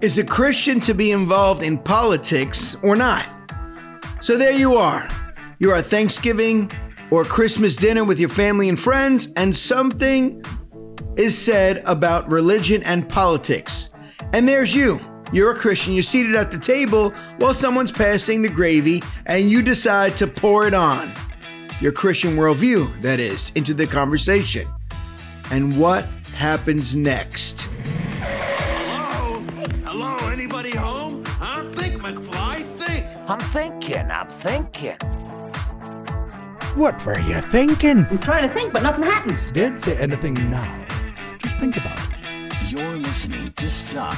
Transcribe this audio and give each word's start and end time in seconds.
Is 0.00 0.16
a 0.16 0.22
Christian 0.22 0.78
to 0.82 0.94
be 0.94 1.10
involved 1.10 1.60
in 1.60 1.76
politics 1.76 2.76
or 2.84 2.94
not? 2.94 3.28
So 4.20 4.36
there 4.36 4.52
you 4.52 4.76
are. 4.76 5.08
You're 5.58 5.74
at 5.74 5.86
Thanksgiving 5.86 6.70
or 7.10 7.24
Christmas 7.24 7.74
dinner 7.74 8.04
with 8.04 8.20
your 8.20 8.28
family 8.28 8.68
and 8.68 8.78
friends, 8.78 9.32
and 9.34 9.56
something 9.56 10.40
is 11.16 11.36
said 11.36 11.82
about 11.84 12.30
religion 12.30 12.80
and 12.84 13.08
politics. 13.08 13.90
And 14.32 14.46
there's 14.46 14.72
you. 14.72 15.00
You're 15.32 15.50
a 15.50 15.56
Christian, 15.56 15.94
you're 15.94 16.04
seated 16.04 16.36
at 16.36 16.52
the 16.52 16.58
table 16.58 17.10
while 17.38 17.52
someone's 17.52 17.90
passing 17.90 18.42
the 18.42 18.48
gravy, 18.48 19.02
and 19.26 19.50
you 19.50 19.62
decide 19.62 20.16
to 20.18 20.28
pour 20.28 20.68
it 20.68 20.74
on. 20.74 21.12
Your 21.80 21.90
Christian 21.90 22.36
worldview, 22.36 23.02
that 23.02 23.18
is, 23.18 23.50
into 23.56 23.74
the 23.74 23.86
conversation. 23.88 24.68
And 25.50 25.76
what 25.76 26.04
happens 26.34 26.94
next? 26.94 27.68
I'm 33.30 33.40
thinking, 33.40 34.10
I'm 34.10 34.26
thinking. 34.28 34.96
What 36.74 37.04
were 37.04 37.20
you 37.20 37.42
thinking? 37.42 38.06
I'm 38.08 38.18
trying 38.20 38.48
to 38.48 38.54
think, 38.54 38.72
but 38.72 38.82
nothing 38.82 39.04
happens. 39.04 39.52
Don't 39.52 39.78
say 39.78 39.98
anything 39.98 40.32
now. 40.48 40.86
Just 41.36 41.58
think 41.58 41.76
about 41.76 42.00
it. 42.00 42.72
You're 42.72 42.96
listening 42.96 43.52
to 43.52 43.68
Stop 43.68 44.16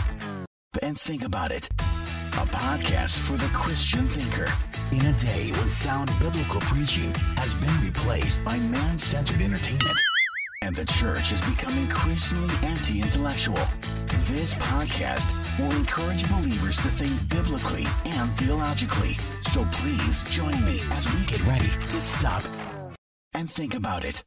and 0.80 0.96
Think 0.96 1.24
About 1.24 1.50
It, 1.50 1.68
a 1.74 2.46
podcast 2.54 3.18
for 3.18 3.32
the 3.32 3.48
Christian 3.52 4.06
thinker. 4.06 4.48
In 4.92 5.04
a 5.04 5.12
day 5.14 5.50
when 5.56 5.68
sound 5.68 6.12
biblical 6.20 6.60
preaching 6.60 7.12
has 7.36 7.52
been 7.54 7.80
replaced 7.84 8.44
by 8.44 8.58
man 8.58 8.96
centered 8.96 9.40
entertainment, 9.40 9.98
and 10.62 10.76
the 10.76 10.84
church 10.84 11.30
has 11.30 11.40
become 11.40 11.76
increasingly 11.78 12.54
anti 12.68 13.00
intellectual, 13.00 13.58
this 14.28 14.52
podcast 14.54 15.26
will 15.58 15.74
encourage 15.74 16.28
believers 16.28 16.76
to 16.76 16.88
think 16.88 17.28
biblically 17.30 17.86
and 18.04 18.30
theologically. 18.32 19.14
So 19.42 19.66
please 19.72 20.22
join 20.24 20.52
me 20.66 20.78
as 20.92 21.10
we 21.12 21.24
get 21.24 21.42
ready 21.46 21.66
to 21.66 22.00
stop 22.00 22.42
and 23.32 23.50
think 23.50 23.74
about 23.74 24.04
it. 24.04 24.22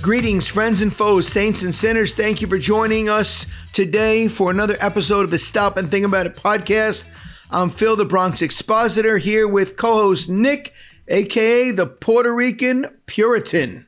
Greetings, 0.00 0.46
friends 0.46 0.80
and 0.80 0.92
foes, 0.92 1.28
saints 1.28 1.62
and 1.62 1.74
sinners. 1.74 2.14
Thank 2.14 2.40
you 2.40 2.48
for 2.48 2.58
joining 2.58 3.10
us 3.10 3.46
today 3.74 4.28
for 4.28 4.50
another 4.50 4.76
episode 4.80 5.24
of 5.24 5.30
the 5.30 5.38
Stop 5.38 5.76
and 5.76 5.90
Think 5.90 6.06
About 6.06 6.26
It 6.26 6.34
podcast. 6.34 7.06
I'm 7.50 7.68
Phil, 7.68 7.96
the 7.96 8.04
Bronx 8.04 8.40
Expositor, 8.40 9.18
here 9.18 9.46
with 9.46 9.76
co 9.76 9.92
host 9.92 10.28
Nick, 10.28 10.72
aka 11.06 11.70
the 11.70 11.86
Puerto 11.86 12.34
Rican 12.34 12.86
Puritan. 13.06 13.86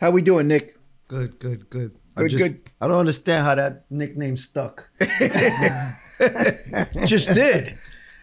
How 0.00 0.10
we 0.10 0.22
doing, 0.22 0.48
Nick? 0.48 0.76
Good, 1.08 1.38
good, 1.38 1.68
good. 1.68 1.94
I 2.16 2.22
Good, 2.22 2.30
just- 2.30 2.42
good. 2.42 2.60
I 2.80 2.88
don't 2.88 2.98
understand 2.98 3.44
how 3.44 3.54
that 3.56 3.84
nickname 3.90 4.36
stuck. 4.38 4.88
Just 7.06 7.34
did. 7.34 7.74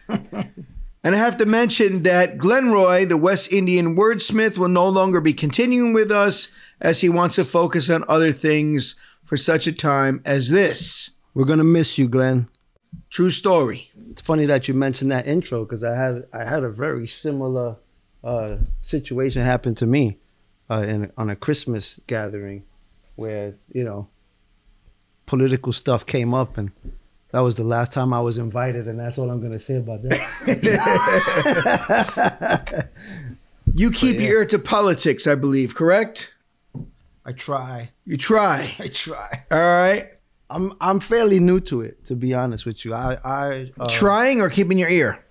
And 0.08 1.14
I 1.14 1.18
have 1.18 1.36
to 1.38 1.46
mention 1.46 2.02
that 2.02 2.36
Glenroy, 2.38 3.08
the 3.08 3.16
West 3.16 3.52
Indian 3.52 3.96
wordsmith, 3.96 4.58
will 4.58 4.68
no 4.68 4.88
longer 4.88 5.20
be 5.20 5.32
continuing 5.32 5.92
with 5.92 6.10
us 6.10 6.48
as 6.80 7.00
he 7.00 7.08
wants 7.08 7.36
to 7.36 7.44
focus 7.44 7.88
on 7.88 8.04
other 8.08 8.32
things 8.32 8.96
for 9.24 9.36
such 9.36 9.66
a 9.68 9.72
time 9.72 10.20
as 10.24 10.50
this. 10.50 11.18
We're 11.34 11.44
gonna 11.44 11.62
miss 11.64 11.98
you, 11.98 12.08
Glenn. 12.08 12.48
True 13.10 13.30
story. 13.30 13.90
It's 14.10 14.22
funny 14.22 14.44
that 14.46 14.66
you 14.66 14.74
mentioned 14.74 15.12
that 15.12 15.26
intro 15.28 15.64
because 15.64 15.84
I 15.84 15.94
had 15.94 16.26
I 16.32 16.44
had 16.44 16.64
a 16.64 16.70
very 16.70 17.06
similar 17.06 17.76
uh, 18.24 18.56
situation 18.80 19.44
happen 19.46 19.74
to 19.76 19.86
me 19.86 20.18
uh, 20.70 20.84
in 20.86 21.10
on 21.16 21.30
a 21.30 21.36
Christmas 21.36 22.00
gathering 22.06 22.64
where 23.16 23.54
you 23.72 23.84
know 23.84 24.08
political 25.26 25.72
stuff 25.72 26.04
came 26.06 26.32
up 26.34 26.56
and 26.58 26.70
that 27.32 27.40
was 27.40 27.56
the 27.56 27.64
last 27.64 27.92
time 27.92 28.14
I 28.14 28.20
was 28.20 28.38
invited 28.38 28.88
and 28.88 28.98
that's 28.98 29.18
all 29.18 29.30
I'm 29.30 29.40
gonna 29.42 29.58
say 29.60 29.76
about 29.76 30.02
that. 30.02 30.18
You 33.74 33.90
keep 33.90 34.16
your 34.16 34.38
ear 34.40 34.46
to 34.46 34.58
politics, 34.58 35.26
I 35.26 35.34
believe, 35.34 35.74
correct? 35.74 36.34
I 37.24 37.32
try, 37.32 37.90
You 38.06 38.16
try. 38.16 38.74
I 38.78 38.88
try. 38.88 39.44
All 39.50 39.60
right. 39.60 40.08
I'm 40.50 40.72
I'm 40.80 40.98
fairly 40.98 41.38
new 41.40 41.60
to 41.60 41.82
it 41.82 42.02
to 42.06 42.16
be 42.16 42.32
honest 42.32 42.64
with 42.64 42.84
you. 42.84 42.94
I 42.94 43.16
I 43.22 43.72
uh, 43.78 43.86
Trying 43.90 44.40
or 44.40 44.48
keeping 44.48 44.78
your 44.78 44.88
ear? 44.88 45.22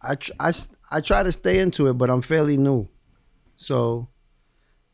I, 0.00 0.14
tr- 0.14 0.32
I, 0.40 0.52
I 0.90 1.00
try 1.02 1.22
to 1.22 1.32
stay 1.32 1.58
into 1.58 1.86
it, 1.88 1.94
but 1.98 2.08
I'm 2.08 2.22
fairly 2.22 2.56
new. 2.56 2.88
So, 3.56 4.08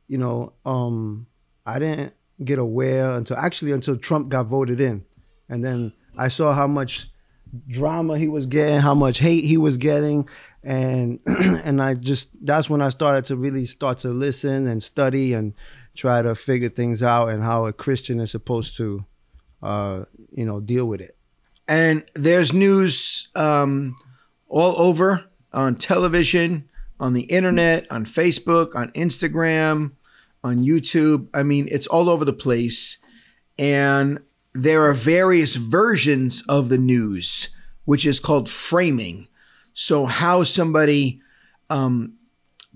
you 0.09 0.19
know, 0.19 0.53
um, 0.65 1.27
I 1.67 1.79
didn't 1.79 2.15
get 2.43 2.59
aware 2.59 3.13
until 3.13 3.37
actually 3.37 3.73
until 3.73 3.97
Trump 3.97 4.29
got 4.29 4.47
voted 4.47 4.81
in. 4.81 5.05
And 5.49 5.65
then 5.65 5.93
I 6.17 6.29
saw 6.29 6.53
how 6.53 6.67
much 6.67 7.09
drama 7.69 8.19
he 8.19 8.29
was 8.29 8.47
getting, 8.47 8.79
how 8.79 8.95
much 8.95 9.19
hate 9.19 9.45
he 9.45 9.57
was 9.57 9.77
getting. 9.77 10.29
And 10.63 11.21
and 11.27 11.81
I 11.81 11.95
just 11.95 12.29
that's 12.45 12.69
when 12.69 12.83
I 12.83 12.89
started 12.89 13.25
to 13.27 13.37
really 13.37 13.65
start 13.65 13.99
to 13.99 14.09
listen 14.09 14.67
and 14.67 14.83
study 14.83 15.33
and 15.33 15.55
try 15.95 16.23
to 16.23 16.35
figure 16.35 16.69
things 16.69 17.03
out 17.03 17.29
and 17.29 17.43
how 17.43 17.67
a 17.67 17.73
Christian 17.73 18.19
is 18.21 18.31
supposed 18.31 18.77
to 18.79 19.05
uh, 19.65 20.05
you 20.31 20.45
know, 20.45 20.61
deal 20.61 20.85
with 20.85 21.01
it. 21.01 21.17
And 21.67 22.05
there's 22.15 22.53
news 22.53 23.29
um, 23.35 23.97
all 24.47 24.79
over 24.79 25.25
on 25.53 25.77
television, 25.77 26.69
on 27.05 27.13
the 27.13 27.25
internet, 27.25 27.87
on 27.93 28.07
Facebook, 28.07 28.75
on 28.75 28.91
Instagram, 28.93 29.93
on 30.43 30.65
YouTube. 30.65 31.29
I 31.35 31.43
mean, 31.43 31.69
it's 31.71 31.87
all 31.87 32.09
over 32.09 32.25
the 32.25 32.33
place. 32.33 32.97
And 33.59 34.21
there 34.55 34.89
are 34.89 34.95
various 34.95 35.57
versions 35.57 36.43
of 36.49 36.71
the 36.71 36.79
news, 36.79 37.51
which 37.85 38.07
is 38.07 38.21
called 38.21 38.49
framing. 38.49 39.29
So, 39.75 40.07
how 40.07 40.45
somebody 40.45 41.21
um, 41.69 42.15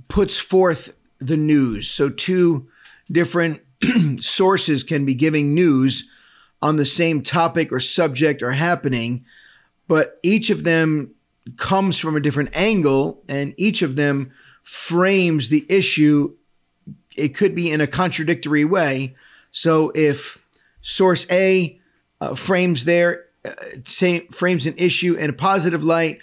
puts 0.08 0.38
forth 0.38 0.94
the 1.18 1.38
news. 1.38 1.88
So, 1.88 2.10
two 2.10 2.68
different 3.10 3.62
sources 4.20 4.82
can 4.82 5.06
be 5.06 5.14
giving 5.14 5.54
news 5.54 6.06
on 6.60 6.76
the 6.76 6.84
same 6.84 7.22
topic 7.22 7.72
or 7.72 7.80
subject 7.80 8.42
or 8.42 8.52
happening, 8.52 9.24
but 9.86 10.18
each 10.22 10.50
of 10.50 10.64
them 10.64 11.14
comes 11.56 11.98
from 11.98 12.16
a 12.16 12.20
different 12.20 12.54
angle 12.54 13.22
and 13.28 13.54
each 13.56 13.82
of 13.82 13.96
them 13.96 14.32
frames 14.62 15.48
the 15.48 15.64
issue. 15.68 16.36
It 17.16 17.34
could 17.34 17.54
be 17.54 17.70
in 17.70 17.80
a 17.80 17.86
contradictory 17.86 18.64
way. 18.64 19.14
So 19.50 19.90
if 19.94 20.38
source 20.82 21.26
A 21.30 21.80
uh, 22.20 22.34
frames 22.34 22.84
their 22.84 23.26
uh, 23.44 23.52
frames 24.30 24.66
an 24.66 24.74
issue 24.76 25.14
in 25.14 25.30
a 25.30 25.32
positive 25.32 25.84
light, 25.84 26.18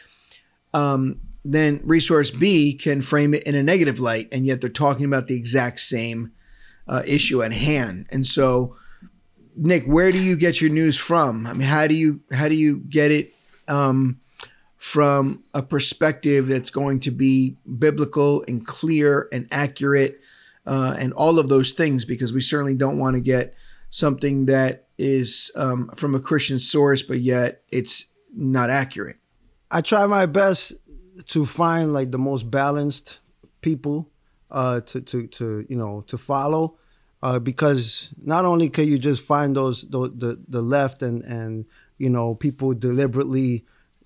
um, 0.74 1.22
then 1.44 1.80
resource 1.84 2.32
B 2.32 2.74
can 2.74 3.02
frame 3.02 3.34
it 3.34 3.44
in 3.44 3.56
a 3.56 3.64
negative 3.64 4.00
light, 4.00 4.28
and 4.32 4.46
yet 4.46 4.62
they're 4.62 4.70
talking 4.70 5.06
about 5.06 5.28
the 5.28 5.36
exact 5.36 5.80
same 5.80 6.32
uh, 6.88 7.04
issue 7.06 7.42
at 7.44 7.54
hand. 7.54 8.08
And 8.10 8.26
so, 8.28 8.76
Nick, 9.56 9.86
where 9.86 10.12
do 10.12 10.22
you 10.22 10.36
get 10.36 10.60
your 10.60 10.72
news 10.72 10.98
from? 10.98 11.48
I 11.48 11.54
mean, 11.54 11.68
how 11.68 11.88
do 11.88 11.96
you 11.96 12.22
how 12.32 12.50
do 12.50 12.56
you 12.56 12.80
get 12.80 13.12
it 13.12 13.34
um, 13.68 14.20
from 14.86 15.44
a 15.52 15.64
perspective 15.64 16.48
that's 16.48 16.70
going 16.70 17.00
to 17.00 17.10
be 17.10 17.58
biblical 17.80 18.46
and 18.48 18.68
clear 18.68 19.28
and 19.32 19.48
accurate 19.50 20.22
uh, 20.68 20.96
and 21.00 21.12
all 21.14 21.40
of 21.40 21.50
those 21.50 21.72
things? 21.72 22.06
Because 22.06 22.32
we 22.32 22.40
certainly 22.40 22.76
don't 22.76 23.00
want 23.00 23.16
to 23.16 23.20
get 23.20 23.56
something 23.90 24.46
that 24.46 24.86
is 25.00 25.50
um, 25.56 25.90
from 25.96 26.14
a 26.14 26.20
Christian 26.20 26.60
source, 26.60 27.02
but 27.02 27.20
yet 27.20 27.64
it's 27.72 28.06
not 28.32 28.70
accurate. 28.70 29.18
I 29.72 29.82
try 29.82 30.06
my 30.06 30.28
best 30.28 30.74
to 31.30 31.48
find 31.48 31.92
like 31.92 32.12
the 32.12 32.20
most 32.20 32.52
balanced 32.52 33.22
people 33.62 34.12
uh, 34.52 34.82
to 34.82 35.02
to 35.02 35.26
to 35.26 35.66
you 35.68 35.78
know 35.78 36.02
to 36.02 36.18
follow, 36.20 36.78
uh, 37.24 37.40
because 37.40 38.14
not 38.22 38.46
only 38.46 38.70
can 38.70 38.88
you 38.88 39.00
just 39.00 39.24
find 39.24 39.56
those, 39.56 39.82
those 39.90 40.12
the 40.16 40.40
the 40.48 40.62
left 40.62 41.02
and 41.02 41.24
and 41.24 41.66
you 41.98 42.12
know 42.12 42.36
people 42.36 42.76
deliberately 42.76 43.66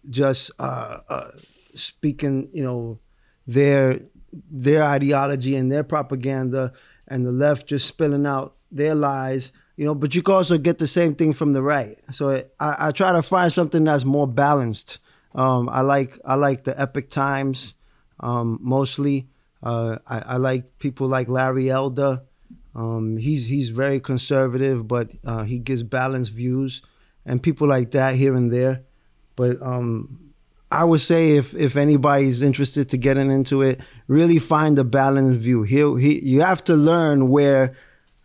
just 0.09 0.51
uh, 0.59 0.99
uh, 1.09 1.31
speaking 1.75 2.49
you 2.53 2.63
know 2.63 2.99
their 3.47 4.01
their 4.31 4.83
ideology 4.83 5.55
and 5.55 5.71
their 5.71 5.83
propaganda, 5.83 6.73
and 7.07 7.25
the 7.25 7.31
left 7.31 7.67
just 7.67 7.87
spilling 7.87 8.25
out 8.25 8.55
their 8.71 8.95
lies. 8.95 9.51
You 9.75 9.85
know, 9.85 9.95
but 9.95 10.13
you 10.13 10.21
can 10.21 10.35
also 10.35 10.57
get 10.57 10.77
the 10.77 10.87
same 10.87 11.15
thing 11.15 11.31
from 11.31 11.53
the 11.53 11.63
right. 11.63 11.97
So 12.11 12.43
I, 12.59 12.87
I 12.87 12.91
try 12.91 13.13
to 13.13 13.21
find 13.21 13.51
something 13.51 13.85
that's 13.85 14.03
more 14.03 14.27
balanced. 14.27 14.99
Um, 15.33 15.69
I 15.69 15.81
like 15.81 16.19
I 16.25 16.35
like 16.35 16.63
the 16.65 16.79
Epoch 16.79 17.09
Times 17.09 17.75
um, 18.19 18.59
mostly. 18.61 19.29
Uh, 19.61 19.97
I, 20.07 20.19
I 20.19 20.37
like 20.37 20.79
people 20.79 21.07
like 21.07 21.27
Larry 21.27 21.69
Elder. 21.69 22.23
Um, 22.75 23.17
he's 23.17 23.47
he's 23.47 23.69
very 23.69 23.99
conservative, 23.99 24.87
but 24.87 25.11
uh, 25.25 25.43
he 25.43 25.59
gives 25.59 25.83
balanced 25.83 26.31
views, 26.31 26.81
and 27.25 27.41
people 27.41 27.67
like 27.67 27.91
that 27.91 28.15
here 28.15 28.35
and 28.35 28.51
there. 28.51 28.83
But 29.39 29.61
um, 29.61 30.33
I 30.69 30.83
would 30.83 30.99
say 30.99 31.37
if 31.37 31.55
if 31.55 31.77
anybody's 31.77 32.41
interested 32.41 32.89
to 32.89 32.97
getting 32.97 33.31
into 33.31 33.61
it, 33.61 33.79
really 34.07 34.37
find 34.37 34.77
a 34.77 34.83
balanced 34.83 35.39
view. 35.39 35.63
He, 35.63 35.79
he 36.03 36.11
you 36.31 36.41
have 36.41 36.61
to 36.65 36.75
learn 36.75 37.29
where 37.29 37.73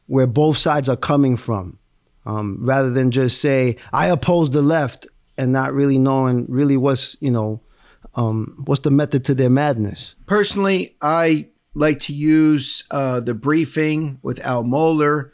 where 0.07 0.27
both 0.27 0.59
sides 0.59 0.89
are 0.89 0.97
coming 1.11 1.37
from. 1.37 1.79
um, 2.27 2.59
rather 2.61 2.91
than 2.91 3.11
just 3.11 3.41
say 3.41 3.77
I 3.93 4.07
oppose 4.09 4.51
the 4.51 4.63
left 4.63 5.07
and 5.37 5.53
not 5.53 5.73
really 5.73 5.99
knowing 5.99 6.47
really 6.49 6.77
what's 6.77 7.17
you 7.21 7.31
know 7.31 7.61
um, 8.15 8.63
what's 8.65 8.83
the 8.83 8.91
method 8.91 9.25
to 9.27 9.35
their 9.35 9.51
madness. 9.51 10.15
Personally, 10.27 10.97
I 11.01 11.49
like 11.75 11.99
to 12.01 12.13
use 12.13 12.85
uh, 12.91 13.21
the 13.21 13.35
briefing 13.35 14.19
with 14.23 14.39
Al 14.45 14.65
Mohler. 14.65 15.31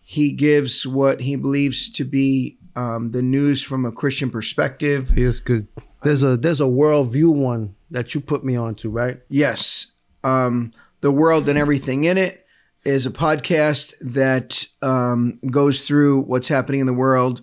He 0.00 0.32
gives 0.32 0.86
what 0.86 1.20
he 1.20 1.36
believes 1.36 1.90
to 1.90 2.04
be 2.04 2.58
um, 2.76 3.12
the 3.12 3.22
news 3.22 3.62
from 3.62 3.84
a 3.84 3.92
Christian 3.92 4.30
perspective. 4.30 5.12
Yes, 5.16 5.40
good. 5.40 5.68
There's 6.02 6.22
a 6.22 6.36
there's 6.36 6.60
a 6.60 6.64
worldview 6.64 7.34
one 7.34 7.76
that 7.90 8.14
you 8.14 8.20
put 8.20 8.44
me 8.44 8.56
onto, 8.56 8.90
right? 8.90 9.20
Yes. 9.28 9.88
Um, 10.22 10.72
the 11.00 11.12
World 11.12 11.48
and 11.48 11.58
Everything 11.58 12.04
in 12.04 12.18
It 12.18 12.46
is 12.84 13.06
a 13.06 13.10
podcast 13.10 13.94
that 14.00 14.66
um, 14.82 15.38
goes 15.50 15.80
through 15.80 16.20
what's 16.20 16.48
happening 16.48 16.80
in 16.80 16.86
the 16.86 16.92
world. 16.92 17.40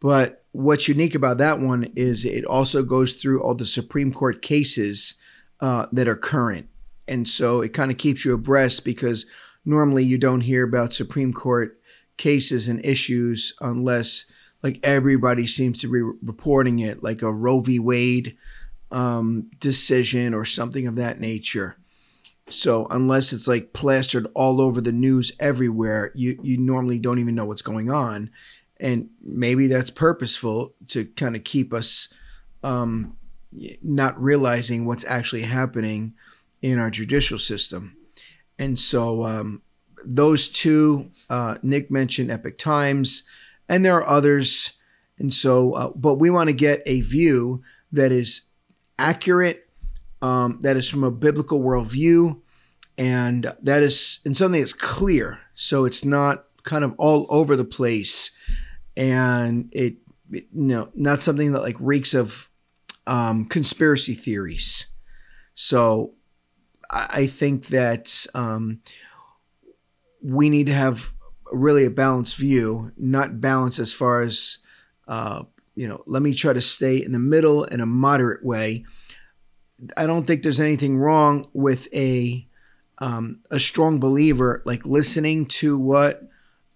But 0.00 0.44
what's 0.52 0.88
unique 0.88 1.14
about 1.14 1.38
that 1.38 1.60
one 1.60 1.92
is 1.94 2.24
it 2.24 2.44
also 2.44 2.82
goes 2.82 3.12
through 3.12 3.42
all 3.42 3.54
the 3.54 3.66
Supreme 3.66 4.12
Court 4.12 4.42
cases 4.42 5.14
uh, 5.60 5.86
that 5.92 6.08
are 6.08 6.16
current. 6.16 6.68
And 7.06 7.28
so 7.28 7.60
it 7.60 7.72
kind 7.72 7.90
of 7.90 7.98
keeps 7.98 8.24
you 8.24 8.34
abreast 8.34 8.84
because 8.84 9.26
normally 9.64 10.04
you 10.04 10.18
don't 10.18 10.42
hear 10.42 10.64
about 10.64 10.92
Supreme 10.92 11.32
Court 11.32 11.78
cases 12.16 12.68
and 12.68 12.84
issues 12.84 13.54
unless 13.60 14.24
like 14.62 14.80
everybody 14.82 15.46
seems 15.46 15.78
to 15.78 15.90
be 15.90 16.00
reporting 16.22 16.78
it, 16.78 17.02
like 17.02 17.22
a 17.22 17.32
Roe 17.32 17.60
v. 17.60 17.78
Wade 17.78 18.36
um, 18.90 19.50
decision 19.58 20.34
or 20.34 20.44
something 20.44 20.86
of 20.86 20.96
that 20.96 21.20
nature. 21.20 21.76
So 22.48 22.86
unless 22.90 23.32
it's 23.32 23.46
like 23.46 23.72
plastered 23.72 24.26
all 24.34 24.60
over 24.60 24.80
the 24.80 24.92
news 24.92 25.32
everywhere, 25.38 26.10
you 26.14 26.38
you 26.42 26.58
normally 26.58 26.98
don't 26.98 27.20
even 27.20 27.34
know 27.34 27.44
what's 27.44 27.62
going 27.62 27.90
on, 27.90 28.30
and 28.80 29.10
maybe 29.22 29.66
that's 29.68 29.90
purposeful 29.90 30.74
to 30.88 31.04
kind 31.04 31.36
of 31.36 31.44
keep 31.44 31.72
us 31.72 32.12
um, 32.64 33.16
not 33.82 34.20
realizing 34.20 34.84
what's 34.84 35.04
actually 35.06 35.42
happening 35.42 36.14
in 36.60 36.78
our 36.78 36.90
judicial 36.90 37.38
system. 37.38 37.96
And 38.58 38.78
so 38.78 39.24
um, 39.24 39.62
those 40.04 40.48
two, 40.48 41.10
uh, 41.30 41.56
Nick 41.62 41.90
mentioned 41.90 42.30
Epoch 42.30 42.58
Times, 42.58 43.22
and 43.70 43.84
there 43.84 43.96
are 43.96 44.06
others. 44.06 44.72
And 45.18 45.32
so, 45.32 45.72
uh, 45.72 45.90
but 45.94 46.14
we 46.14 46.28
want 46.28 46.48
to 46.48 46.54
get 46.54 46.82
a 46.84 47.00
view 47.00 47.62
that 47.92 48.10
is 48.12 48.48
accurate, 48.98 49.70
um, 50.20 50.58
that 50.62 50.76
is 50.76 50.88
from 50.88 51.04
a 51.04 51.10
biblical 51.10 51.60
worldview, 51.60 52.40
and 52.98 53.52
that 53.62 53.82
is 53.82 54.20
and 54.24 54.36
something 54.36 54.60
that's 54.60 54.74
clear. 54.74 55.40
So 55.54 55.84
it's 55.84 56.04
not 56.04 56.44
kind 56.64 56.84
of 56.84 56.94
all 56.98 57.26
over 57.30 57.56
the 57.56 57.64
place, 57.64 58.32
and 58.96 59.70
it, 59.72 59.96
it 60.30 60.46
you 60.52 60.62
know 60.62 60.90
not 60.94 61.22
something 61.22 61.52
that 61.52 61.62
like 61.62 61.76
reeks 61.78 62.12
of 62.12 62.50
um, 63.06 63.46
conspiracy 63.46 64.14
theories. 64.14 64.86
So 65.54 66.14
I, 66.90 67.08
I 67.12 67.26
think 67.26 67.68
that 67.68 68.26
um, 68.34 68.80
we 70.22 70.50
need 70.50 70.66
to 70.66 70.74
have 70.74 71.12
really 71.52 71.84
a 71.84 71.90
balanced 71.90 72.36
view, 72.36 72.92
not 72.96 73.40
balanced 73.40 73.78
as 73.78 73.92
far 73.92 74.22
as 74.22 74.58
uh, 75.08 75.44
you 75.74 75.88
know. 75.88 76.02
Let 76.06 76.22
me 76.22 76.34
try 76.34 76.52
to 76.52 76.60
stay 76.60 76.96
in 76.96 77.12
the 77.12 77.18
middle 77.18 77.64
in 77.64 77.80
a 77.80 77.86
moderate 77.86 78.44
way. 78.44 78.84
I 79.96 80.06
don't 80.06 80.26
think 80.26 80.42
there's 80.42 80.60
anything 80.60 80.98
wrong 80.98 81.48
with 81.52 81.88
a 81.94 82.46
um, 82.98 83.40
a 83.50 83.58
strong 83.58 83.98
believer 83.98 84.62
like 84.66 84.84
listening 84.84 85.46
to 85.46 85.78
what 85.78 86.22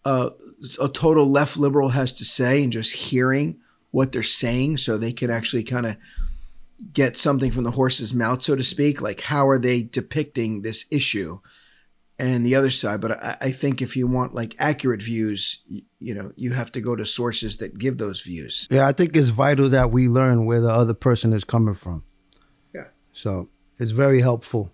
uh, 0.05 0.31
a 0.81 0.89
total 0.89 1.29
left 1.31 1.57
liberal 1.57 1.91
has 1.91 2.13
to 2.13 2.25
say 2.25 2.63
and 2.63 2.73
just 2.73 2.93
hearing 2.93 3.59
what 3.91 4.13
they're 4.13 4.23
saying 4.23 4.79
so 4.79 4.97
they 4.97 5.13
can 5.13 5.31
actually 5.31 5.63
kind 5.63 5.87
of 5.87 5.97
get 6.93 7.17
something 7.17 7.51
from 7.51 7.65
the 7.65 7.73
horse's 7.73 8.13
mouth, 8.13 8.43
so 8.43 8.57
to 8.57 8.65
speak. 8.65 9.01
Like, 9.01 9.23
how 9.23 9.49
are 9.49 9.59
they 9.59 9.83
depicting 9.83 10.63
this 10.63 10.87
issue? 10.91 11.39
And 12.17 12.47
the 12.47 12.55
other 12.55 12.71
side, 12.71 13.01
but 13.01 13.13
I, 13.13 13.37
I 13.41 13.51
think 13.51 13.83
if 13.83 13.97
you 13.97 14.07
want 14.07 14.35
like 14.35 14.55
accurate 14.59 15.03
views, 15.03 15.63
you, 15.67 15.83
you 15.99 16.15
know, 16.15 16.31
you 16.37 16.53
have 16.53 16.71
to 16.73 16.81
go 16.81 16.95
to 16.95 17.05
sources 17.05 17.57
that 17.57 17.77
give 17.77 17.99
those 17.99 18.21
views. 18.21 18.69
Yeah, 18.71 18.87
I 18.87 18.93
think 18.93 19.17
it's 19.17 19.29
vital 19.29 19.69
that 19.71 19.91
we 19.91 20.07
learn 20.07 20.47
where 20.47 20.61
the 20.61 20.73
other 20.73 20.95
person 20.95 21.33
is 21.33 21.43
coming 21.43 21.75
from. 21.75 22.05
Yeah. 22.73 22.89
So 23.13 23.49
it's 23.79 23.91
very 23.91 24.21
helpful 24.21 24.73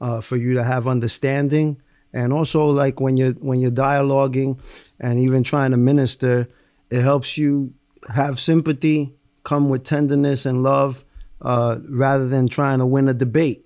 uh, 0.00 0.20
for 0.20 0.36
you 0.36 0.54
to 0.54 0.64
have 0.64 0.88
understanding, 0.88 1.80
and 2.12 2.32
also 2.32 2.66
like 2.66 3.00
when 3.00 3.16
you're 3.16 3.34
when 3.34 3.60
you're 3.60 3.70
dialoguing 3.70 4.60
and 4.98 5.20
even 5.20 5.44
trying 5.44 5.70
to 5.70 5.76
minister, 5.76 6.48
it 6.90 7.02
helps 7.02 7.38
you 7.38 7.74
have 8.08 8.40
sympathy, 8.40 9.14
come 9.44 9.68
with 9.68 9.84
tenderness 9.84 10.44
and 10.44 10.64
love, 10.64 11.04
uh, 11.40 11.78
rather 11.88 12.28
than 12.28 12.48
trying 12.48 12.80
to 12.80 12.86
win 12.86 13.08
a 13.08 13.14
debate. 13.14 13.64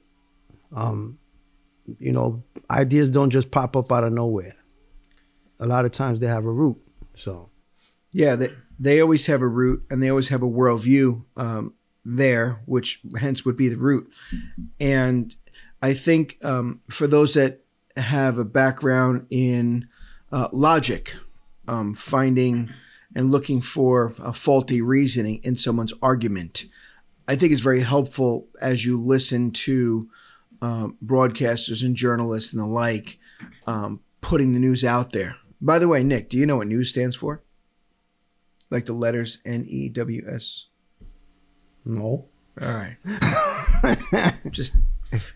Um, 0.74 1.19
you 1.98 2.12
know, 2.12 2.42
ideas 2.70 3.10
don't 3.10 3.30
just 3.30 3.50
pop 3.50 3.76
up 3.76 3.90
out 3.92 4.04
of 4.04 4.12
nowhere. 4.12 4.56
A 5.58 5.66
lot 5.66 5.84
of 5.84 5.92
times 5.92 6.20
they 6.20 6.26
have 6.26 6.44
a 6.44 6.52
root. 6.52 6.76
So 7.14 7.50
Yeah, 8.12 8.36
they, 8.36 8.50
they 8.78 9.00
always 9.00 9.26
have 9.26 9.42
a 9.42 9.48
root 9.48 9.84
and 9.90 10.02
they 10.02 10.10
always 10.10 10.28
have 10.28 10.42
a 10.42 10.48
worldview 10.48 11.24
um, 11.36 11.74
there, 12.04 12.60
which 12.66 13.00
hence 13.18 13.44
would 13.44 13.56
be 13.56 13.68
the 13.68 13.76
root. 13.76 14.10
And 14.78 15.34
I 15.82 15.94
think 15.94 16.38
um, 16.44 16.80
for 16.90 17.06
those 17.06 17.34
that 17.34 17.60
have 17.96 18.38
a 18.38 18.44
background 18.44 19.26
in 19.30 19.88
uh, 20.30 20.48
logic, 20.52 21.16
um, 21.68 21.94
finding 21.94 22.70
and 23.14 23.30
looking 23.30 23.60
for 23.60 24.12
a 24.18 24.32
faulty 24.32 24.80
reasoning 24.80 25.40
in 25.42 25.56
someone's 25.56 25.92
argument, 26.02 26.66
I 27.26 27.36
think 27.36 27.52
is 27.52 27.60
very 27.60 27.80
helpful 27.80 28.46
as 28.60 28.84
you 28.84 29.02
listen 29.02 29.50
to 29.52 30.08
um, 30.62 30.97
broadcasters 31.05 31.85
and 31.85 31.97
journalists 31.97 32.53
and 32.53 32.62
the 32.62 32.67
like 32.67 33.19
um, 33.67 34.00
putting 34.20 34.53
the 34.53 34.61
news 34.61 34.85
out 34.85 35.12
there. 35.12 35.37
By 35.61 35.79
the 35.79 35.88
way, 35.88 36.03
Nick, 36.03 36.29
do 36.29 36.37
you 36.37 36.47
know 36.47 36.56
what 36.56 36.67
news 36.67 36.91
stands 36.91 37.17
for? 37.17 37.43
Like 38.70 38.87
the 38.87 38.93
letters 38.93 39.38
N 39.44 39.64
E 39.69 39.88
W 39.88 40.23
S. 40.29 40.67
no, 41.85 42.29
All 42.61 42.69
right. 42.69 42.97
Just 44.50 44.76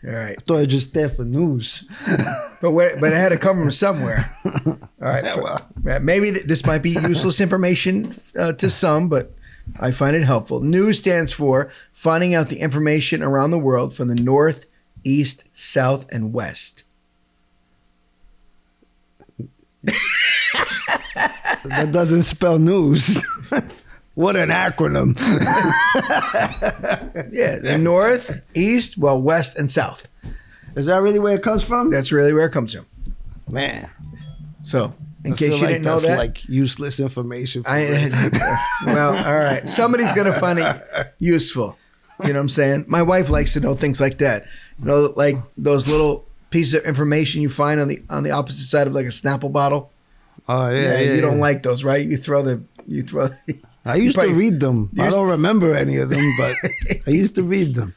all 0.04 0.12
right. 0.12 0.36
I 0.36 0.42
thought 0.42 0.62
it 0.62 0.66
just 0.66 0.94
there 0.94 1.08
for 1.08 1.24
news. 1.24 1.86
But 2.60 2.72
where, 2.72 2.94
but 3.00 3.12
it 3.14 3.16
had 3.16 3.30
to 3.30 3.38
come 3.38 3.58
from 3.58 3.70
somewhere. 3.70 4.30
All 4.66 4.76
right. 5.00 5.24
for- 5.26 5.98
maybe 6.00 6.30
th- 6.30 6.44
this 6.44 6.66
might 6.66 6.82
be 6.82 6.90
useless 6.90 7.40
information 7.40 8.20
uh, 8.36 8.52
to 8.52 8.68
some, 8.68 9.08
but 9.08 9.32
I 9.78 9.92
find 9.92 10.14
it 10.14 10.24
helpful. 10.24 10.60
News 10.60 10.98
stands 10.98 11.32
for 11.32 11.70
finding 11.94 12.34
out 12.34 12.48
the 12.50 12.58
information 12.60 13.22
around 13.22 13.50
the 13.52 13.58
world 13.58 13.94
from 13.96 14.08
the 14.08 14.14
north, 14.14 14.66
east, 15.04 15.44
south, 15.52 16.06
and 16.12 16.32
west. 16.32 16.84
that 21.64 21.90
doesn't 21.92 22.22
spell 22.22 22.58
news. 22.58 23.22
what 24.14 24.36
an 24.36 24.48
acronym. 24.50 25.16
Yeah, 27.32 27.58
the 27.58 27.78
north, 27.78 28.42
east, 28.54 28.98
well, 28.98 29.20
west, 29.20 29.56
and 29.56 29.70
south. 29.70 30.08
Is 30.74 30.86
that 30.86 31.00
really 31.02 31.18
where 31.18 31.34
it 31.34 31.42
comes 31.42 31.62
from? 31.62 31.90
That's 31.90 32.12
really 32.12 32.32
where 32.32 32.46
it 32.46 32.52
comes 32.52 32.74
from. 32.74 32.86
Man, 33.50 33.90
So, 34.62 34.94
in 35.24 35.32
I 35.32 35.36
case 35.36 35.54
you 35.54 35.60
like 35.60 35.68
didn't 35.74 35.84
know 35.84 35.98
that, 36.00 36.18
like 36.18 36.48
useless 36.48 37.00
information. 37.00 37.62
For. 37.62 37.70
I 37.70 37.82
well, 38.86 39.26
all 39.26 39.38
right. 39.38 39.68
Somebody's 39.68 40.12
gonna 40.14 40.38
find 40.38 40.58
it 40.58 41.14
useful. 41.18 41.76
You 42.22 42.28
know 42.32 42.38
what 42.38 42.42
I'm 42.42 42.48
saying? 42.48 42.84
My 42.88 43.02
wife 43.02 43.28
likes 43.30 43.52
to 43.54 43.60
know 43.60 43.74
things 43.74 44.00
like 44.00 44.18
that. 44.18 44.44
You 44.78 44.84
know, 44.86 45.12
like 45.16 45.36
those 45.56 45.88
little 45.88 46.26
pieces 46.50 46.74
of 46.74 46.84
information 46.84 47.40
you 47.42 47.48
find 47.48 47.80
on 47.80 47.88
the 47.88 48.02
on 48.10 48.22
the 48.24 48.30
opposite 48.32 48.66
side 48.66 48.86
of 48.86 48.92
like 48.94 49.06
a 49.06 49.10
Snapple 49.10 49.52
bottle. 49.52 49.90
oh 50.48 50.68
yeah, 50.70 50.80
Yeah, 50.80 51.00
yeah, 51.00 51.12
you 51.14 51.20
don't 51.20 51.36
yeah. 51.36 51.40
like 51.42 51.62
those, 51.62 51.84
right? 51.84 52.04
You 52.06 52.16
throw 52.16 52.42
the 52.42 52.62
you 52.86 53.02
throw. 53.02 53.28
I 53.84 53.96
used 53.96 54.14
probably- 54.16 54.32
to 54.34 54.38
read 54.38 54.60
them. 54.60 54.90
I 54.98 55.10
don't 55.10 55.28
remember 55.28 55.74
any 55.74 55.96
of 55.96 56.08
them, 56.10 56.32
but 56.38 56.54
I 57.06 57.10
used 57.10 57.34
to 57.36 57.42
read 57.42 57.74
them. 57.74 57.94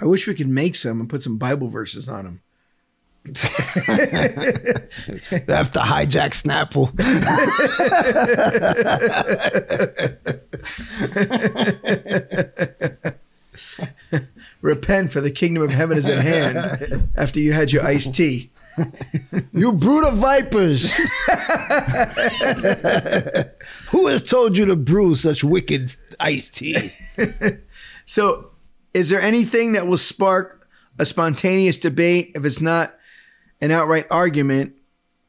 I 0.00 0.04
wish 0.04 0.26
we 0.28 0.34
could 0.34 0.48
make 0.48 0.76
some 0.76 1.00
and 1.00 1.08
put 1.10 1.22
some 1.24 1.38
Bible 1.38 1.66
verses 1.68 2.08
on 2.08 2.24
them. 2.24 2.40
They 3.24 3.32
have 5.48 5.72
to 5.72 5.80
hijack 5.80 6.32
Snapple. 6.38 6.92
Repent, 14.62 15.12
for 15.12 15.20
the 15.20 15.30
kingdom 15.30 15.62
of 15.62 15.70
heaven 15.70 15.98
is 15.98 16.08
at 16.08 16.24
hand. 16.24 17.08
After 17.16 17.40
you 17.40 17.52
had 17.52 17.72
your 17.72 17.84
iced 17.84 18.14
tea. 18.14 18.50
you 19.52 19.72
brood 19.72 20.04
of 20.04 20.18
vipers! 20.18 20.96
Who 23.88 24.06
has 24.06 24.22
told 24.22 24.56
you 24.56 24.66
to 24.66 24.76
brew 24.76 25.16
such 25.16 25.42
wicked 25.42 25.96
iced 26.20 26.56
tea? 26.56 26.92
So, 28.04 28.50
is 28.94 29.08
there 29.08 29.20
anything 29.20 29.72
that 29.72 29.88
will 29.88 29.98
spark 29.98 30.58
a 30.98 31.06
spontaneous 31.06 31.78
debate 31.78 32.32
if 32.34 32.44
it's 32.44 32.60
not 32.60 32.94
an 33.60 33.70
outright 33.70 34.06
argument 34.10 34.74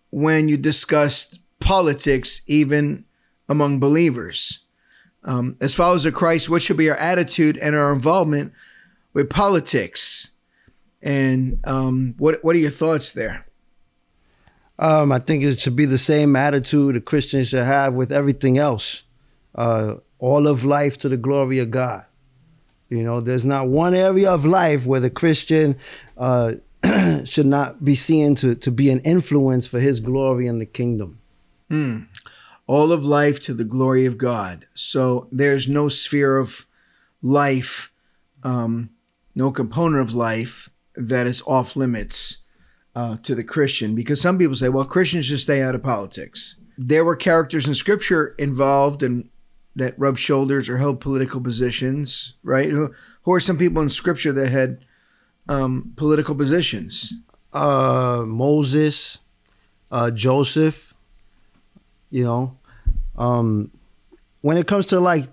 when 0.09 0.49
you 0.49 0.57
discuss 0.57 1.37
politics, 1.59 2.41
even 2.47 3.05
among 3.47 3.79
believers. 3.79 4.59
Um, 5.23 5.57
as 5.61 5.73
followers 5.73 6.05
of 6.05 6.13
Christ, 6.13 6.49
what 6.49 6.61
should 6.61 6.77
be 6.77 6.89
our 6.89 6.95
attitude 6.95 7.57
and 7.57 7.75
our 7.75 7.91
involvement 7.91 8.53
with 9.13 9.29
politics? 9.29 10.31
And 11.01 11.59
um, 11.65 12.15
what 12.17 12.43
what 12.43 12.55
are 12.55 12.59
your 12.59 12.71
thoughts 12.71 13.11
there? 13.11 13.45
Um, 14.77 15.11
I 15.11 15.19
think 15.19 15.43
it 15.43 15.59
should 15.59 15.75
be 15.75 15.85
the 15.85 15.97
same 15.97 16.35
attitude 16.35 16.95
a 16.95 17.01
Christian 17.01 17.43
should 17.43 17.65
have 17.65 17.95
with 17.95 18.11
everything 18.11 18.57
else. 18.57 19.03
Uh, 19.53 19.95
all 20.19 20.47
of 20.47 20.63
life 20.63 20.97
to 20.99 21.09
the 21.09 21.17
glory 21.17 21.59
of 21.59 21.71
God. 21.71 22.05
You 22.89 23.03
know, 23.03 23.21
there's 23.21 23.45
not 23.45 23.67
one 23.67 23.93
area 23.93 24.31
of 24.31 24.45
life 24.45 24.85
where 24.85 24.99
the 24.99 25.09
Christian 25.09 25.77
uh, 26.17 26.53
should 27.25 27.45
not 27.45 27.83
be 27.83 27.95
seen 27.95 28.35
to, 28.35 28.55
to 28.55 28.71
be 28.71 28.89
an 28.89 28.99
influence 28.99 29.67
for 29.67 29.79
his 29.79 29.99
glory 29.99 30.47
in 30.47 30.59
the 30.59 30.65
kingdom. 30.65 31.19
All 32.69 32.91
of 32.91 33.03
life 33.03 33.41
to 33.41 33.51
the 33.55 33.63
glory 33.63 34.05
of 34.05 34.15
God. 34.15 34.67
So 34.75 35.27
there's 35.31 35.67
no 35.67 35.87
sphere 35.87 36.37
of 36.37 36.67
life, 37.19 37.91
um, 38.43 38.91
no 39.33 39.49
component 39.49 40.03
of 40.03 40.13
life 40.13 40.69
that 40.93 41.25
is 41.25 41.41
off 41.47 41.75
limits 41.75 42.37
uh, 42.95 43.17
to 43.23 43.33
the 43.33 43.43
Christian. 43.43 43.95
Because 43.95 44.21
some 44.21 44.37
people 44.37 44.55
say, 44.55 44.69
well, 44.69 44.85
Christians 44.85 45.25
should 45.25 45.39
stay 45.39 45.63
out 45.63 45.73
of 45.73 45.81
politics. 45.81 46.61
There 46.77 47.03
were 47.03 47.15
characters 47.15 47.67
in 47.67 47.73
Scripture 47.73 48.35
involved 48.37 49.01
and 49.01 49.29
that 49.75 49.97
rubbed 49.97 50.19
shoulders 50.19 50.69
or 50.69 50.77
held 50.77 50.99
political 50.99 51.41
positions, 51.41 52.35
right? 52.43 52.69
Who, 52.69 52.93
who 53.23 53.33
are 53.33 53.39
some 53.39 53.57
people 53.57 53.81
in 53.81 53.89
Scripture 53.89 54.31
that 54.33 54.51
had 54.51 54.85
um, 55.47 55.93
political 55.95 56.35
positions? 56.35 57.15
Uh, 57.51 58.21
Moses, 58.27 59.17
uh, 59.91 60.11
Joseph, 60.11 60.93
you 62.11 62.23
know, 62.23 62.58
um, 63.19 63.71
when 64.41 64.57
it 64.57 64.65
comes 64.65 64.87
to 64.87 64.99
like 64.99 65.25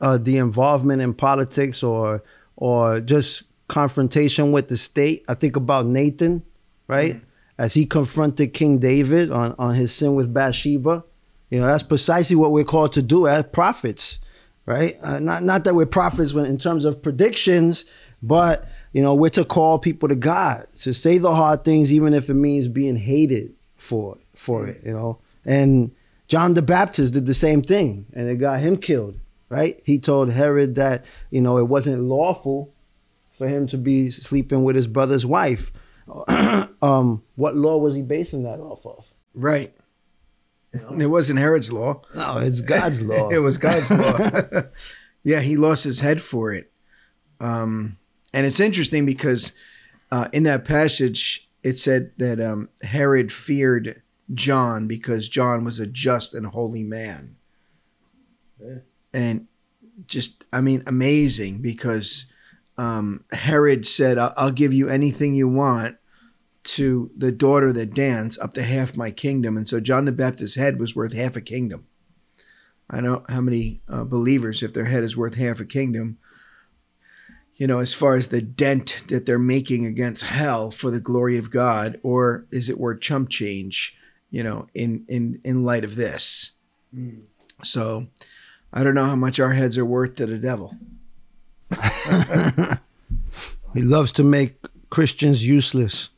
uh, 0.00 0.18
the 0.18 0.36
involvement 0.36 1.00
in 1.00 1.14
politics 1.14 1.82
or 1.82 2.22
or 2.56 3.00
just 3.00 3.44
confrontation 3.68 4.52
with 4.52 4.68
the 4.68 4.76
state, 4.76 5.24
I 5.28 5.34
think 5.34 5.56
about 5.56 5.86
Nathan, 5.86 6.42
right? 6.86 7.20
As 7.56 7.74
he 7.74 7.86
confronted 7.86 8.52
King 8.52 8.78
David 8.78 9.30
on, 9.30 9.54
on 9.58 9.74
his 9.74 9.94
sin 9.94 10.14
with 10.14 10.34
Bathsheba. 10.34 11.04
You 11.50 11.60
know, 11.60 11.66
that's 11.66 11.82
precisely 11.82 12.36
what 12.36 12.50
we're 12.50 12.64
called 12.64 12.92
to 12.94 13.02
do 13.02 13.26
as 13.26 13.44
prophets, 13.44 14.18
right? 14.66 14.96
Uh, 15.02 15.20
not 15.20 15.42
not 15.42 15.64
that 15.64 15.74
we're 15.74 15.86
prophets 15.86 16.32
when 16.32 16.46
in 16.46 16.58
terms 16.58 16.84
of 16.84 17.02
predictions, 17.02 17.84
but 18.22 18.68
you 18.92 19.02
know, 19.02 19.14
we're 19.14 19.30
to 19.30 19.44
call 19.44 19.78
people 19.78 20.08
to 20.08 20.14
God, 20.14 20.66
to 20.78 20.92
say 20.92 21.18
the 21.18 21.34
hard 21.34 21.64
things, 21.64 21.92
even 21.92 22.14
if 22.14 22.28
it 22.28 22.34
means 22.34 22.68
being 22.68 22.96
hated 22.96 23.54
for 23.76 24.18
for 24.34 24.66
it. 24.66 24.80
You 24.84 24.92
know, 24.92 25.18
and 25.44 25.92
John 26.28 26.54
the 26.54 26.62
Baptist 26.62 27.12
did 27.12 27.26
the 27.26 27.34
same 27.34 27.62
thing, 27.62 28.06
and 28.12 28.28
it 28.28 28.36
got 28.36 28.60
him 28.60 28.76
killed. 28.76 29.18
Right? 29.48 29.82
He 29.84 29.98
told 29.98 30.30
Herod 30.30 30.76
that 30.76 31.04
you 31.30 31.42
know 31.42 31.58
it 31.58 31.68
wasn't 31.68 32.02
lawful 32.02 32.72
for 33.32 33.48
him 33.48 33.66
to 33.66 33.76
be 33.78 34.10
sleeping 34.10 34.64
with 34.64 34.76
his 34.76 34.86
brother's 34.86 35.26
wife. 35.26 35.72
um, 36.82 37.22
what 37.36 37.56
law 37.56 37.76
was 37.76 37.94
he 37.94 38.02
basing 38.02 38.44
that 38.44 38.60
off 38.60 38.86
of? 38.86 39.06
Right. 39.34 39.74
It 40.72 41.10
wasn't 41.10 41.38
Herod's 41.38 41.70
law. 41.70 42.00
No, 42.14 42.38
it's 42.38 42.62
God's 42.62 43.02
law. 43.02 43.28
it 43.30 43.40
was 43.40 43.58
God's 43.58 43.90
law. 43.90 44.62
yeah, 45.22 45.40
he 45.40 45.56
lost 45.56 45.84
his 45.84 46.00
head 46.00 46.22
for 46.22 46.52
it. 46.52 46.72
Um, 47.40 47.98
and 48.32 48.46
it's 48.46 48.60
interesting 48.60 49.04
because 49.04 49.52
uh, 50.10 50.28
in 50.32 50.44
that 50.44 50.64
passage, 50.64 51.50
it 51.62 51.78
said 51.78 52.12
that 52.16 52.40
um, 52.40 52.70
Herod 52.82 53.32
feared 53.32 54.02
John 54.32 54.86
because 54.86 55.28
John 55.28 55.64
was 55.64 55.78
a 55.78 55.86
just 55.86 56.34
and 56.34 56.46
holy 56.46 56.82
man. 56.82 57.36
And 59.12 59.48
just, 60.06 60.44
I 60.52 60.60
mean, 60.60 60.82
amazing 60.86 61.60
because 61.60 62.26
um, 62.78 63.24
Herod 63.32 63.86
said, 63.86 64.18
I'll, 64.18 64.32
I'll 64.36 64.50
give 64.52 64.72
you 64.72 64.88
anything 64.88 65.34
you 65.34 65.48
want 65.48 65.96
to 66.64 67.10
the 67.16 67.32
daughter 67.32 67.72
that 67.72 67.94
danced 67.94 68.38
up 68.40 68.54
to 68.54 68.62
half 68.62 68.96
my 68.96 69.10
kingdom. 69.10 69.56
And 69.56 69.68
so 69.68 69.80
John 69.80 70.04
the 70.04 70.12
Baptist's 70.12 70.56
head 70.56 70.78
was 70.78 70.94
worth 70.94 71.12
half 71.12 71.36
a 71.36 71.40
kingdom. 71.40 71.86
I 72.88 73.00
know 73.00 73.24
how 73.28 73.40
many 73.40 73.80
uh, 73.88 74.04
believers, 74.04 74.62
if 74.62 74.72
their 74.72 74.84
head 74.84 75.02
is 75.02 75.16
worth 75.16 75.34
half 75.34 75.60
a 75.60 75.64
kingdom, 75.64 76.18
you 77.56 77.66
know, 77.66 77.80
as 77.80 77.94
far 77.94 78.16
as 78.16 78.28
the 78.28 78.42
dent 78.42 79.02
that 79.08 79.24
they're 79.24 79.38
making 79.38 79.86
against 79.86 80.24
hell 80.24 80.70
for 80.70 80.90
the 80.90 81.00
glory 81.00 81.38
of 81.38 81.50
God, 81.50 81.98
or 82.02 82.46
is 82.50 82.68
it 82.68 82.78
worth 82.78 83.00
chump 83.00 83.28
change, 83.28 83.96
you 84.32 84.42
know, 84.42 84.66
in 84.74 85.04
in 85.06 85.40
in 85.44 85.64
light 85.64 85.84
of 85.84 85.94
this? 85.94 86.50
So 87.62 88.08
I 88.72 88.82
don't 88.82 88.96
know 88.96 89.04
how 89.06 89.14
much 89.14 89.38
our 89.38 89.52
heads 89.52 89.78
are 89.78 89.84
worth 89.84 90.16
to 90.16 90.26
the 90.26 90.38
devil. 90.38 90.74
He 93.74 93.82
loves 93.82 94.12
to 94.12 94.24
make 94.24 94.56
Christians 94.90 95.46
useless 95.46 96.10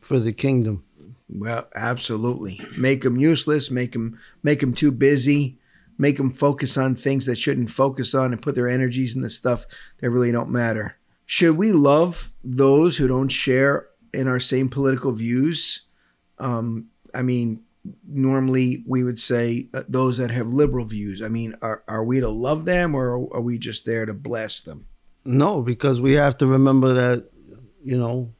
for 0.00 0.18
the 0.18 0.32
kingdom. 0.32 0.84
Well, 1.28 1.68
absolutely. 1.74 2.60
Make 2.76 3.02
them 3.02 3.16
useless. 3.16 3.70
Make 3.70 3.92
them 3.92 4.18
make 4.42 4.60
them 4.60 4.74
too 4.74 4.90
busy. 4.90 5.58
Make 5.96 6.16
them 6.16 6.30
focus 6.30 6.76
on 6.76 6.94
things 6.94 7.26
that 7.26 7.38
shouldn't 7.38 7.70
focus 7.70 8.14
on, 8.14 8.32
and 8.32 8.42
put 8.42 8.54
their 8.54 8.68
energies 8.68 9.14
in 9.14 9.22
the 9.22 9.30
stuff 9.30 9.66
that 9.98 10.10
really 10.10 10.32
don't 10.32 10.50
matter. 10.50 10.96
Should 11.26 11.56
we 11.56 11.72
love 11.72 12.32
those 12.42 12.96
who 12.96 13.06
don't 13.06 13.28
share 13.28 13.86
in 14.12 14.26
our 14.26 14.40
same 14.40 14.68
political 14.68 15.12
views? 15.12 15.82
Um, 16.38 16.86
I 17.14 17.22
mean, 17.22 17.62
normally 18.06 18.84
we 18.86 19.04
would 19.04 19.20
say 19.20 19.68
uh, 19.72 19.82
those 19.88 20.18
that 20.18 20.30
have 20.30 20.48
liberal 20.48 20.84
views. 20.84 21.22
I 21.22 21.28
mean, 21.28 21.54
are 21.62 21.82
are 21.88 22.04
we 22.04 22.20
to 22.20 22.28
love 22.28 22.64
them, 22.64 22.94
or 22.94 23.14
are 23.34 23.40
we 23.40 23.58
just 23.58 23.84
there 23.84 24.06
to 24.06 24.14
bless 24.14 24.60
them? 24.60 24.86
No, 25.24 25.62
because 25.62 26.00
we 26.00 26.12
have 26.12 26.36
to 26.38 26.46
remember 26.46 26.94
that, 26.94 27.30
you 27.84 27.98
know, 27.98 28.32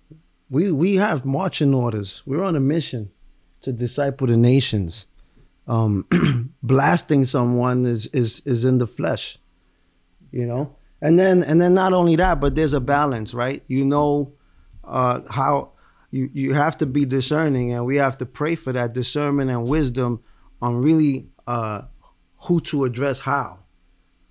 we 0.48 0.72
we 0.72 0.96
have 0.96 1.24
marching 1.24 1.74
orders. 1.74 2.22
We're 2.26 2.44
on 2.44 2.56
a 2.56 2.60
mission 2.60 3.10
to 3.62 3.72
disciple 3.72 4.26
the 4.26 4.36
nations. 4.36 5.06
Um, 5.66 6.06
blasting 6.62 7.24
someone 7.24 7.86
is 7.86 8.06
is 8.08 8.40
is 8.44 8.64
in 8.64 8.78
the 8.78 8.86
flesh, 8.86 9.38
you 10.30 10.46
know. 10.46 10.76
And 11.02 11.18
then 11.18 11.42
and 11.42 11.60
then 11.60 11.74
not 11.74 11.92
only 11.92 12.16
that, 12.16 12.40
but 12.40 12.54
there's 12.54 12.72
a 12.72 12.80
balance, 12.80 13.32
right? 13.32 13.62
You 13.68 13.84
know, 13.84 14.34
uh, 14.84 15.20
how 15.30 15.72
you 16.10 16.30
you 16.32 16.54
have 16.54 16.78
to 16.78 16.86
be 16.86 17.04
discerning, 17.04 17.72
and 17.72 17.86
we 17.86 17.96
have 17.96 18.18
to 18.18 18.26
pray 18.26 18.54
for 18.54 18.72
that 18.72 18.92
discernment 18.92 19.50
and 19.50 19.68
wisdom 19.68 20.22
on 20.60 20.82
really 20.82 21.28
uh, 21.46 21.82
who 22.42 22.60
to 22.60 22.84
address 22.84 23.20
how 23.20 23.60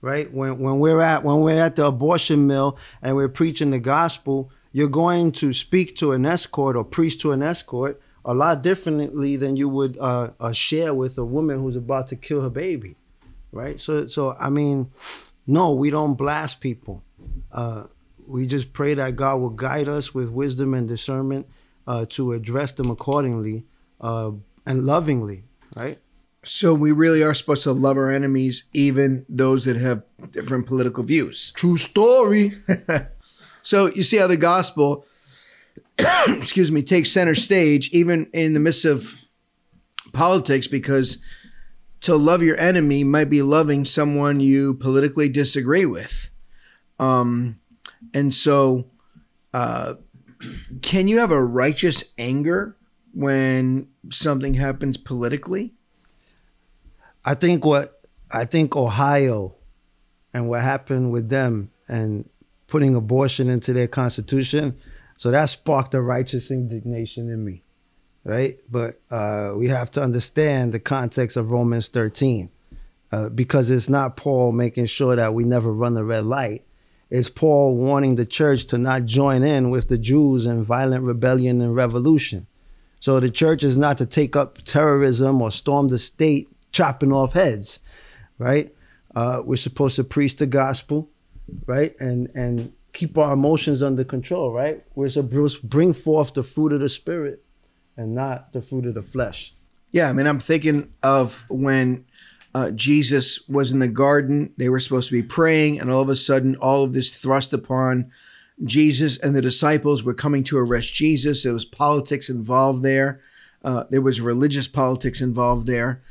right? 0.02 0.32
When 0.34 0.60
when 0.60 0.80
we're 0.80 1.02
at 1.02 1.24
when 1.24 1.42
we're 1.42 1.60
at 1.60 1.76
the 1.76 1.86
abortion 1.86 2.48
mill 2.48 2.78
and 3.02 3.16
we're 3.16 3.30
preaching 3.30 3.72
the 3.72 3.80
gospel, 3.80 4.52
you're 4.72 4.90
going 4.90 5.32
to 5.34 5.54
speak 5.54 5.96
to 5.98 6.12
an 6.12 6.26
escort 6.26 6.76
or 6.76 6.84
preach 6.84 7.22
to 7.22 7.32
an 7.32 7.42
escort 7.42 8.02
a 8.26 8.34
lot 8.34 8.62
differently 8.62 9.36
than 9.36 9.56
you 9.56 9.70
would 9.70 9.98
uh, 9.98 10.32
uh, 10.40 10.52
share 10.52 10.94
with 10.94 11.18
a 11.18 11.26
woman 11.26 11.60
who's 11.60 11.76
about 11.76 12.08
to 12.10 12.16
kill 12.16 12.42
her 12.42 12.50
baby, 12.50 12.96
right? 13.52 13.80
So 13.80 14.08
so 14.08 14.36
I 14.40 14.50
mean, 14.50 14.92
no, 15.48 15.72
we 15.72 15.90
don't 15.90 16.16
blast 16.16 16.60
people. 16.60 17.04
Uh, 17.52 17.86
we 18.28 18.46
just 18.46 18.74
pray 18.74 18.94
that 18.94 19.16
God 19.16 19.38
will 19.38 19.50
guide 19.50 19.88
us 19.88 20.14
with 20.14 20.30
wisdom 20.30 20.74
and 20.74 20.88
discernment 20.88 21.48
uh, 21.90 22.06
to 22.08 22.32
address 22.32 22.72
them 22.72 22.90
accordingly 22.90 23.66
uh, 24.00 24.32
and 24.66 24.86
lovingly, 24.86 25.44
right? 25.76 26.00
So 26.46 26.74
we 26.74 26.94
really 26.94 27.22
are 27.22 27.34
supposed 27.34 27.64
to 27.64 27.74
love 27.74 27.98
our 27.98 28.10
enemies, 28.10 28.64
even 28.74 29.26
those 29.28 29.66
that 29.66 29.76
have 29.76 30.04
different 30.32 30.68
political 30.68 31.04
views. 31.04 31.52
True 31.52 31.76
story. 31.76 32.54
So 33.70 33.86
you 33.94 34.02
see 34.02 34.18
how 34.18 34.26
the 34.26 34.36
gospel, 34.36 35.06
excuse 36.28 36.72
me, 36.72 36.82
takes 36.82 37.12
center 37.12 37.36
stage 37.36 37.90
even 37.92 38.28
in 38.34 38.56
the 38.56 38.60
midst 38.60 38.84
of 38.84 39.16
politics, 40.12 40.66
because 40.66 41.20
to 42.02 42.16
love 42.16 42.42
your 42.42 42.58
enemy 42.58 43.04
might 43.04 43.30
be 43.30 43.44
loving 43.44 43.86
someone 43.86 44.40
you 44.40 44.74
politically 44.74 45.30
disagree 45.30 45.86
with. 45.86 46.32
Um, 46.98 47.60
and 48.12 48.34
so, 48.34 48.88
uh, 49.54 49.96
can 50.82 51.08
you 51.08 51.20
have 51.20 51.32
a 51.32 51.44
righteous 51.44 52.04
anger 52.18 52.76
when 53.14 53.88
something 54.10 54.56
happens 54.56 54.98
politically? 54.98 55.74
I 57.26 57.34
think 57.34 57.66
what 57.66 58.02
I 58.32 58.46
think 58.46 58.76
Ohio 58.76 59.56
and 60.34 60.50
what 60.50 60.62
happened 60.62 61.12
with 61.12 61.30
them 61.30 61.72
and 61.88 62.30
putting 62.68 62.96
abortion 62.96 63.50
into 63.50 63.74
their 63.74 63.88
constitution, 63.88 64.78
so 65.18 65.32
that 65.32 65.46
sparked 65.46 65.94
a 65.94 66.02
righteous 66.02 66.52
indignation 66.52 67.30
in 67.30 67.44
me, 67.44 67.64
right? 68.24 68.60
But 68.70 69.02
uh, 69.10 69.54
we 69.56 69.68
have 69.68 69.92
to 69.92 70.04
understand 70.04 70.72
the 70.72 70.80
context 70.80 71.36
of 71.36 71.52
Romans 71.52 71.88
13, 71.88 72.50
uh, 73.12 73.30
because 73.30 73.72
it's 73.72 73.90
not 73.90 74.16
Paul 74.16 74.52
making 74.52 74.86
sure 74.86 75.16
that 75.16 75.34
we 75.34 75.44
never 75.44 75.74
run 75.74 75.96
the 75.96 76.04
red 76.04 76.26
light. 76.26 76.64
It's 77.10 77.30
Paul 77.30 77.76
warning 77.76 78.16
the 78.16 78.26
church 78.26 78.66
to 78.68 78.78
not 78.78 79.06
join 79.06 79.42
in 79.42 79.72
with 79.72 79.88
the 79.88 79.98
Jews 79.98 80.46
in 80.46 80.64
violent 80.64 81.04
rebellion 81.04 81.62
and 81.62 81.76
revolution. 81.76 82.46
So 83.00 83.20
the 83.20 83.32
church 83.32 83.64
is 83.64 83.78
not 83.78 83.98
to 83.98 84.06
take 84.06 84.36
up 84.36 84.60
terrorism 84.60 85.42
or 85.42 85.52
storm 85.52 85.88
the 85.88 85.98
state 85.98 86.50
chopping 86.72 87.12
off 87.12 87.34
heads, 87.34 87.80
right? 88.38 88.74
Uh, 89.16 89.42
we're 89.44 89.56
supposed 89.56 89.96
to 89.96 90.04
preach 90.04 90.36
the 90.36 90.46
gospel, 90.46 91.10
right? 91.66 92.00
And 92.00 92.30
and 92.36 92.74
keep 92.94 93.18
our 93.18 93.34
emotions 93.34 93.82
under 93.82 94.04
control, 94.04 94.52
right? 94.52 94.84
We're 94.96 95.10
supposed 95.10 95.62
to 95.62 95.68
bring 95.68 95.94
forth 95.94 96.34
the 96.34 96.44
fruit 96.44 96.74
of 96.74 96.80
the 96.80 96.90
spirit 96.90 97.44
and 97.96 98.14
not 98.14 98.54
the 98.54 98.62
fruit 98.62 98.86
of 98.86 98.94
the 98.94 99.02
flesh. 99.02 99.54
Yeah, 99.92 100.10
I 100.10 100.14
mean, 100.14 100.28
I'm 100.28 100.40
thinking 100.40 100.94
of 101.02 101.44
when 101.50 102.06
uh, 102.54 102.72
Jesus 102.72 103.48
was 103.48 103.72
in 103.72 103.80
the 103.80 103.88
garden. 103.88 104.54
They 104.58 104.70
were 104.70 104.80
supposed 104.80 105.10
to 105.10 105.22
be 105.22 105.28
praying, 105.28 105.80
and 105.80 105.92
all 105.92 106.02
of 106.02 106.10
a 106.10 106.16
sudden, 106.16 106.56
all 106.56 106.84
of 106.84 106.94
this 106.94 107.10
thrust 107.10 107.54
upon 107.54 108.12
Jesus 108.64 109.18
and 109.18 109.36
the 109.36 109.42
disciples 109.42 110.04
were 110.04 110.14
coming 110.14 110.44
to 110.46 110.58
arrest 110.58 110.94
Jesus. 110.94 111.44
There 111.44 111.54
was 111.54 111.66
politics 111.66 112.30
involved 112.30 112.84
there. 112.84 113.22
Uh, 113.64 113.86
there 113.90 114.02
was 114.02 114.22
religious 114.22 114.68
politics 114.68 115.22
involved 115.22 115.68
there 115.68 116.02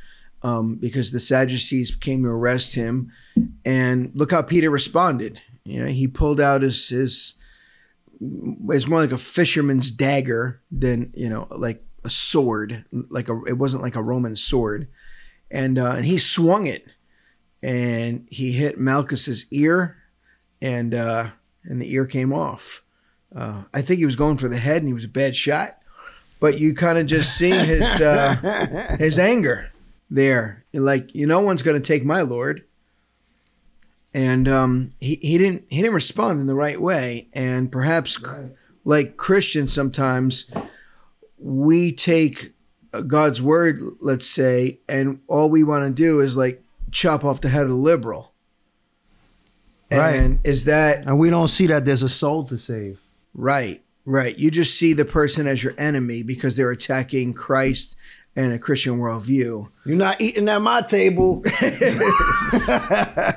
um, 0.42 0.76
because 0.76 1.11
the 1.11 1.21
Sadducees 1.21 1.95
came 1.95 2.23
to 2.23 2.30
arrest 2.30 2.75
him. 2.75 3.12
And 3.64 4.12
look 4.14 4.30
how 4.30 4.42
Peter 4.42 4.71
responded. 4.71 5.40
You 5.64 5.85
know, 5.85 5.90
he 5.90 6.09
pulled 6.09 6.40
out 6.40 6.62
his 6.62 6.88
his. 6.88 7.35
It's 8.21 8.88
more 8.88 9.00
like 9.00 9.12
a 9.12 9.18
fisherman's 9.18 9.90
dagger 9.90 10.61
than 10.71 11.12
you 11.14 11.28
know, 11.28 11.47
like 11.50 11.85
a 12.04 12.11
sword. 12.11 12.85
Like 12.92 13.28
a, 13.28 13.40
it 13.45 13.59
wasn't 13.59 13.83
like 13.83 13.97
a 13.97 14.02
Roman 14.02 14.37
sword, 14.37 14.88
and 15.50 15.78
uh, 15.78 15.92
and 15.96 16.04
he 16.04 16.18
swung 16.18 16.66
it, 16.66 16.86
and 17.62 18.26
he 18.30 18.52
hit 18.52 18.78
Malchus's 18.78 19.46
ear, 19.50 19.96
and 20.60 20.94
uh, 20.94 21.30
and 21.64 21.80
the 21.80 21.92
ear 21.92 22.06
came 22.06 22.32
off. 22.32 22.82
Uh, 23.34 23.64
I 23.74 23.82
think 23.82 23.98
he 23.98 24.06
was 24.06 24.16
going 24.16 24.38
for 24.38 24.48
the 24.48 24.58
head, 24.58 24.78
and 24.78 24.88
he 24.88 24.94
was 24.94 25.04
a 25.04 25.08
bad 25.08 25.36
shot. 25.36 25.78
But 26.40 26.60
you 26.60 26.74
kind 26.74 26.98
of 26.98 27.06
just 27.06 27.36
see 27.36 27.50
his 27.50 27.82
uh, 28.00 28.96
his 28.98 29.18
anger 29.18 29.72
there, 30.10 30.64
like 30.72 31.14
you, 31.14 31.26
no 31.26 31.40
one's 31.40 31.62
going 31.62 31.80
to 31.80 31.86
take 31.86 32.04
my 32.04 32.20
lord. 32.20 32.64
And 34.14 34.48
um, 34.48 34.90
he 35.00 35.16
he 35.16 35.36
didn't 35.36 35.64
he 35.68 35.78
didn't 35.78 35.94
respond 35.94 36.40
in 36.40 36.46
the 36.46 36.54
right 36.54 36.80
way, 36.80 37.28
and 37.32 37.70
perhaps 37.70 38.18
like 38.84 39.16
Christians 39.16 39.72
sometimes 39.72 40.50
we 41.38 41.92
take 41.92 42.52
God's 43.06 43.40
word, 43.40 43.80
let's 44.00 44.28
say, 44.28 44.80
and 44.88 45.20
all 45.26 45.48
we 45.48 45.64
want 45.64 45.84
to 45.84 45.90
do 45.90 46.20
is 46.20 46.36
like 46.36 46.62
chop 46.90 47.24
off 47.24 47.40
the 47.40 47.48
head 47.48 47.62
of 47.62 47.68
the 47.68 47.74
liberal. 47.74 48.32
Right. 49.90 50.16
And 50.16 50.40
is 50.44 50.64
that 50.64 51.06
And 51.06 51.18
we 51.18 51.30
don't 51.30 51.48
see 51.48 51.66
that 51.66 51.84
there's 51.84 52.02
a 52.02 52.08
soul 52.08 52.44
to 52.44 52.58
save. 52.58 53.00
Right, 53.34 53.82
right. 54.04 54.36
You 54.36 54.50
just 54.50 54.78
see 54.78 54.92
the 54.92 55.04
person 55.04 55.46
as 55.46 55.62
your 55.62 55.74
enemy 55.78 56.22
because 56.22 56.56
they're 56.56 56.70
attacking 56.70 57.34
Christ 57.34 57.96
and 58.38 58.52
a 58.52 58.58
Christian 58.58 58.98
worldview, 58.98 59.68
You're 59.84 59.96
not 59.96 60.20
eating 60.20 60.48
at 60.48 60.62
my 60.62 60.80
table. 60.82 61.42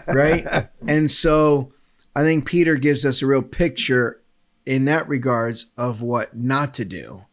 right? 0.07 0.67
and 0.87 1.09
so 1.09 1.73
I 2.15 2.21
think 2.21 2.45
Peter 2.45 2.75
gives 2.75 3.03
us 3.03 3.21
a 3.21 3.25
real 3.25 3.41
picture 3.41 4.21
in 4.65 4.85
that 4.85 5.07
regards 5.07 5.67
of 5.75 6.03
what 6.03 6.35
not 6.37 6.75
to 6.75 6.85
do. 6.85 7.25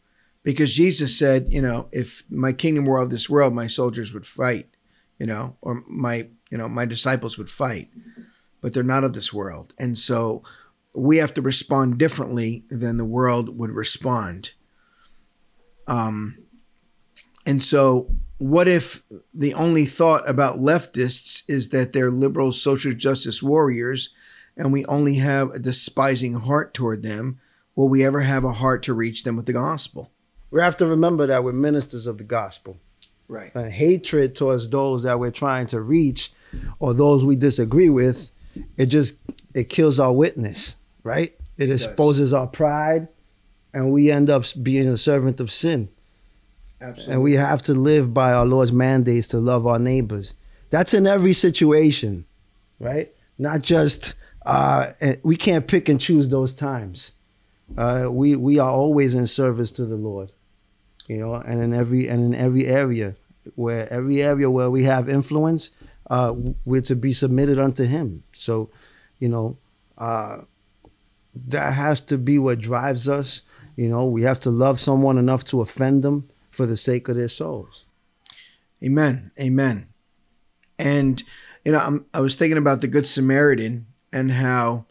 Because 0.49 0.75
Jesus 0.75 1.14
said, 1.14 1.52
you 1.52 1.61
know, 1.61 1.90
if 1.93 2.23
my 2.31 2.55
kingdom 2.55 2.87
were 2.87 3.02
of 3.02 3.11
this 3.11 3.28
world, 3.28 3.52
my 3.52 3.67
soldiers 3.67 4.14
would 4.14 4.25
fight, 4.25 4.71
you 5.19 5.26
know, 5.26 5.59
or 5.61 5.85
my, 5.87 6.28
you 6.50 6.57
know, 6.57 6.71
my 6.71 6.87
disciples 6.87 7.37
would 7.37 7.50
fight. 7.50 7.90
But 8.62 8.73
they're 8.73 8.83
not 8.83 9.05
of 9.05 9.12
this 9.12 9.31
world. 9.31 9.75
And 9.78 9.99
so 9.99 10.43
we 10.95 11.19
have 11.19 11.35
to 11.35 11.43
respond 11.43 11.99
differently 11.99 12.64
than 12.71 12.97
the 12.97 13.05
world 13.05 13.59
would 13.59 13.73
respond. 13.73 14.55
Um, 15.87 16.38
and 17.45 17.62
so, 17.62 18.11
what 18.38 18.69
if 18.69 19.02
the 19.35 19.52
only 19.52 19.85
thought 19.85 20.26
about 20.26 20.57
leftists 20.57 21.43
is 21.47 21.69
that 21.69 21.93
they're 21.93 22.11
liberal 22.11 22.52
social 22.52 22.93
justice 22.93 23.43
warriors 23.43 24.08
and 24.56 24.73
we 24.73 24.87
only 24.87 25.17
have 25.17 25.50
a 25.50 25.58
despising 25.58 26.41
heart 26.41 26.73
toward 26.73 27.02
them? 27.02 27.39
Will 27.76 27.91
we 27.91 28.02
ever 28.02 28.23
have 28.23 28.47
a 28.47 28.54
heart 28.54 28.82
to 28.84 28.95
reach 28.95 29.25
them 29.25 29.37
with 29.37 29.45
the 29.45 29.52
gospel? 29.52 30.11
We 30.50 30.61
have 30.61 30.76
to 30.78 30.87
remember 30.87 31.26
that 31.26 31.45
we're 31.45 31.52
ministers 31.52 32.06
of 32.06 32.19
the 32.19 32.25
gospel. 32.25 32.78
Right. 33.28 33.54
And 33.54 33.71
hatred 33.71 34.34
towards 34.34 34.69
those 34.71 35.02
that 35.02 35.21
we're 35.21 35.30
trying 35.30 35.67
to 35.69 35.80
reach 35.80 36.32
or 36.78 36.95
those 36.95 37.25
we 37.25 37.37
disagree 37.37 37.91
with, 37.91 38.30
it 38.76 38.87
just 38.87 39.15
it 39.54 39.69
kills 39.69 40.00
our 40.00 40.13
witness, 40.13 40.76
right? 41.02 41.34
It 41.58 41.71
exposes 41.71 42.32
our 42.32 42.47
pride 42.47 43.08
and 43.75 43.93
we 43.93 44.11
end 44.11 44.30
up 44.30 44.45
being 44.63 44.89
a 44.89 44.97
servant 44.97 45.41
of 45.41 45.50
sin. 45.50 45.91
Absolutely. 46.80 47.13
And 47.13 47.23
we 47.23 47.32
have 47.34 47.61
to 47.63 47.75
live 47.75 48.15
by 48.15 48.32
our 48.32 48.47
Lord's 48.47 48.73
mandates 48.73 49.26
to 49.28 49.39
love 49.39 49.67
our 49.67 49.78
neighbors. 49.78 50.34
That's 50.71 50.95
in 50.95 51.06
every 51.06 51.32
situation, 51.32 52.25
right? 52.78 53.13
Not 53.37 53.63
just 53.63 54.15
uh, 54.47 54.93
we 55.23 55.37
can't 55.37 55.67
pick 55.67 55.89
and 55.89 56.00
choose 56.00 56.28
those 56.28 56.54
times. 56.54 57.13
Uh, 57.76 58.08
we 58.11 58.34
we 58.34 58.58
are 58.58 58.71
always 58.71 59.15
in 59.15 59.26
service 59.26 59.71
to 59.73 59.84
the 59.84 59.97
Lord, 59.97 60.32
you 61.08 61.16
know, 61.18 61.34
and 61.34 61.60
in 61.60 61.75
every 61.75 62.06
and 62.06 62.23
in 62.23 62.34
every 62.34 62.66
area 62.66 63.16
where 63.54 63.90
every 63.92 64.23
area 64.23 64.50
where 64.50 64.71
we 64.71 64.84
have 64.84 65.08
influence, 65.08 65.71
uh, 66.10 66.34
we're 66.64 66.82
to 66.82 66.94
be 66.94 67.12
submitted 67.12 67.58
unto 67.58 67.84
Him. 67.84 68.23
So, 68.32 68.71
you 69.18 69.28
know, 69.28 69.56
uh, 69.97 70.42
that 71.34 71.73
has 71.73 72.00
to 72.02 72.18
be 72.18 72.38
what 72.38 72.58
drives 72.58 73.08
us. 73.08 73.42
You 73.75 73.88
know, 73.88 74.06
we 74.06 74.23
have 74.23 74.40
to 74.40 74.50
love 74.50 74.80
someone 74.80 75.18
enough 75.18 75.44
to 75.44 75.60
offend 75.60 76.02
them 76.02 76.28
for 76.50 76.66
the 76.66 76.76
sake 76.76 77.08
of 77.08 77.16
their 77.16 77.28
souls. 77.28 77.86
Amen. 78.84 79.32
Amen. 79.40 79.88
And 80.78 81.23
you 81.64 81.73
know, 81.73 81.78
I'm, 81.78 82.06
I 82.12 82.21
was 82.21 82.36
thinking 82.36 82.58
about 82.58 82.80
the 82.80 82.88
Good 82.88 83.06
Samaritan 83.06 83.86
and 84.12 84.32
how 84.32 84.86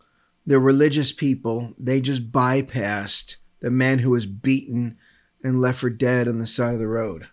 the 0.45 0.59
religious 0.59 1.11
people 1.11 1.73
they 1.77 2.01
just 2.01 2.31
bypassed 2.31 3.37
the 3.59 3.71
man 3.71 3.99
who 3.99 4.11
was 4.11 4.25
beaten 4.25 4.97
and 5.43 5.61
left 5.61 5.79
for 5.79 5.89
dead 5.89 6.27
on 6.27 6.39
the 6.39 6.47
side 6.47 6.73
of 6.73 6.79
the 6.79 6.87
road. 6.87 7.27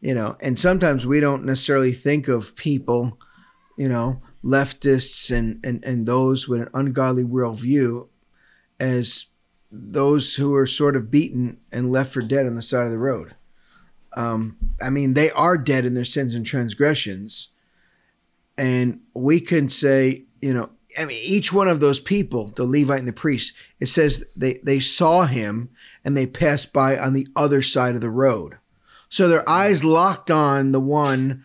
You 0.00 0.14
know, 0.14 0.36
and 0.40 0.58
sometimes 0.58 1.06
we 1.06 1.20
don't 1.20 1.44
necessarily 1.44 1.92
think 1.92 2.28
of 2.28 2.56
people, 2.56 3.18
you 3.78 3.88
know, 3.88 4.22
leftists 4.44 5.34
and 5.36 5.64
and 5.64 5.82
and 5.84 6.06
those 6.06 6.46
with 6.46 6.62
an 6.62 6.68
ungodly 6.74 7.24
worldview 7.24 8.08
as 8.78 9.26
those 9.70 10.36
who 10.36 10.54
are 10.54 10.66
sort 10.66 10.96
of 10.96 11.10
beaten 11.10 11.58
and 11.72 11.90
left 11.90 12.12
for 12.12 12.22
dead 12.22 12.46
on 12.46 12.54
the 12.54 12.62
side 12.62 12.84
of 12.84 12.92
the 12.92 12.98
road. 12.98 13.34
Um, 14.16 14.56
I 14.80 14.90
mean, 14.90 15.14
they 15.14 15.30
are 15.30 15.58
dead 15.58 15.84
in 15.84 15.94
their 15.94 16.04
sins 16.04 16.34
and 16.34 16.46
transgressions. 16.46 17.50
And 18.56 19.00
we 19.12 19.40
can 19.40 19.68
say, 19.68 20.24
you 20.40 20.54
know, 20.54 20.70
I 20.98 21.04
mean, 21.04 21.20
each 21.22 21.52
one 21.52 21.68
of 21.68 21.80
those 21.80 22.00
people, 22.00 22.52
the 22.54 22.64
Levite 22.64 23.00
and 23.00 23.08
the 23.08 23.12
priest, 23.12 23.52
it 23.80 23.86
says 23.86 24.24
they, 24.36 24.60
they 24.62 24.78
saw 24.78 25.26
him 25.26 25.70
and 26.04 26.16
they 26.16 26.26
passed 26.26 26.72
by 26.72 26.96
on 26.96 27.12
the 27.12 27.26
other 27.36 27.60
side 27.62 27.94
of 27.94 28.00
the 28.00 28.10
road. 28.10 28.58
So 29.08 29.28
their 29.28 29.48
eyes 29.48 29.84
locked 29.84 30.30
on 30.30 30.72
the 30.72 30.80
one 30.80 31.44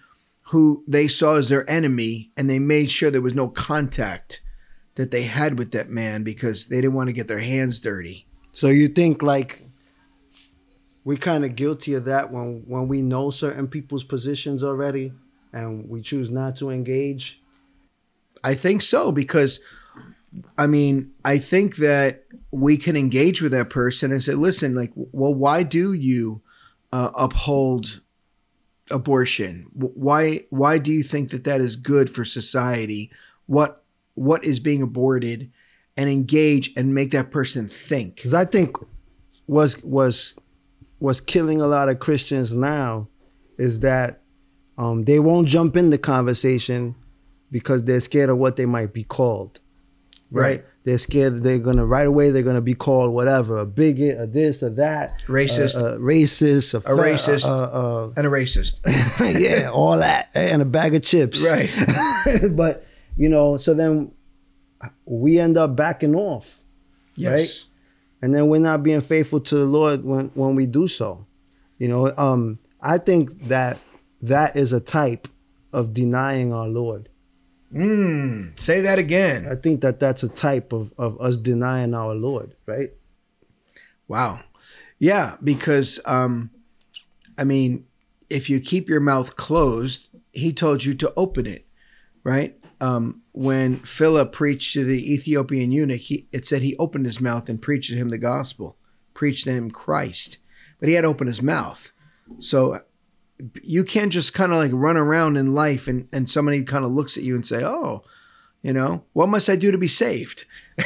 who 0.51 0.83
they 0.87 1.07
saw 1.07 1.37
as 1.37 1.49
their 1.49 1.69
enemy 1.69 2.31
and 2.35 2.49
they 2.49 2.59
made 2.59 2.91
sure 2.91 3.09
there 3.09 3.21
was 3.21 3.33
no 3.33 3.47
contact 3.47 4.41
that 4.95 5.11
they 5.11 5.23
had 5.23 5.57
with 5.57 5.71
that 5.71 5.89
man 5.89 6.23
because 6.23 6.67
they 6.67 6.77
didn't 6.77 6.93
want 6.93 7.07
to 7.07 7.13
get 7.13 7.27
their 7.27 7.39
hands 7.39 7.79
dirty. 7.79 8.27
So 8.51 8.67
you 8.67 8.87
think 8.87 9.23
like 9.23 9.61
we're 11.03 11.17
kind 11.17 11.45
of 11.45 11.55
guilty 11.55 11.93
of 11.93 12.05
that 12.05 12.31
when 12.31 12.63
when 12.67 12.87
we 12.87 13.01
know 13.01 13.29
certain 13.29 13.67
people's 13.67 14.03
positions 14.03 14.63
already 14.63 15.13
and 15.53 15.89
we 15.89 16.01
choose 16.01 16.29
not 16.29 16.55
to 16.57 16.69
engage? 16.69 17.40
I 18.43 18.55
think 18.55 18.81
so 18.81 19.11
because 19.11 19.59
I 20.57 20.67
mean, 20.67 21.11
I 21.25 21.37
think 21.37 21.77
that 21.77 22.25
we 22.51 22.77
can 22.77 22.95
engage 22.95 23.41
with 23.41 23.51
that 23.51 23.69
person 23.69 24.11
and 24.11 24.23
say, 24.23 24.33
listen, 24.33 24.75
like, 24.75 24.91
well, 24.95 25.33
why 25.33 25.63
do 25.63 25.93
you 25.93 26.41
uh, 26.91 27.11
uphold 27.15 28.01
abortion? 28.89 29.67
Why 29.73 30.45
why 30.49 30.77
do 30.77 30.91
you 30.91 31.03
think 31.03 31.31
that 31.31 31.43
that 31.43 31.61
is 31.61 31.75
good 31.75 32.09
for 32.09 32.23
society? 32.23 33.11
What 33.45 33.83
what 34.13 34.43
is 34.43 34.59
being 34.59 34.81
aborted? 34.81 35.51
And 35.97 36.09
engage 36.09 36.71
and 36.77 36.95
make 36.95 37.11
that 37.11 37.31
person 37.31 37.67
think. 37.67 38.15
Because 38.15 38.33
I 38.33 38.45
think 38.45 38.77
was 39.45 39.81
was 39.83 40.33
what's 40.99 41.19
killing 41.19 41.61
a 41.61 41.67
lot 41.67 41.89
of 41.89 41.99
Christians 41.99 42.53
now 42.53 43.09
is 43.57 43.79
that 43.79 44.21
um, 44.77 45.03
they 45.03 45.19
won't 45.19 45.47
jump 45.47 45.75
in 45.75 45.89
the 45.89 45.97
conversation 45.97 46.95
because 47.51 47.83
they're 47.83 47.99
scared 47.99 48.29
of 48.29 48.37
what 48.37 48.55
they 48.55 48.65
might 48.65 48.93
be 48.93 49.03
called. 49.03 49.59
Right? 50.31 50.43
Right. 50.43 50.65
They're 50.83 50.97
scared 50.97 51.33
that 51.35 51.43
they're 51.43 51.59
gonna 51.59 51.85
right 51.85 52.07
away 52.07 52.31
they're 52.31 52.41
gonna 52.41 52.61
be 52.61 52.73
called 52.73 53.13
whatever 53.13 53.57
a 53.57 53.65
bigot, 53.65 54.19
a 54.19 54.25
this, 54.25 54.63
or 54.63 54.69
that, 54.71 55.21
Racist. 55.27 55.75
uh, 55.79 55.85
uh, 55.85 55.97
racist, 55.97 56.73
a, 56.73 56.77
A 56.77 56.81
fa- 56.81 56.89
racist. 56.91 57.45
uh, 57.47 58.11
And 58.17 58.25
a 58.25 58.29
racist. 58.29 58.79
yeah, 59.39 59.69
all 59.69 59.97
that, 59.97 60.29
and 60.33 60.61
a 60.61 60.65
bag 60.65 60.95
of 60.95 61.03
chips. 61.03 61.45
Right. 61.45 61.69
but 62.55 62.85
you 63.17 63.29
know, 63.29 63.57
so 63.57 63.73
then 63.75 64.11
we 65.05 65.37
end 65.37 65.57
up 65.57 65.75
backing 65.75 66.15
off, 66.15 66.63
yes. 67.15 67.67
and 68.21 68.33
then 68.33 68.47
we're 68.47 68.61
not 68.61 68.81
being 68.81 69.01
faithful 69.01 69.39
to 69.41 69.55
the 69.55 69.65
Lord 69.65 70.03
when 70.03 70.31
when 70.33 70.55
we 70.55 70.65
do 70.65 70.87
so. 70.87 71.27
You 71.77 71.89
know, 71.89 72.13
um, 72.17 72.57
I 72.81 72.97
think 72.97 73.49
that 73.49 73.77
that 74.23 74.55
is 74.55 74.71
a 74.73 74.79
type 74.79 75.27
of 75.73 75.93
denying 75.93 76.53
our 76.53 76.67
Lord. 76.67 77.09
Say 78.57 78.81
that 78.81 78.99
again. 78.99 79.47
I 79.49 79.55
think 79.55 79.81
that 79.81 79.99
that's 79.99 80.23
a 80.23 80.29
type 80.29 80.73
of, 80.73 80.93
of 80.97 81.19
us 81.21 81.37
denying 81.37 81.93
our 81.93 82.13
Lord, 82.13 82.55
right? 82.65 82.89
Wow. 84.07 84.41
Yeah, 84.99 85.37
because 85.43 85.99
um 86.05 86.51
I 87.37 87.43
mean, 87.43 87.85
if 88.29 88.49
you 88.49 88.59
keep 88.59 88.89
your 88.89 88.99
mouth 88.99 89.35
closed, 89.35 90.09
he 90.31 90.53
told 90.53 90.83
you 90.83 90.93
to 90.95 91.13
open 91.15 91.45
it, 91.45 91.65
right? 92.23 92.57
Um 92.81 93.21
when 93.31 93.77
Philip 93.77 94.33
preached 94.33 94.73
to 94.73 94.83
the 94.83 95.13
Ethiopian 95.13 95.71
eunuch, 95.71 96.01
he, 96.01 96.27
it 96.33 96.45
said 96.45 96.61
he 96.61 96.75
opened 96.75 97.05
his 97.05 97.21
mouth 97.21 97.47
and 97.47 97.61
preached 97.61 97.91
to 97.91 97.95
him 97.95 98.09
the 98.09 98.17
gospel, 98.17 98.77
preached 99.13 99.45
to 99.45 99.51
him 99.51 99.71
Christ. 99.71 100.39
But 100.79 100.89
he 100.89 100.95
had 100.95 101.03
to 101.03 101.07
open 101.07 101.27
his 101.27 101.41
mouth. 101.41 101.93
So 102.39 102.81
you 103.63 103.83
can't 103.83 104.11
just 104.11 104.33
kind 104.33 104.51
of 104.51 104.57
like 104.57 104.71
run 104.73 104.97
around 104.97 105.37
in 105.37 105.53
life 105.53 105.87
and, 105.87 106.07
and 106.11 106.29
somebody 106.29 106.63
kind 106.63 106.85
of 106.85 106.91
looks 106.91 107.17
at 107.17 107.23
you 107.23 107.35
and 107.35 107.47
say, 107.47 107.63
Oh, 107.63 108.03
you 108.61 108.73
know, 108.73 109.03
what 109.13 109.29
must 109.29 109.49
I 109.49 109.55
do 109.55 109.71
to 109.71 109.77
be 109.77 109.87
saved? 109.87 110.45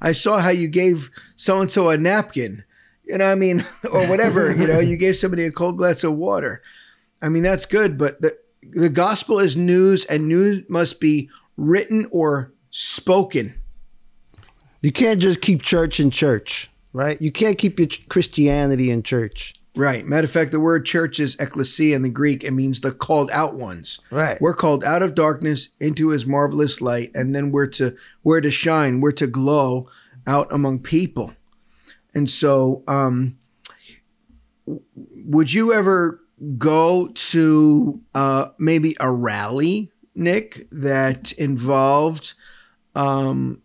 I 0.00 0.12
saw 0.12 0.38
how 0.40 0.50
you 0.50 0.68
gave 0.68 1.10
so 1.36 1.60
and 1.60 1.70
so 1.70 1.88
a 1.88 1.96
napkin, 1.96 2.64
you 3.04 3.18
know, 3.18 3.30
I 3.30 3.34
mean, 3.34 3.64
or 3.90 4.06
whatever, 4.06 4.54
you 4.54 4.66
know, 4.66 4.80
you 4.80 4.96
gave 4.96 5.16
somebody 5.16 5.44
a 5.44 5.52
cold 5.52 5.76
glass 5.78 6.04
of 6.04 6.14
water. 6.14 6.62
I 7.22 7.28
mean, 7.28 7.42
that's 7.42 7.66
good, 7.66 7.96
but 7.96 8.20
the 8.20 8.36
the 8.72 8.88
gospel 8.88 9.38
is 9.38 9.56
news 9.56 10.04
and 10.06 10.28
news 10.28 10.64
must 10.68 11.00
be 11.00 11.28
written 11.56 12.06
or 12.10 12.52
spoken. 12.70 13.60
You 14.80 14.92
can't 14.92 15.20
just 15.20 15.40
keep 15.40 15.62
church 15.62 16.00
in 16.00 16.10
church, 16.10 16.70
right? 16.92 17.20
You 17.20 17.30
can't 17.30 17.56
keep 17.56 17.78
your 17.78 17.88
ch- 17.88 18.08
Christianity 18.08 18.90
in 18.90 19.02
church. 19.02 19.54
Right. 19.76 20.06
Matter 20.06 20.26
of 20.26 20.30
fact, 20.30 20.52
the 20.52 20.60
word 20.60 20.84
church 20.84 21.18
is 21.18 21.36
ecclesia 21.40 21.96
in 21.96 22.02
the 22.02 22.08
Greek. 22.08 22.44
It 22.44 22.52
means 22.52 22.80
the 22.80 22.92
called 22.92 23.30
out 23.32 23.54
ones. 23.54 24.00
Right. 24.10 24.40
We're 24.40 24.54
called 24.54 24.84
out 24.84 25.02
of 25.02 25.14
darkness 25.14 25.70
into 25.80 26.10
his 26.10 26.26
marvelous 26.26 26.80
light, 26.80 27.10
and 27.14 27.34
then 27.34 27.50
we're 27.50 27.66
to 27.68 27.96
we're 28.22 28.40
to 28.40 28.50
shine, 28.50 29.00
we're 29.00 29.12
to 29.12 29.26
glow 29.26 29.88
out 30.26 30.52
among 30.52 30.80
people. 30.80 31.34
And 32.14 32.30
so, 32.30 32.84
um, 32.86 33.38
would 34.66 35.52
you 35.52 35.72
ever 35.72 36.20
go 36.58 37.08
to 37.08 38.00
uh, 38.14 38.46
maybe 38.58 38.96
a 39.00 39.10
rally, 39.10 39.90
Nick, 40.14 40.68
that 40.70 41.32
involved 41.32 42.34
um, 42.94 43.62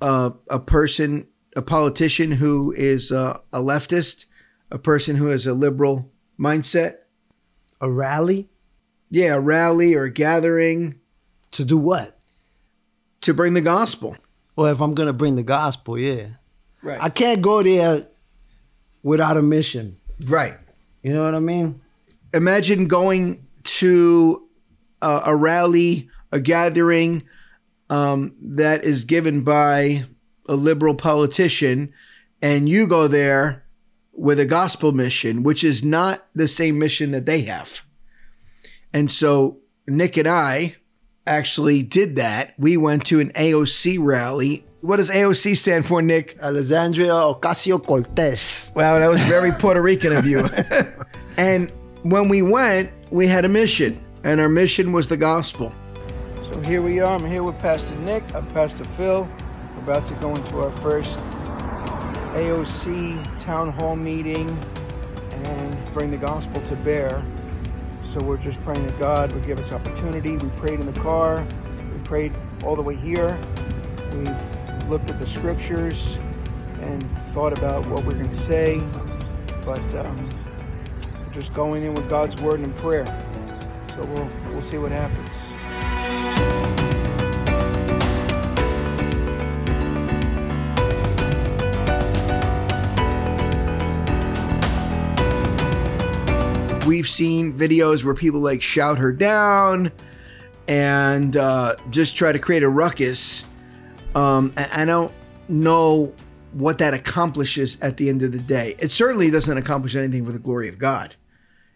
a, 0.00 0.32
a 0.50 0.60
person, 0.60 1.26
a 1.56 1.62
politician 1.62 2.32
who 2.32 2.72
is 2.76 3.10
uh, 3.10 3.38
a 3.52 3.60
leftist, 3.60 4.26
a 4.70 4.78
person 4.78 5.16
who 5.16 5.26
has 5.26 5.46
a 5.46 5.54
liberal 5.54 6.10
mindset? 6.38 6.96
A 7.80 7.90
rally 7.90 8.48
Yeah, 9.10 9.34
a 9.34 9.40
rally 9.40 9.94
or 9.94 10.04
a 10.04 10.10
gathering 10.10 10.94
to 11.52 11.64
do 11.64 11.76
what? 11.78 12.12
to 13.22 13.34
bring 13.34 13.54
the 13.54 13.60
gospel. 13.60 14.16
Well, 14.54 14.70
if 14.72 14.80
I'm 14.80 14.94
gonna 14.94 15.12
bring 15.12 15.34
the 15.36 15.42
gospel, 15.42 15.98
yeah. 15.98 16.28
Right. 16.80 16.98
I 17.02 17.08
can't 17.08 17.42
go 17.42 17.62
there 17.62 18.06
without 19.02 19.36
a 19.36 19.42
mission. 19.42 19.94
right. 20.26 20.56
You 21.02 21.12
know 21.12 21.24
what 21.24 21.34
I 21.34 21.40
mean? 21.40 21.80
Imagine 22.32 22.86
going 22.86 23.44
to 23.64 24.46
a, 25.02 25.22
a 25.26 25.34
rally, 25.36 26.08
a 26.30 26.38
gathering 26.40 27.22
um, 27.90 28.34
that 28.40 28.84
is 28.84 29.04
given 29.04 29.42
by 29.42 30.04
a 30.48 30.54
liberal 30.54 30.94
politician, 30.94 31.92
and 32.40 32.68
you 32.68 32.86
go 32.86 33.08
there 33.08 33.64
with 34.16 34.40
a 34.40 34.46
gospel 34.46 34.92
mission, 34.92 35.42
which 35.42 35.62
is 35.62 35.84
not 35.84 36.26
the 36.34 36.48
same 36.48 36.78
mission 36.78 37.10
that 37.10 37.26
they 37.26 37.42
have. 37.42 37.82
And 38.92 39.10
so 39.10 39.58
Nick 39.86 40.16
and 40.16 40.26
I 40.26 40.76
actually 41.26 41.82
did 41.82 42.16
that. 42.16 42.54
We 42.58 42.76
went 42.76 43.04
to 43.06 43.20
an 43.20 43.30
AOC 43.32 43.98
rally. 44.00 44.64
What 44.80 44.96
does 44.96 45.10
AOC 45.10 45.56
stand 45.56 45.86
for, 45.86 46.00
Nick? 46.00 46.38
Alexandria 46.40 47.10
Ocasio 47.10 47.84
Cortez. 47.84 48.72
Wow, 48.74 48.98
that 48.98 49.10
was 49.10 49.20
very 49.20 49.50
Puerto 49.52 49.82
Rican 49.82 50.16
of 50.16 50.24
you. 50.24 50.48
and 51.36 51.70
when 52.02 52.28
we 52.28 52.42
went, 52.42 52.90
we 53.10 53.26
had 53.26 53.44
a 53.44 53.48
mission, 53.48 54.02
and 54.24 54.40
our 54.40 54.48
mission 54.48 54.92
was 54.92 55.08
the 55.08 55.16
gospel. 55.16 55.74
So 56.44 56.62
here 56.62 56.82
we 56.82 57.00
are. 57.00 57.18
I'm 57.18 57.26
here 57.26 57.42
with 57.42 57.58
Pastor 57.58 57.96
Nick. 57.96 58.22
I'm 58.34 58.46
Pastor 58.48 58.84
Phil. 58.84 59.28
We're 59.74 59.82
about 59.92 60.06
to 60.08 60.14
go 60.14 60.34
into 60.34 60.60
our 60.60 60.70
first 60.70 61.18
AOC 62.36 63.40
town 63.40 63.70
hall 63.72 63.96
meeting 63.96 64.46
and 65.30 65.92
bring 65.94 66.10
the 66.10 66.18
gospel 66.18 66.60
to 66.66 66.76
bear. 66.76 67.24
So 68.02 68.20
we're 68.20 68.36
just 68.36 68.62
praying 68.62 68.86
that 68.86 68.98
God 68.98 69.32
would 69.32 69.46
give 69.46 69.58
us 69.58 69.72
opportunity. 69.72 70.36
We 70.36 70.50
prayed 70.50 70.80
in 70.80 70.92
the 70.92 71.00
car. 71.00 71.46
We 71.92 71.98
prayed 72.00 72.34
all 72.62 72.76
the 72.76 72.82
way 72.82 72.94
here. 72.94 73.38
We've 74.12 74.88
looked 74.90 75.08
at 75.08 75.18
the 75.18 75.26
scriptures 75.26 76.18
and 76.82 77.02
thought 77.28 77.56
about 77.56 77.86
what 77.86 78.04
we're 78.04 78.12
going 78.12 78.28
to 78.28 78.36
say. 78.36 78.82
But 79.64 79.94
um, 79.94 80.28
just 81.32 81.54
going 81.54 81.84
in 81.84 81.94
with 81.94 82.06
God's 82.10 82.40
word 82.42 82.60
and 82.60 82.76
prayer. 82.76 83.06
So 83.94 84.04
we'll 84.04 84.30
we'll 84.52 84.62
see 84.62 84.76
what 84.76 84.92
happens. 84.92 86.25
We've 96.86 97.08
seen 97.08 97.52
videos 97.52 98.04
where 98.04 98.14
people 98.14 98.38
like 98.38 98.62
shout 98.62 98.98
her 98.98 99.12
down 99.12 99.90
and 100.68 101.36
uh, 101.36 101.74
just 101.90 102.14
try 102.14 102.30
to 102.30 102.38
create 102.38 102.62
a 102.62 102.68
ruckus. 102.68 103.44
Um, 104.14 104.52
I 104.56 104.84
don't 104.84 105.12
know 105.48 106.14
what 106.52 106.78
that 106.78 106.94
accomplishes 106.94 107.80
at 107.82 107.96
the 107.96 108.08
end 108.08 108.22
of 108.22 108.30
the 108.30 108.38
day. 108.38 108.76
It 108.78 108.92
certainly 108.92 109.30
doesn't 109.30 109.58
accomplish 109.58 109.96
anything 109.96 110.24
for 110.24 110.30
the 110.30 110.38
glory 110.38 110.68
of 110.68 110.78
God. 110.78 111.16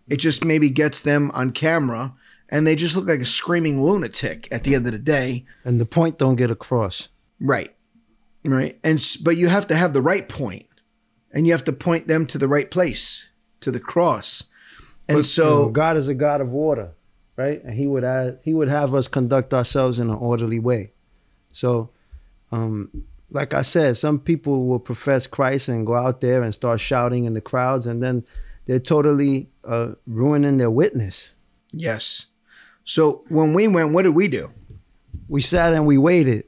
It 0.09 0.18
just 0.18 0.44
maybe 0.44 0.70
gets 0.70 1.01
them 1.01 1.33
on 1.35 1.51
camera 1.51 2.14
and 2.49 2.64
they 2.64 2.77
just 2.77 2.94
look 2.94 3.09
like 3.09 3.20
a 3.20 3.25
screaming 3.25 3.83
lunatic 3.83 4.46
at 4.53 4.62
the 4.62 4.77
end 4.77 4.87
of 4.87 4.92
the 4.92 4.99
day. 4.99 5.44
And 5.64 5.81
the 5.81 5.87
point 5.87 6.18
don't 6.18 6.37
get 6.37 6.53
across. 6.53 7.09
Right. 7.40 7.75
Right. 8.44 8.79
And 8.85 9.05
but 9.23 9.37
you 9.37 9.49
have 9.49 9.66
to 9.66 9.77
have 9.77 9.92
the 9.92 10.03
right 10.03 10.29
point 10.29 10.66
and 11.33 11.46
you 11.46 11.53
have 11.53 11.64
to 11.64 11.73
point 11.73 12.07
them 12.07 12.27
to 12.27 12.38
the 12.38 12.49
right 12.49 12.70
place, 12.70 13.29
to 13.61 13.73
the 13.73 13.81
cross. 13.81 14.44
And 15.11 15.16
You 15.16 15.44
know, 15.44 15.66
so 15.66 15.68
God 15.68 15.96
is 15.96 16.09
a 16.09 16.14
God 16.14 16.40
of 16.40 16.55
order, 16.55 16.92
right? 17.37 17.62
And 17.62 17.75
He 17.75 17.87
would 17.87 18.05
add, 18.05 18.38
He 18.42 18.55
would 18.55 18.68
have 18.68 18.94
us 18.94 19.09
conduct 19.09 19.53
ourselves 19.55 19.99
in 19.99 20.09
an 20.11 20.16
orderly 20.16 20.59
way. 20.59 20.92
So, 21.53 21.90
um, 22.53 22.90
like 23.31 23.55
I 23.55 23.62
said, 23.62 23.96
some 23.96 24.18
people 24.18 24.66
will 24.66 24.81
profess 24.81 25.27
Christ 25.27 25.68
and 25.68 25.87
go 25.87 25.94
out 25.94 26.20
there 26.20 26.42
and 26.42 26.53
start 26.53 26.81
shouting 26.81 27.25
in 27.25 27.35
the 27.35 27.40
crowds, 27.40 27.87
and 27.87 28.03
then 28.03 28.25
they're 28.66 28.79
totally 28.81 29.51
uh, 29.64 29.92
ruining 30.07 30.57
their 30.59 30.70
witness. 30.70 31.33
yes. 31.73 32.27
So 32.83 33.25
when 33.29 33.53
we 33.53 33.68
went, 33.68 33.92
what 33.92 34.03
did 34.03 34.16
we 34.16 34.27
do? 34.27 34.51
We 35.29 35.42
sat 35.42 35.73
and 35.75 35.87
we 35.87 35.96
waited, 35.96 36.44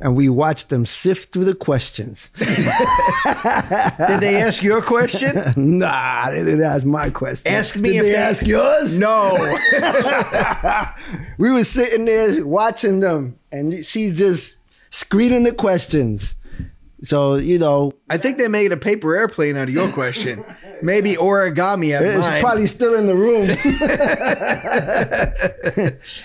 and 0.00 0.14
we 0.14 0.28
watched 0.28 0.68
them 0.68 0.86
sift 0.86 1.32
through 1.32 1.44
the 1.44 1.54
questions. 1.54 2.30
Did 2.38 4.20
they 4.20 4.40
ask 4.40 4.62
your 4.62 4.80
question? 4.80 5.36
nah, 5.78 6.30
they 6.30 6.44
didn't 6.44 6.62
ask 6.62 6.84
my 6.86 7.10
question. 7.10 7.52
Ask 7.52 7.76
me 7.76 7.90
Did 7.90 7.96
if 7.96 8.02
they, 8.02 8.10
they- 8.12 8.16
ask 8.16 8.46
yours? 8.46 8.98
No. 8.98 9.36
we 11.38 11.50
were 11.50 11.64
sitting 11.64 12.04
there 12.04 12.46
watching 12.46 13.00
them, 13.00 13.38
and 13.50 13.84
she's 13.84 14.16
just 14.16 14.56
screening 14.90 15.42
the 15.42 15.52
questions. 15.52 16.34
So 17.02 17.36
you 17.36 17.58
know, 17.58 17.92
I 18.10 18.16
think 18.18 18.38
they 18.38 18.48
made 18.48 18.72
a 18.72 18.76
paper 18.76 19.16
airplane 19.16 19.56
out 19.56 19.68
of 19.68 19.74
your 19.74 19.88
question. 19.92 20.44
Maybe 20.82 21.14
origami 21.16 21.98
of 21.98 22.04
it's 22.04 22.24
mine. 22.24 22.40
probably 22.40 22.66
still 22.66 22.94
in 22.94 23.06
the 23.06 23.14
room. 23.14 23.48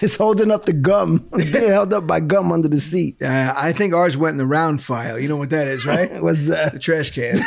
it's 0.01 0.15
holding 0.15 0.51
up 0.51 0.65
the 0.65 0.73
gum. 0.73 1.29
Being 1.35 1.69
held 1.69 1.93
up 1.93 2.07
by 2.07 2.19
gum 2.19 2.51
under 2.51 2.67
the 2.67 2.79
seat. 2.79 3.21
Uh, 3.21 3.53
I 3.57 3.71
think 3.73 3.93
ours 3.93 4.17
went 4.17 4.33
in 4.33 4.37
the 4.37 4.45
round 4.45 4.81
file. 4.81 5.19
You 5.19 5.27
know 5.27 5.37
what 5.37 5.49
that 5.51 5.67
is, 5.67 5.85
right? 5.85 6.09
What's 6.21 6.43
the 6.43 6.77
trash 6.81 7.11
can. 7.11 7.37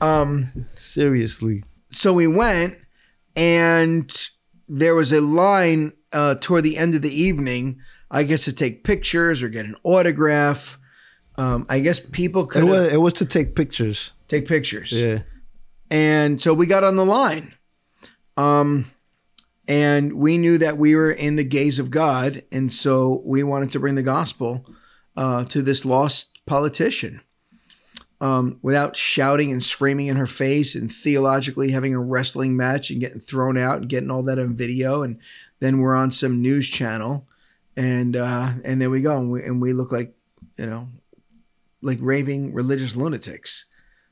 Seriously. 0.74 1.64
so 1.90 2.12
we 2.12 2.26
went, 2.26 2.76
and 3.36 4.10
there 4.68 4.94
was 4.94 5.12
a 5.12 5.20
line 5.20 5.92
uh, 6.12 6.36
toward 6.40 6.64
the 6.64 6.76
end 6.76 6.94
of 6.94 7.02
the 7.02 7.12
evening. 7.12 7.78
I 8.10 8.22
guess 8.22 8.44
to 8.44 8.52
take 8.54 8.84
pictures 8.84 9.42
or 9.42 9.50
get 9.50 9.66
an 9.66 9.76
autograph. 9.82 10.78
Um, 11.36 11.66
I 11.68 11.80
guess 11.80 12.00
people 12.00 12.44
It 12.44 12.48
could 12.50 12.64
was 12.64 12.92
it 12.92 13.00
was 13.00 13.12
to 13.14 13.24
take 13.26 13.54
pictures. 13.54 14.12
take 14.28 14.48
pictures. 14.48 14.92
Yeah. 14.92 15.20
And 15.90 16.40
so 16.42 16.54
we 16.54 16.66
got 16.66 16.84
on 16.84 16.96
the 16.96 17.04
line. 17.04 17.54
Um, 18.36 18.86
and 19.66 20.14
we 20.14 20.38
knew 20.38 20.58
that 20.58 20.78
we 20.78 20.94
were 20.94 21.10
in 21.12 21.36
the 21.36 21.44
gaze 21.44 21.78
of 21.78 21.90
God. 21.90 22.42
And 22.52 22.72
so 22.72 23.22
we 23.24 23.42
wanted 23.42 23.72
to 23.72 23.80
bring 23.80 23.94
the 23.96 24.02
gospel 24.02 24.64
uh, 25.16 25.44
to 25.46 25.62
this 25.62 25.84
lost 25.84 26.38
politician. 26.46 27.20
um, 28.20 28.58
without 28.62 28.96
shouting 28.96 29.52
and 29.52 29.62
screaming 29.62 30.08
in 30.08 30.16
her 30.16 30.26
face 30.26 30.74
and 30.74 30.90
theologically 30.90 31.70
having 31.70 31.94
a 31.94 32.00
wrestling 32.00 32.56
match 32.56 32.90
and 32.90 33.00
getting 33.00 33.20
thrown 33.20 33.56
out 33.56 33.78
and 33.78 33.88
getting 33.88 34.10
all 34.10 34.22
that 34.24 34.38
on 34.38 34.56
video. 34.56 35.02
And 35.02 35.18
then 35.60 35.78
we're 35.78 35.94
on 35.94 36.10
some 36.10 36.42
news 36.42 36.68
channel, 36.68 37.26
and 37.76 38.16
uh, 38.16 38.54
and 38.64 38.80
there 38.80 38.90
we 38.90 39.02
go, 39.02 39.18
and 39.18 39.30
we, 39.30 39.42
and 39.44 39.60
we 39.60 39.72
look 39.72 39.92
like 39.92 40.14
you 40.56 40.66
know 40.66 40.88
like 41.82 41.98
raving 42.00 42.54
religious 42.54 42.96
lunatics. 42.96 43.66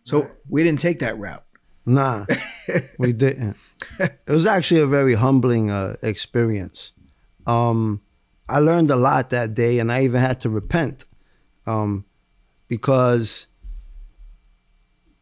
So 0.04 0.30
we 0.48 0.62
didn't 0.62 0.80
take 0.80 1.00
that 1.00 1.18
route. 1.18 1.45
Nah, 1.86 2.26
we 2.98 3.12
didn't. 3.12 3.56
It 4.00 4.18
was 4.26 4.46
actually 4.46 4.80
a 4.80 4.86
very 4.86 5.14
humbling 5.14 5.70
uh, 5.70 5.96
experience. 6.02 6.92
Um, 7.46 8.02
I 8.48 8.58
learned 8.58 8.90
a 8.90 8.96
lot 8.96 9.30
that 9.30 9.54
day, 9.54 9.78
and 9.78 9.90
I 9.92 10.02
even 10.02 10.20
had 10.20 10.40
to 10.40 10.50
repent 10.50 11.04
um, 11.64 12.04
because 12.68 13.46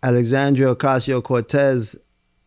Alexandria 0.03 0.74
Ocasio 0.74 1.22
Cortez, 1.22 1.96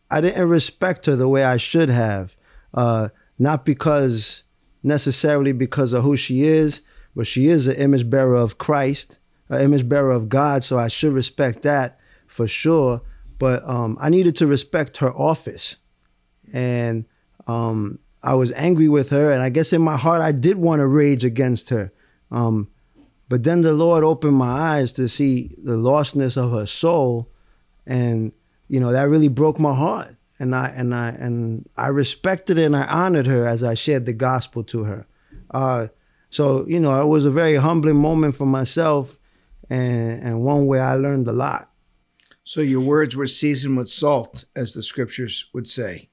I 0.10 0.22
didn't 0.22 0.50
respect 0.50 1.06
her 1.06 1.16
the 1.16 1.28
way 1.28 1.44
I 1.44 1.58
should 1.58 1.90
have. 1.90 2.36
Uh, 2.74 3.10
not 3.40 3.66
because 3.66 4.44
necessarily 4.84 5.52
because 5.52 5.94
of 5.94 6.04
who 6.04 6.16
she 6.16 6.44
is, 6.44 6.82
but 7.16 7.28
she 7.28 7.48
is 7.48 7.68
an 7.68 7.76
image 7.76 8.10
bearer 8.10 8.36
of 8.36 8.58
Christ, 8.58 9.20
an 9.50 9.62
image 9.62 9.88
bearer 9.88 10.12
of 10.12 10.30
God. 10.30 10.64
So 10.64 10.78
I 10.78 10.88
should 10.88 11.14
respect 11.14 11.64
that 11.64 12.00
for 12.28 12.48
sure. 12.48 13.02
But 13.40 13.68
um, 13.68 13.98
I 14.02 14.10
needed 14.10 14.36
to 14.38 14.48
respect 14.48 14.98
her 14.98 15.14
office, 15.14 15.78
and 16.54 17.06
um, 17.46 18.00
I 18.24 18.34
was 18.34 18.52
angry 18.54 18.90
with 18.90 19.10
her. 19.12 19.32
And 19.32 19.42
I 19.42 19.50
guess 19.50 19.74
in 19.74 19.82
my 19.82 19.98
heart, 19.98 20.22
I 20.22 20.32
did 20.32 20.58
want 20.58 20.80
to 20.80 20.88
rage 20.88 21.24
against 21.24 21.70
her. 21.70 21.92
Um, 22.32 22.70
but 23.30 23.44
then 23.44 23.62
the 23.62 23.74
Lord 23.74 24.04
opened 24.04 24.36
my 24.36 24.78
eyes 24.78 24.92
to 24.94 25.08
see 25.08 25.56
the 25.62 25.74
lostness 25.74 26.38
of 26.38 26.52
her 26.52 26.66
soul, 26.66 27.30
and 27.86 28.32
you 28.68 28.80
know 28.80 28.92
that 28.92 29.10
really 29.10 29.28
broke 29.28 29.60
my 29.60 29.76
heart. 29.76 30.16
And 30.40 30.56
I 30.56 30.68
and 30.68 30.94
I 30.94 31.10
and 31.10 31.68
I 31.76 31.88
respected 31.88 32.60
and 32.60 32.76
I 32.76 32.86
honored 32.86 33.28
her 33.28 33.48
as 33.48 33.64
I 33.64 33.74
shared 33.74 34.06
the 34.06 34.14
gospel 34.14 34.64
to 34.66 34.84
her. 34.84 35.08
Uh, 35.52 35.88
so 36.30 36.66
you 36.68 36.80
know 36.80 37.02
it 37.02 37.08
was 37.08 37.26
a 37.26 37.32
very 37.32 37.56
humbling 37.56 37.98
moment 37.98 38.36
for 38.36 38.46
myself, 38.46 39.20
and 39.70 40.22
and 40.24 40.46
one 40.46 40.68
where 40.68 40.84
I 40.84 40.96
learned 40.96 41.28
a 41.28 41.34
lot. 41.34 41.67
So 42.48 42.62
your 42.62 42.80
words 42.80 43.14
were 43.14 43.28
seasoned 43.28 43.76
with 43.76 43.90
salt, 43.90 44.46
as 44.56 44.72
the 44.72 44.82
scriptures 44.82 45.50
would 45.54 45.68
say. 45.68 46.08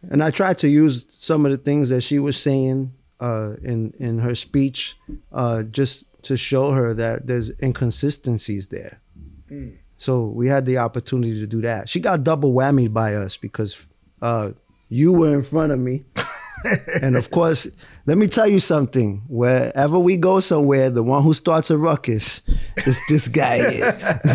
And 0.00 0.22
I 0.22 0.30
tried 0.30 0.58
to 0.58 0.68
use 0.68 1.04
some 1.08 1.44
of 1.44 1.50
the 1.50 1.58
things 1.58 1.88
that 1.88 2.02
she 2.02 2.20
was 2.20 2.36
saying 2.36 2.92
uh, 3.18 3.54
in 3.64 3.92
in 3.98 4.20
her 4.20 4.36
speech, 4.36 4.96
uh, 5.32 5.64
just 5.64 6.04
to 6.22 6.36
show 6.36 6.70
her 6.70 6.94
that 6.94 7.26
there's 7.26 7.50
inconsistencies 7.60 8.68
there. 8.68 9.00
So 9.96 10.26
we 10.26 10.46
had 10.46 10.66
the 10.66 10.78
opportunity 10.78 11.40
to 11.40 11.48
do 11.48 11.60
that. 11.62 11.88
She 11.88 11.98
got 11.98 12.22
double 12.22 12.52
whammy 12.52 12.92
by 12.92 13.16
us 13.16 13.36
because 13.36 13.84
uh, 14.20 14.52
you 14.88 15.12
were 15.12 15.34
in 15.34 15.42
front 15.42 15.72
of 15.72 15.80
me. 15.80 16.04
and 17.02 17.16
of 17.16 17.30
course, 17.30 17.66
let 18.06 18.18
me 18.18 18.26
tell 18.26 18.46
you 18.46 18.60
something. 18.60 19.22
Wherever 19.28 19.98
we 19.98 20.16
go 20.16 20.40
somewhere, 20.40 20.90
the 20.90 21.02
one 21.02 21.22
who 21.22 21.34
starts 21.34 21.70
a 21.70 21.78
ruckus 21.78 22.40
is 22.86 23.00
this 23.08 23.28
guy 23.28 23.70
here. 23.70 23.98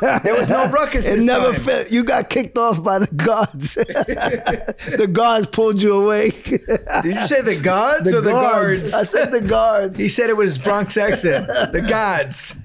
There 0.00 0.34
was 0.38 0.48
no 0.48 0.70
ruckus. 0.70 1.06
It 1.06 1.16
this 1.16 1.24
never 1.24 1.52
time. 1.52 1.60
fit. 1.60 1.92
You 1.92 2.04
got 2.04 2.30
kicked 2.30 2.56
off 2.58 2.82
by 2.82 2.98
the 3.00 3.08
guards. 3.14 3.74
the 3.74 5.08
guards 5.12 5.46
pulled 5.46 5.82
you 5.82 6.00
away. 6.04 6.30
Did 6.30 7.04
you 7.04 7.26
say 7.26 7.42
the 7.42 7.60
gods 7.60 8.12
or 8.12 8.20
the 8.20 8.30
guards? 8.30 8.94
I 8.94 9.02
said 9.04 9.30
the 9.32 9.40
guards. 9.40 9.98
He 9.98 10.08
said 10.08 10.30
it 10.30 10.36
was 10.36 10.58
Bronx 10.58 10.96
accent. 10.96 11.46
The 11.48 11.84
gods. 11.88 12.60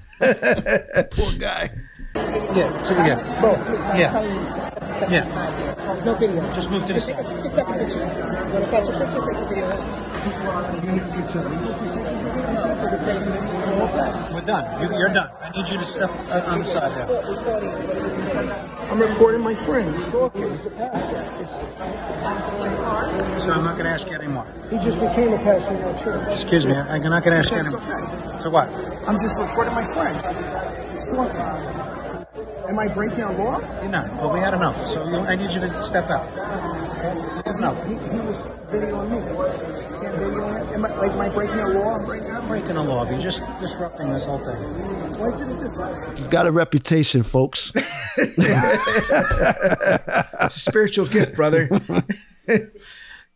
Poor 1.10 1.32
guy. 1.38 1.70
Yeah, 2.14 2.82
so, 2.82 2.94
yeah. 2.96 3.40
Bro, 3.40 3.54
please, 3.64 3.80
I'm 3.80 3.98
Yeah. 4.00 4.69
Telling 5.00 5.14
you, 5.14 5.20
step, 5.20 5.24
step 5.24 5.24
Yeah. 5.24 5.24
aside. 5.24 5.76
There's 5.76 6.04
no 6.04 6.14
video. 6.14 6.52
Just 6.52 6.70
move 6.70 6.84
to 6.84 6.92
the 6.92 7.00
side. 7.00 7.18
You 7.18 7.42
can 7.42 7.52
take 7.52 7.68
a 7.68 7.72
picture. 7.72 7.98
You 7.98 8.04
want 8.52 8.64
to 8.64 8.70
catch 8.70 8.88
a 8.88 8.92
picture? 8.98 9.20
Take 9.20 9.36
a 9.36 9.48
video. 9.48 9.66
We're 14.32 14.40
done. 14.42 14.64
You, 14.82 14.88
you're 14.98 15.08
done. 15.12 15.30
I 15.42 15.50
need 15.50 15.68
you 15.68 15.78
to 15.78 15.84
step 15.84 16.10
uh, 16.30 16.42
on 16.46 16.58
the 16.60 16.64
side 16.64 16.92
there. 16.96 17.08
I'm 18.90 19.00
recording 19.00 19.40
my 19.42 19.54
friend. 19.54 19.94
He's 19.96 20.06
talking. 20.08 20.50
He's 20.52 20.66
a 20.66 20.70
pastor. 20.70 21.26
So 23.40 23.52
I'm 23.52 23.64
not 23.64 23.74
going 23.74 23.84
to 23.86 23.90
ask 23.90 24.06
you 24.08 24.14
anymore. 24.16 24.46
He 24.70 24.78
just 24.78 24.98
became 25.00 25.32
a 25.32 25.38
pastor 25.38 25.74
in 25.74 25.82
our 25.82 25.98
church. 25.98 26.28
Excuse 26.30 26.66
me. 26.66 26.74
I- 26.74 26.96
I'm 26.96 27.02
not 27.02 27.22
going 27.24 27.32
to 27.32 27.38
ask 27.38 27.50
you 27.50 27.58
anymore. 27.58 27.80
So 28.38 28.50
what? 28.50 28.68
I'm 29.08 29.18
just 29.20 29.36
recording 29.38 29.74
my 29.74 29.84
friend. 29.94 30.16
He's 30.96 31.06
talking. 31.08 31.89
Am 32.70 32.78
I 32.78 32.86
breaking 32.86 33.22
a 33.22 33.32
law? 33.32 33.58
You're 33.82 33.90
not. 33.90 34.16
But 34.20 34.32
we 34.32 34.38
had 34.38 34.54
enough. 34.54 34.76
So 34.76 35.04
you, 35.08 35.16
I 35.16 35.34
need 35.34 35.50
you 35.50 35.58
to 35.58 35.82
step 35.82 36.08
out. 36.08 36.28
Enough. 37.44 37.84
He, 37.84 37.94
he 37.94 38.20
was 38.20 38.42
videoing 38.70 39.10
me. 39.10 39.18
Can't 40.00 40.14
video 40.14 40.46
him. 40.46 40.68
Am 40.74 40.84
I, 40.84 40.94
like, 40.94 41.10
am 41.10 41.20
I 41.20 41.28
breaking 41.30 41.58
a 41.58 41.68
law? 41.68 41.96
I'm 41.96 42.06
breaking 42.06 42.30
I'm 42.30 42.46
breaking 42.46 42.76
law. 42.76 43.04
You're 43.10 43.20
just 43.20 43.42
disrupting 43.58 44.12
this 44.12 44.24
whole 44.24 44.38
thing. 44.38 44.54
Why 45.18 45.36
did 45.36 45.48
it 45.48 45.58
this? 45.60 45.76
He's 46.16 46.28
got 46.28 46.46
a 46.46 46.52
reputation, 46.52 47.24
folks. 47.24 47.72
It's 48.16 48.38
a 50.56 50.60
spiritual 50.60 51.06
gift, 51.06 51.36
brother. 51.36 51.68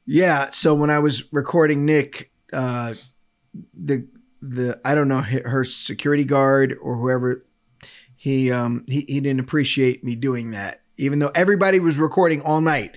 yeah. 0.06 0.50
So 0.50 0.74
when 0.74 0.90
I 0.90 0.98
was 1.00 1.24
recording 1.32 1.84
Nick, 1.84 2.30
uh, 2.52 2.94
the 3.72 4.06
the 4.40 4.80
I 4.84 4.94
don't 4.94 5.08
know 5.08 5.20
her 5.20 5.48
her 5.48 5.64
security 5.64 6.24
guard 6.24 6.76
or 6.80 6.96
whoever 6.96 7.44
he 8.24 8.50
um 8.50 8.84
he, 8.88 9.04
he 9.06 9.20
didn't 9.20 9.40
appreciate 9.40 10.02
me 10.02 10.14
doing 10.14 10.52
that, 10.52 10.80
even 10.96 11.18
though 11.18 11.30
everybody 11.34 11.78
was 11.78 11.98
recording 11.98 12.40
all 12.40 12.62
night. 12.62 12.96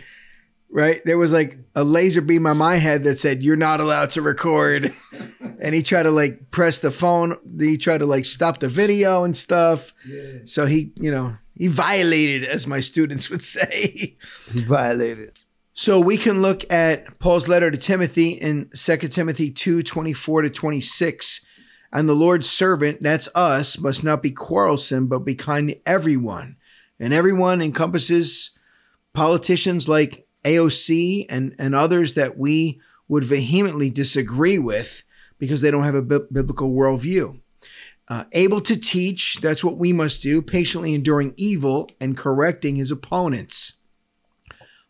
Right? 0.70 1.02
There 1.04 1.18
was 1.18 1.34
like 1.34 1.60
a 1.76 1.84
laser 1.84 2.22
beam 2.22 2.48
on 2.48 2.58
my 2.58 2.76
head 2.78 3.04
that 3.04 3.20
said, 3.20 3.44
You're 3.44 3.58
not 3.58 3.82
allowed 3.82 4.12
to 4.12 4.22
record. 4.22 4.94
and 5.62 5.76
he 5.76 5.84
tried 5.84 6.04
to 6.04 6.12
like 6.12 6.50
press 6.50 6.80
the 6.80 6.92
phone. 6.92 7.38
He 7.60 7.78
tried 7.78 7.98
to 7.98 8.06
like 8.06 8.24
stop 8.24 8.62
the 8.62 8.70
video 8.70 9.26
and 9.26 9.36
stuff. 9.36 9.94
Yeah. 10.08 10.40
So 10.46 10.66
he, 10.66 10.94
you 10.96 11.12
know, 11.12 11.36
he 11.56 11.68
violated, 11.68 12.46
as 12.48 12.66
my 12.66 12.80
students 12.80 13.30
would 13.30 13.44
say. 13.44 14.16
He 14.54 14.62
violated. 14.62 15.38
So 15.74 16.00
we 16.00 16.16
can 16.16 16.42
look 16.42 16.64
at 16.72 17.20
Paul's 17.20 17.50
letter 17.50 17.70
to 17.70 17.78
Timothy 17.78 18.30
in 18.30 18.70
2 18.74 18.98
Timothy 19.10 19.52
2 19.52 19.84
24 19.84 20.44
to 20.44 20.50
26. 20.50 21.46
And 21.92 22.08
the 22.08 22.14
Lord's 22.14 22.50
servant, 22.50 23.02
that's 23.02 23.30
us, 23.34 23.78
must 23.80 24.04
not 24.04 24.22
be 24.22 24.32
quarrelsome, 24.32 25.08
but 25.08 25.20
be 25.20 25.36
kind 25.36 25.70
to 25.70 25.80
everyone. 25.88 26.58
And 27.00 27.14
everyone 27.14 27.62
encompasses 27.62 28.58
politicians 29.14 29.88
like 29.88 30.28
AOC 30.44 31.26
and, 31.30 31.56
and 31.58 31.74
others 31.74 32.14
that 32.16 32.38
we 32.38 32.82
would 33.08 33.24
vehemently 33.24 33.90
disagree 33.90 34.60
with 34.60 35.04
because 35.40 35.62
they 35.62 35.72
don't 35.72 35.84
have 35.84 35.96
a 35.96 36.02
bi- 36.02 36.20
biblical 36.32 36.72
worldview. 36.72 37.40
Uh, 38.10 38.24
able 38.32 38.62
to 38.62 38.78
teach, 38.78 39.38
that's 39.42 39.64
what 39.64 39.78
we 39.78 39.92
must 39.92 40.22
do, 40.22 40.42
patiently 40.42 40.94
enduring 40.94 41.34
evil 41.36 41.90
and 42.00 42.18
correcting 42.18 42.78
his 42.78 42.90
opponents. 42.90 43.74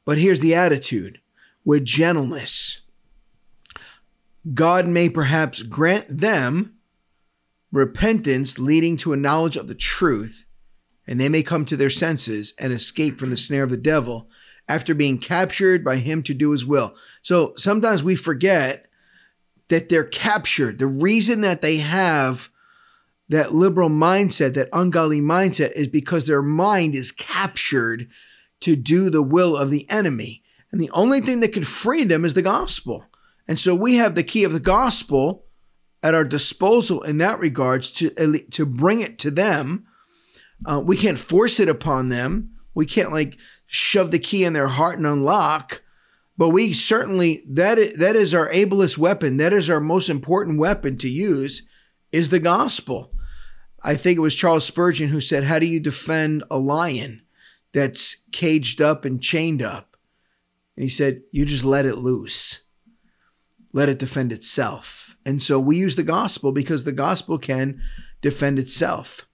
But 0.05 0.19
here's 0.19 0.39
the 0.39 0.53
attitude 0.53 1.19
with 1.65 1.83
gentleness. 1.83 2.81
God 4.53 4.87
may 4.87 5.09
perhaps 5.09 5.63
grant 5.63 6.05
them 6.19 6.76
repentance 7.71 8.59
leading 8.59 8.97
to 8.97 9.13
a 9.13 9.17
knowledge 9.17 9.57
of 9.57 9.67
the 9.67 9.75
truth, 9.75 10.45
and 11.05 11.19
they 11.19 11.29
may 11.29 11.43
come 11.43 11.65
to 11.65 11.77
their 11.77 11.89
senses 11.89 12.53
and 12.57 12.73
escape 12.73 13.19
from 13.19 13.29
the 13.29 13.37
snare 13.37 13.63
of 13.63 13.69
the 13.69 13.77
devil 13.77 14.29
after 14.67 14.93
being 14.93 15.17
captured 15.17 15.83
by 15.83 15.97
him 15.97 16.21
to 16.23 16.33
do 16.33 16.51
his 16.51 16.65
will. 16.65 16.95
So 17.21 17.53
sometimes 17.55 18.03
we 18.03 18.15
forget 18.15 18.85
that 19.69 19.89
they're 19.89 20.03
captured. 20.03 20.79
The 20.79 20.87
reason 20.87 21.41
that 21.41 21.61
they 21.61 21.77
have 21.77 22.49
that 23.29 23.53
liberal 23.53 23.89
mindset, 23.89 24.53
that 24.53 24.69
ungodly 24.71 25.19
mindset, 25.19 25.71
is 25.73 25.87
because 25.87 26.27
their 26.27 26.41
mind 26.41 26.95
is 26.95 27.11
captured 27.11 28.07
to 28.61 28.75
do 28.75 29.09
the 29.09 29.21
will 29.21 29.55
of 29.55 29.69
the 29.69 29.89
enemy. 29.89 30.43
And 30.71 30.79
the 30.79 30.91
only 30.91 31.21
thing 31.21 31.41
that 31.41 31.53
could 31.53 31.67
free 31.67 32.03
them 32.03 32.25
is 32.25 32.33
the 32.33 32.41
gospel. 32.41 33.05
And 33.47 33.59
so 33.59 33.75
we 33.75 33.95
have 33.95 34.15
the 34.15 34.23
key 34.23 34.43
of 34.43 34.53
the 34.53 34.59
gospel 34.59 35.45
at 36.03 36.13
our 36.13 36.23
disposal 36.23 37.01
in 37.01 37.17
that 37.17 37.39
regards 37.39 37.91
to, 37.91 38.09
to 38.51 38.65
bring 38.65 39.01
it 39.01 39.17
to 39.19 39.31
them. 39.31 39.85
Uh, 40.65 40.79
we 40.79 40.95
can't 40.95 41.19
force 41.19 41.59
it 41.59 41.69
upon 41.69 42.09
them. 42.09 42.51
We 42.73 42.85
can't 42.85 43.11
like 43.11 43.37
shove 43.65 44.11
the 44.11 44.19
key 44.19 44.43
in 44.43 44.53
their 44.53 44.67
heart 44.67 44.97
and 44.97 45.07
unlock. 45.07 45.81
But 46.37 46.49
we 46.49 46.73
certainly 46.73 47.43
that 47.47 47.79
is, 47.79 47.97
that 47.97 48.15
is 48.15 48.33
our 48.33 48.49
ablest 48.51 48.97
weapon. 48.97 49.37
That 49.37 49.53
is 49.53 49.69
our 49.69 49.79
most 49.79 50.07
important 50.07 50.59
weapon 50.59 50.97
to 50.97 51.09
use 51.09 51.67
is 52.11 52.29
the 52.29 52.39
gospel. 52.39 53.11
I 53.83 53.95
think 53.95 54.17
it 54.17 54.21
was 54.21 54.35
Charles 54.35 54.65
Spurgeon 54.65 55.09
who 55.09 55.21
said, 55.21 55.45
"How 55.45 55.59
do 55.59 55.65
you 55.65 55.79
defend 55.79 56.43
a 56.51 56.57
lion 56.59 57.23
that's 57.73 58.23
caged 58.31 58.81
up 58.81 59.03
and 59.03 59.21
chained 59.21 59.61
up?" 59.61 59.97
And 60.75 60.83
he 60.83 60.89
said, 60.89 61.21
"You 61.31 61.45
just 61.45 61.65
let 61.65 61.85
it 61.85 61.97
loose. 61.97 62.67
Let 63.73 63.89
it 63.89 63.97
defend 63.97 64.31
itself." 64.31 65.06
And 65.27 65.43
so 65.43 65.59
we 65.59 65.75
use 65.75 65.97
the 65.97 66.03
gospel 66.03 66.53
because 66.53 66.85
the 66.85 66.93
gospel 66.93 67.37
can 67.37 67.81
defend 68.21 68.57
itself. 68.57 69.27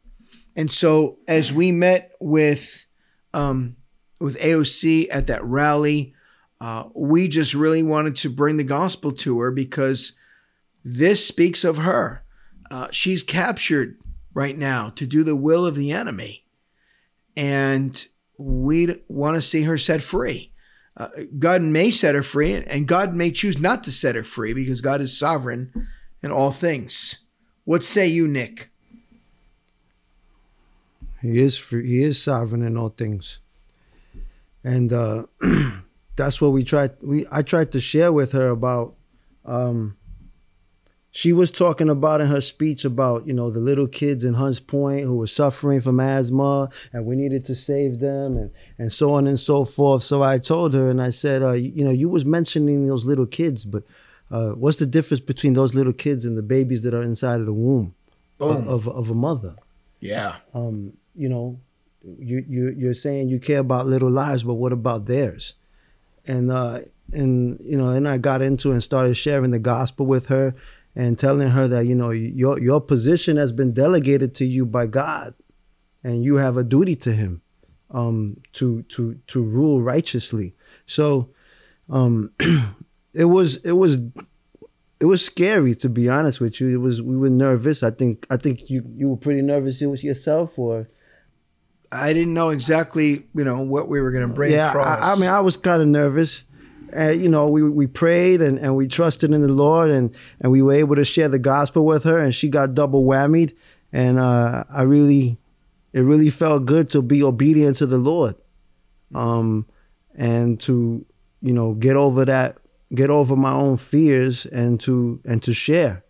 and 0.56 0.72
so 0.72 1.20
as 1.28 1.54
we 1.54 1.72
met 1.72 2.14
with 2.20 2.88
um, 3.32 3.76
with 4.20 4.40
AOC 4.40 5.08
at 5.12 5.28
that 5.28 5.44
rally, 5.44 6.16
uh, 6.60 6.86
we 6.96 7.28
just 7.28 7.54
really 7.54 7.84
wanted 7.84 8.16
to 8.16 8.30
bring 8.30 8.58
the 8.58 8.64
gospel 8.64 9.12
to 9.12 9.40
her 9.40 9.52
because 9.52 10.14
this 10.84 11.28
speaks 11.28 11.64
of 11.64 11.78
her. 11.78 12.24
Uh, 12.72 12.88
she's 12.92 13.22
captured 13.22 14.00
right 14.34 14.58
now 14.58 14.90
to 14.90 15.06
do 15.06 15.24
the 15.24 15.36
will 15.36 15.66
of 15.66 15.76
the 15.76 15.92
enemy, 15.92 16.46
and 17.38 18.08
we 18.38 19.00
want 19.08 19.36
to 19.36 19.42
see 19.42 19.64
her 19.64 19.78
set 19.78 20.02
free. 20.02 20.53
Uh, 20.96 21.10
God 21.40 21.62
may 21.62 21.90
set 21.90 22.14
her 22.16 22.22
free, 22.22 22.54
and 22.54 22.88
God 22.88 23.16
may 23.16 23.32
choose 23.32 23.60
not 23.60 23.84
to 23.84 23.92
set 23.92 24.16
her 24.16 24.24
free 24.24 24.54
because 24.54 24.82
God 24.82 25.02
is 25.02 25.18
sovereign 25.18 25.72
in 26.22 26.32
all 26.32 26.52
things. 26.52 27.26
What 27.64 27.84
say 27.84 28.08
you, 28.08 28.28
Nick? 28.28 28.70
He 31.22 31.42
is 31.42 31.58
free, 31.58 31.88
he 31.88 32.04
is 32.04 32.22
sovereign 32.22 32.62
in 32.62 32.78
all 32.78 32.90
things, 32.90 33.40
and 34.64 34.92
uh, 34.92 35.24
that's 36.16 36.42
what 36.42 36.52
we 36.52 36.64
tried. 36.64 36.92
We 37.02 37.26
I 37.32 37.42
tried 37.42 37.72
to 37.72 37.80
share 37.80 38.12
with 38.12 38.34
her 38.34 38.50
about. 38.50 38.96
Um, 39.46 39.98
she 41.16 41.32
was 41.32 41.52
talking 41.52 41.90
about 41.90 42.22
in 42.22 42.28
her 42.28 42.42
speech 42.42 42.84
about 42.84 43.28
you 43.28 43.34
know 43.34 43.52
the 43.52 43.60
little 43.60 43.88
kids 43.88 44.26
in 44.26 44.34
Hunts 44.34 44.60
Point 44.60 45.06
who 45.06 45.16
were 45.16 45.28
suffering 45.28 45.80
from 45.80 46.00
asthma 46.00 46.70
and 46.92 47.06
we 47.06 47.16
needed 47.16 47.46
to 47.46 47.56
save 47.56 48.00
them 48.00 48.36
and 48.36 48.50
and 48.80 48.92
so 48.92 49.12
on 49.12 49.28
and 49.28 49.40
so 49.40 49.64
forth. 49.64 50.02
So 50.02 50.24
I 50.24 50.40
told 50.40 50.74
her 50.74 50.90
and 50.90 51.00
I 51.00 51.12
said, 51.12 51.44
uh, 51.44 51.52
you, 51.52 51.86
know, 51.86 51.92
you 51.92 52.10
was 52.10 52.26
mentioning 52.26 52.88
those 52.88 53.06
little 53.06 53.28
kids, 53.28 53.64
but 53.64 53.84
uh, 54.32 54.54
what's 54.54 54.78
the 54.78 54.88
difference 54.88 55.20
between 55.20 55.54
those 55.54 55.76
little 55.76 55.94
kids 55.94 56.26
and 56.26 56.36
the 56.36 56.42
babies 56.42 56.82
that 56.82 56.96
are 56.96 57.04
inside 57.04 57.40
of 57.40 57.46
the 57.46 57.54
womb 57.54 57.94
of, 58.40 58.68
of, 58.68 58.88
of 58.88 59.12
a 59.12 59.14
mother? 59.14 59.56
Yeah. 60.00 60.38
Um, 60.56 60.94
you 61.14 61.30
know, 61.30 61.60
you 62.04 62.44
you 62.50 62.70
you're 62.76 62.96
saying 62.96 63.30
you 63.30 63.40
care 63.40 63.60
about 63.60 63.86
little 63.86 64.10
lives, 64.10 64.42
but 64.42 64.56
what 64.56 64.74
about 64.74 65.06
theirs? 65.06 65.54
And 66.26 66.52
uh, 66.52 66.80
and 67.12 67.60
you 67.60 67.78
know, 67.78 67.90
and 67.90 68.08
I 68.08 68.18
got 68.18 68.42
into 68.42 68.72
and 68.72 68.82
started 68.82 69.14
sharing 69.14 69.52
the 69.52 69.60
gospel 69.60 70.08
with 70.08 70.26
her 70.26 70.56
and 70.96 71.18
telling 71.18 71.50
her 71.50 71.68
that 71.68 71.86
you 71.86 71.96
know 71.96 72.12
your 72.12 72.60
your 72.60 72.82
position 72.82 73.38
has 73.38 73.52
been 73.52 73.74
delegated 73.74 74.36
to 74.36 74.46
you 74.46 74.66
by 74.66 74.88
God, 74.88 75.34
and 76.04 76.24
you 76.24 76.36
have 76.36 76.58
a 76.58 76.64
duty 76.64 76.96
to 76.98 77.14
Him, 77.14 77.42
um, 77.92 78.38
to 78.54 78.84
to 78.84 79.20
to 79.28 79.42
rule 79.42 79.82
righteously. 79.82 80.56
So, 80.86 81.30
um, 81.90 82.32
it 83.14 83.26
was 83.26 83.58
it 83.58 83.74
was 83.74 84.00
it 85.00 85.06
was 85.06 85.26
scary 85.26 85.76
to 85.76 85.90
be 85.90 86.10
honest 86.10 86.40
with 86.40 86.62
you. 86.62 86.70
It 86.70 86.82
was 86.82 87.02
we 87.02 87.18
were 87.18 87.30
nervous. 87.30 87.84
I 87.84 87.92
think 87.92 88.26
I 88.30 88.38
think 88.38 88.70
you 88.70 88.84
you 88.96 89.10
were 89.10 89.18
pretty 89.18 89.42
nervous 89.42 89.82
It 89.82 89.88
was 89.88 90.04
yourself, 90.04 90.58
or 90.58 90.88
I 91.92 92.14
didn't 92.14 92.34
know 92.34 92.50
exactly, 92.50 93.26
you 93.36 93.44
know, 93.44 93.60
what 93.60 93.88
we 93.88 94.02
were 94.02 94.12
going 94.12 94.28
to 94.28 94.34
bring 94.34 94.52
yeah. 94.52 94.70
across. 94.70 95.00
I, 95.02 95.14
I 95.14 95.16
mean, 95.16 95.30
I 95.30 95.40
was 95.42 95.58
kind 95.58 95.82
of 95.82 95.88
nervous. 95.88 96.44
Uh, 96.96 97.10
you 97.10 97.30
know, 97.30 97.50
we 97.50 97.68
we 97.70 97.88
prayed 97.88 98.42
and, 98.42 98.58
and 98.60 98.76
we 98.76 98.88
trusted 98.88 99.32
in 99.32 99.42
the 99.42 99.48
Lord 99.48 99.90
and 99.90 100.16
and 100.40 100.52
we 100.52 100.62
were 100.62 100.74
able 100.74 100.96
to 100.96 101.06
share 101.06 101.30
the 101.30 101.40
gospel 101.40 101.86
with 101.86 102.04
her 102.04 102.20
and 102.20 102.34
she 102.34 102.50
got 102.50 102.74
double 102.74 103.04
whammied 103.04 103.54
and 103.94 104.18
uh, 104.18 104.64
I 104.70 104.82
really 104.82 105.38
it 105.94 106.02
really 106.02 106.32
felt 106.32 106.66
good 106.66 106.90
to 106.90 107.04
be 107.04 107.22
obedient 107.22 107.78
to 107.78 107.86
the 107.86 108.00
Lord, 108.00 108.36
um, 109.14 109.68
and 110.16 110.60
to 110.62 111.06
you 111.42 111.54
know 111.54 111.76
get 111.76 111.96
over 111.96 112.26
that 112.26 112.58
get 112.94 113.12
over 113.12 113.36
my 113.36 113.52
own 113.52 113.78
fears 113.78 114.48
and 114.48 114.80
to 114.82 115.22
and 115.24 115.42
to 115.44 115.54
share. 115.54 116.04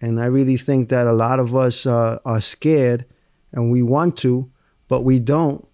And 0.00 0.20
I 0.20 0.26
really 0.26 0.58
think 0.58 0.90
that 0.90 1.06
a 1.06 1.14
lot 1.14 1.40
of 1.40 1.56
us 1.56 1.86
uh, 1.86 2.18
are 2.26 2.40
scared 2.40 3.06
and 3.52 3.72
we 3.72 3.82
want 3.82 4.18
to, 4.18 4.50
but 4.86 5.00
we 5.00 5.18
don't. 5.18 5.66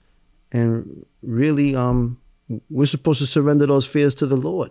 And 0.52 1.04
really, 1.22 1.74
um, 1.74 2.19
we're 2.68 2.86
supposed 2.86 3.20
to 3.20 3.26
surrender 3.26 3.66
those 3.66 3.86
fears 3.86 4.14
to 4.16 4.26
the 4.26 4.36
Lord. 4.36 4.70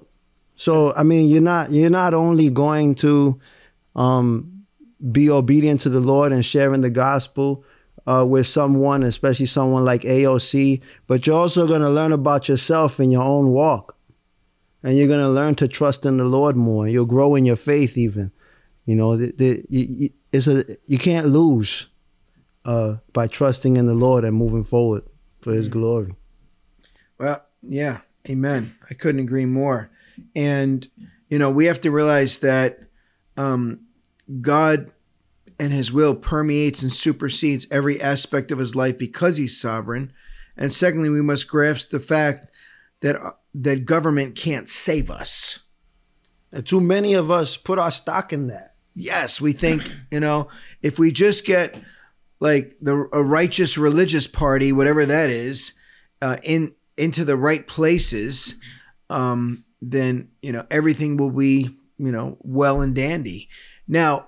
So 0.56 0.94
I 0.94 1.04
mean, 1.04 1.30
you're 1.30 1.42
not 1.42 1.72
you're 1.72 1.89
not 1.89 2.13
only 2.13 2.50
going 2.50 2.96
to 2.96 3.39
um, 3.96 4.65
be 5.12 5.30
obedient 5.30 5.82
to 5.82 5.89
the 5.89 6.00
Lord 6.00 6.32
and 6.32 6.44
sharing 6.44 6.82
the 6.82 6.89
gospel 6.89 7.63
uh, 8.06 8.26
with 8.28 8.48
someone, 8.48 9.04
especially 9.04 9.46
someone 9.46 9.86
like 9.86 10.02
AOC, 10.02 10.82
but 11.08 11.26
you're 11.26 11.39
also 11.39 11.68
going 11.68 11.82
to 11.82 11.89
learn 11.89 12.12
about 12.12 12.50
yourself 12.50 13.00
in 13.00 13.12
your 13.12 13.24
own 13.24 13.52
walk, 13.52 13.96
and 14.84 14.98
you're 14.98 15.08
going 15.08 15.22
to 15.22 15.30
learn 15.30 15.56
to 15.56 15.68
trust 15.68 16.06
in 16.06 16.18
the 16.18 16.26
Lord 16.26 16.56
more. 16.56 16.88
You'll 16.88 17.06
grow 17.06 17.36
in 17.36 17.46
your 17.46 17.56
faith, 17.56 17.98
even. 17.98 18.32
You 18.86 18.96
know, 18.96 19.15
the, 19.15 19.32
the, 19.32 19.65
you, 19.70 20.10
it's 20.32 20.48
a 20.48 20.65
you 20.88 20.98
can't 20.98 21.28
lose 21.28 21.88
uh, 22.65 22.96
by 23.13 23.28
trusting 23.28 23.78
in 23.78 23.86
the 23.86 23.94
Lord 23.94 24.24
and 24.24 24.36
moving 24.36 24.63
forward 24.63 25.04
for 25.42 25.54
His 25.54 25.70
glory. 25.70 26.15
Well, 27.18 27.46
yeah, 27.62 28.00
amen. 28.30 28.76
I 28.89 28.93
couldn't 28.93 29.22
agree 29.22 29.45
more. 29.45 29.89
And 30.36 30.88
you 31.30 31.38
know, 31.38 31.50
we 31.50 31.65
have 31.65 31.82
to 31.82 31.91
realize 31.91 32.39
that 32.39 32.80
um, 33.38 33.82
God 34.41 34.91
and 35.60 35.72
His 35.72 35.91
will 35.91 36.15
permeates 36.15 36.82
and 36.82 36.91
supersedes 36.91 37.67
every 37.69 38.02
aspect 38.02 38.52
of 38.52 38.60
His 38.60 38.76
life 38.76 38.98
because 38.98 39.38
He's 39.38 39.60
sovereign. 39.60 40.12
And 40.58 40.74
secondly, 40.74 41.10
we 41.10 41.22
must 41.22 41.48
grasp 41.48 41.89
the 41.89 42.00
fact 42.00 42.52
that 43.02 43.15
uh, 43.15 43.32
that 43.54 43.86
government 43.86 44.36
can't 44.36 44.67
save 44.67 45.10
us. 45.10 45.60
And 46.52 46.65
too 46.65 46.82
many 46.82 47.13
of 47.13 47.30
us 47.30 47.58
put 47.58 47.80
our 47.80 47.91
stock 47.91 48.34
in 48.34 48.48
that. 48.48 48.76
Yes, 48.95 49.39
we 49.39 49.54
think 49.54 49.91
you 50.12 50.19
know 50.19 50.48
if 50.82 50.98
we 50.98 51.12
just 51.12 51.45
get 51.45 51.76
like 52.39 52.76
the 52.82 53.08
a 53.13 53.24
righteous 53.24 53.78
religious 53.78 54.28
party, 54.28 54.72
whatever 54.72 55.06
that 55.06 55.30
is, 55.30 55.74
uh, 56.22 56.38
in 56.43 56.74
into 56.99 57.25
the 57.25 57.38
right 57.38 57.65
places, 57.65 58.55
um, 59.09 59.63
then 59.81 60.29
you 60.41 60.51
know 60.51 60.65
everything 60.69 61.17
will 61.17 61.31
be 61.31 61.75
you 61.97 62.12
know 62.12 62.38
well 62.41 62.81
and 62.81 62.93
dandy. 62.93 63.49
Now, 63.88 64.27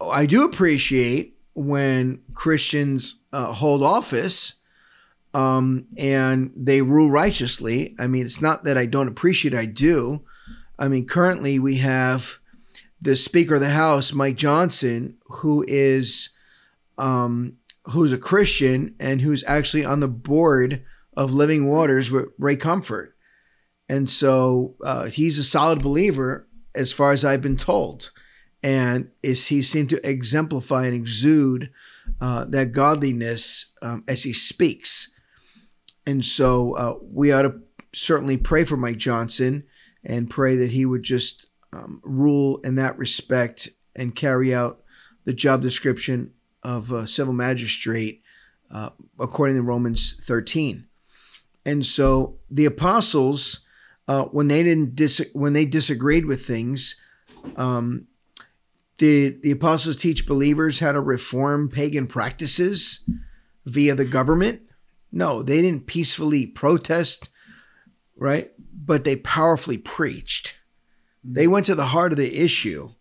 I 0.00 0.26
do 0.26 0.44
appreciate 0.44 1.34
when 1.54 2.20
Christians 2.34 3.16
uh, 3.32 3.52
hold 3.52 3.82
office 3.82 4.60
um, 5.34 5.86
and 5.96 6.52
they 6.54 6.82
rule 6.82 7.10
righteously. 7.10 7.96
I 7.98 8.06
mean, 8.06 8.26
it's 8.26 8.42
not 8.42 8.64
that 8.64 8.78
I 8.78 8.86
don't 8.86 9.08
appreciate; 9.08 9.54
I 9.54 9.66
do. 9.66 10.22
I 10.78 10.88
mean, 10.88 11.06
currently 11.06 11.58
we 11.58 11.76
have 11.78 12.38
the 13.00 13.16
Speaker 13.16 13.56
of 13.56 13.60
the 13.60 13.70
House, 13.70 14.12
Mike 14.12 14.36
Johnson, 14.36 15.16
who 15.26 15.64
is 15.66 16.30
um, 16.98 17.56
who's 17.86 18.12
a 18.12 18.18
Christian 18.18 18.94
and 19.00 19.22
who's 19.22 19.42
actually 19.46 19.84
on 19.84 20.00
the 20.00 20.08
board 20.08 20.84
of 21.16 21.32
Living 21.32 21.68
Waters 21.68 22.10
with 22.10 22.26
Ray 22.38 22.56
Comfort. 22.56 23.16
And 23.88 24.08
so 24.08 24.76
uh, 24.84 25.06
he's 25.06 25.38
a 25.38 25.44
solid 25.44 25.82
believer 25.82 26.48
as 26.74 26.92
far 26.92 27.12
as 27.12 27.24
I've 27.24 27.42
been 27.42 27.56
told. 27.56 28.10
And 28.62 29.10
is 29.22 29.48
he 29.48 29.60
seemed 29.60 29.90
to 29.90 30.08
exemplify 30.08 30.86
and 30.86 30.94
exude 30.94 31.70
uh, 32.20 32.44
that 32.46 32.72
godliness 32.72 33.72
um, 33.82 34.04
as 34.08 34.22
he 34.22 34.32
speaks. 34.32 35.18
And 36.06 36.24
so 36.24 36.72
uh, 36.74 36.94
we 37.02 37.32
ought 37.32 37.42
to 37.42 37.60
certainly 37.92 38.36
pray 38.36 38.64
for 38.64 38.76
Mike 38.76 38.98
Johnson 38.98 39.64
and 40.04 40.30
pray 40.30 40.56
that 40.56 40.70
he 40.70 40.86
would 40.86 41.02
just 41.02 41.46
um, 41.72 42.00
rule 42.04 42.58
in 42.64 42.76
that 42.76 42.96
respect 42.98 43.68
and 43.94 44.14
carry 44.14 44.54
out 44.54 44.82
the 45.24 45.32
job 45.32 45.62
description 45.62 46.32
of 46.62 46.90
a 46.90 47.06
civil 47.06 47.34
magistrate 47.34 48.22
uh, 48.70 48.90
according 49.18 49.56
to 49.56 49.62
Romans 49.62 50.16
13. 50.24 50.86
And 51.64 51.86
so 51.86 52.38
the 52.50 52.64
apostles, 52.64 53.60
uh, 54.08 54.24
when 54.24 54.48
they 54.48 54.62
didn't 54.62 54.96
dis- 54.96 55.30
when 55.32 55.52
they 55.52 55.64
disagreed 55.64 56.26
with 56.26 56.44
things, 56.44 56.96
um, 57.56 58.06
did 58.96 59.42
the 59.42 59.50
apostles 59.52 59.96
teach 59.96 60.26
believers 60.26 60.80
how 60.80 60.92
to 60.92 61.00
reform 61.00 61.68
pagan 61.68 62.06
practices 62.06 63.08
via 63.64 63.94
the 63.94 64.04
government? 64.04 64.62
No, 65.10 65.42
they 65.42 65.60
didn't 65.60 65.86
peacefully 65.86 66.46
protest, 66.46 67.28
right? 68.16 68.52
But 68.74 69.04
they 69.04 69.16
powerfully 69.16 69.78
preached. 69.78 70.56
They 71.24 71.46
went 71.46 71.66
to 71.66 71.74
the 71.74 71.86
heart 71.86 72.12
of 72.12 72.18
the 72.18 72.42
issue. 72.42 72.94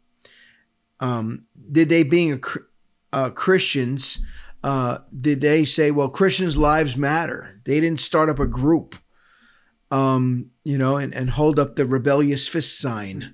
Um, 1.00 1.46
did 1.72 1.90
they, 1.90 2.04
being 2.04 2.34
a, 2.34 2.40
uh, 3.14 3.30
Christians, 3.30 4.24
uh, 4.64 5.00
did 5.16 5.42
they 5.42 5.66
say, 5.66 5.92
well, 5.92 6.10
Christians' 6.10 6.58
lives 6.58 6.96
matter? 6.96 7.62
They 7.66 7.80
didn't 7.80 8.00
start 8.00 8.30
up 8.30 8.40
a 8.40 8.46
group, 8.46 8.96
um, 9.90 10.52
you 10.64 10.78
know, 10.78 10.98
and, 10.98 11.14
and 11.14 11.32
hold 11.32 11.58
up 11.58 11.76
the 11.76 11.86
rebellious 11.86 12.48
fist 12.48 12.78
sign. 12.80 13.34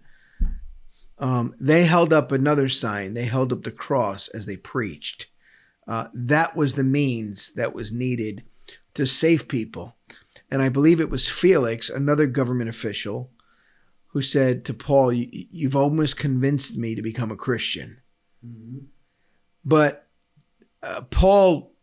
Um, 1.20 1.56
they 1.60 1.84
held 1.84 2.14
up 2.14 2.32
another 2.32 2.70
sign. 2.70 3.14
They 3.14 3.26
held 3.26 3.52
up 3.52 3.64
the 3.64 3.72
cross 3.72 4.28
as 4.30 4.46
they 4.46 4.56
preached. 4.56 5.28
Uh, 5.88 6.08
that 6.14 6.56
was 6.56 6.74
the 6.74 6.84
means 6.84 7.52
that 7.56 7.74
was 7.74 7.92
needed 7.92 8.44
to 8.94 9.06
save 9.06 9.48
people. 9.48 9.96
And 10.50 10.62
I 10.62 10.70
believe 10.70 11.02
it 11.02 11.10
was 11.10 11.28
Felix, 11.28 11.90
another 11.90 12.28
government 12.28 12.70
official, 12.70 13.32
who 14.08 14.22
said 14.22 14.64
to 14.66 14.74
Paul, 14.74 15.12
You've 15.12 15.76
almost 15.76 16.18
convinced 16.18 16.78
me 16.78 16.96
to 16.96 17.02
become 17.02 17.32
a 17.32 17.36
Christian. 17.36 18.02
Mm-hmm. 18.46 18.86
But 19.66 20.07
uh, 20.84 21.02
Paul 21.02 21.74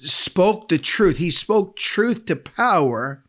spoke 0.00 0.68
the 0.68 0.78
truth. 0.78 1.18
He 1.18 1.30
spoke 1.30 1.76
truth 1.76 2.26
to 2.26 2.36
power 2.36 3.24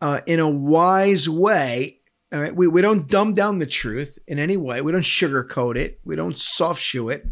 uh, 0.00 0.20
in 0.26 0.40
a 0.40 0.48
wise 0.48 1.28
way. 1.28 2.00
All 2.32 2.40
right, 2.40 2.54
we, 2.54 2.68
we 2.68 2.80
don't 2.80 3.08
dumb 3.08 3.34
down 3.34 3.58
the 3.58 3.66
truth 3.66 4.18
in 4.28 4.38
any 4.38 4.56
way. 4.56 4.80
We 4.80 4.92
don't 4.92 5.00
sugarcoat 5.00 5.76
it. 5.76 6.00
We 6.04 6.14
don't 6.16 6.38
soft 6.38 6.80
shoe 6.80 7.08
it. 7.08 7.26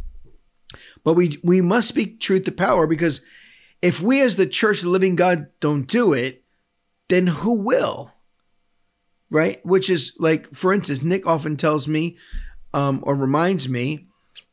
But 1.04 1.14
we 1.14 1.38
we 1.42 1.60
must 1.60 1.88
speak 1.88 2.20
truth 2.20 2.44
to 2.44 2.52
power 2.52 2.86
because 2.86 3.22
if 3.80 4.02
we 4.02 4.20
as 4.20 4.36
the 4.36 4.46
church 4.46 4.78
of 4.78 4.84
the 4.84 4.90
living 4.90 5.16
God 5.16 5.46
don't 5.60 5.86
do 5.86 6.12
it, 6.12 6.44
then 7.08 7.28
who 7.28 7.54
will? 7.54 8.12
Right? 9.30 9.64
Which 9.64 9.88
is 9.88 10.14
like, 10.18 10.52
for 10.54 10.72
instance, 10.72 11.02
Nick 11.02 11.26
often 11.26 11.56
tells 11.56 11.86
me 11.86 12.16
um, 12.74 13.00
or 13.04 13.14
reminds 13.14 13.68
me 13.68 14.07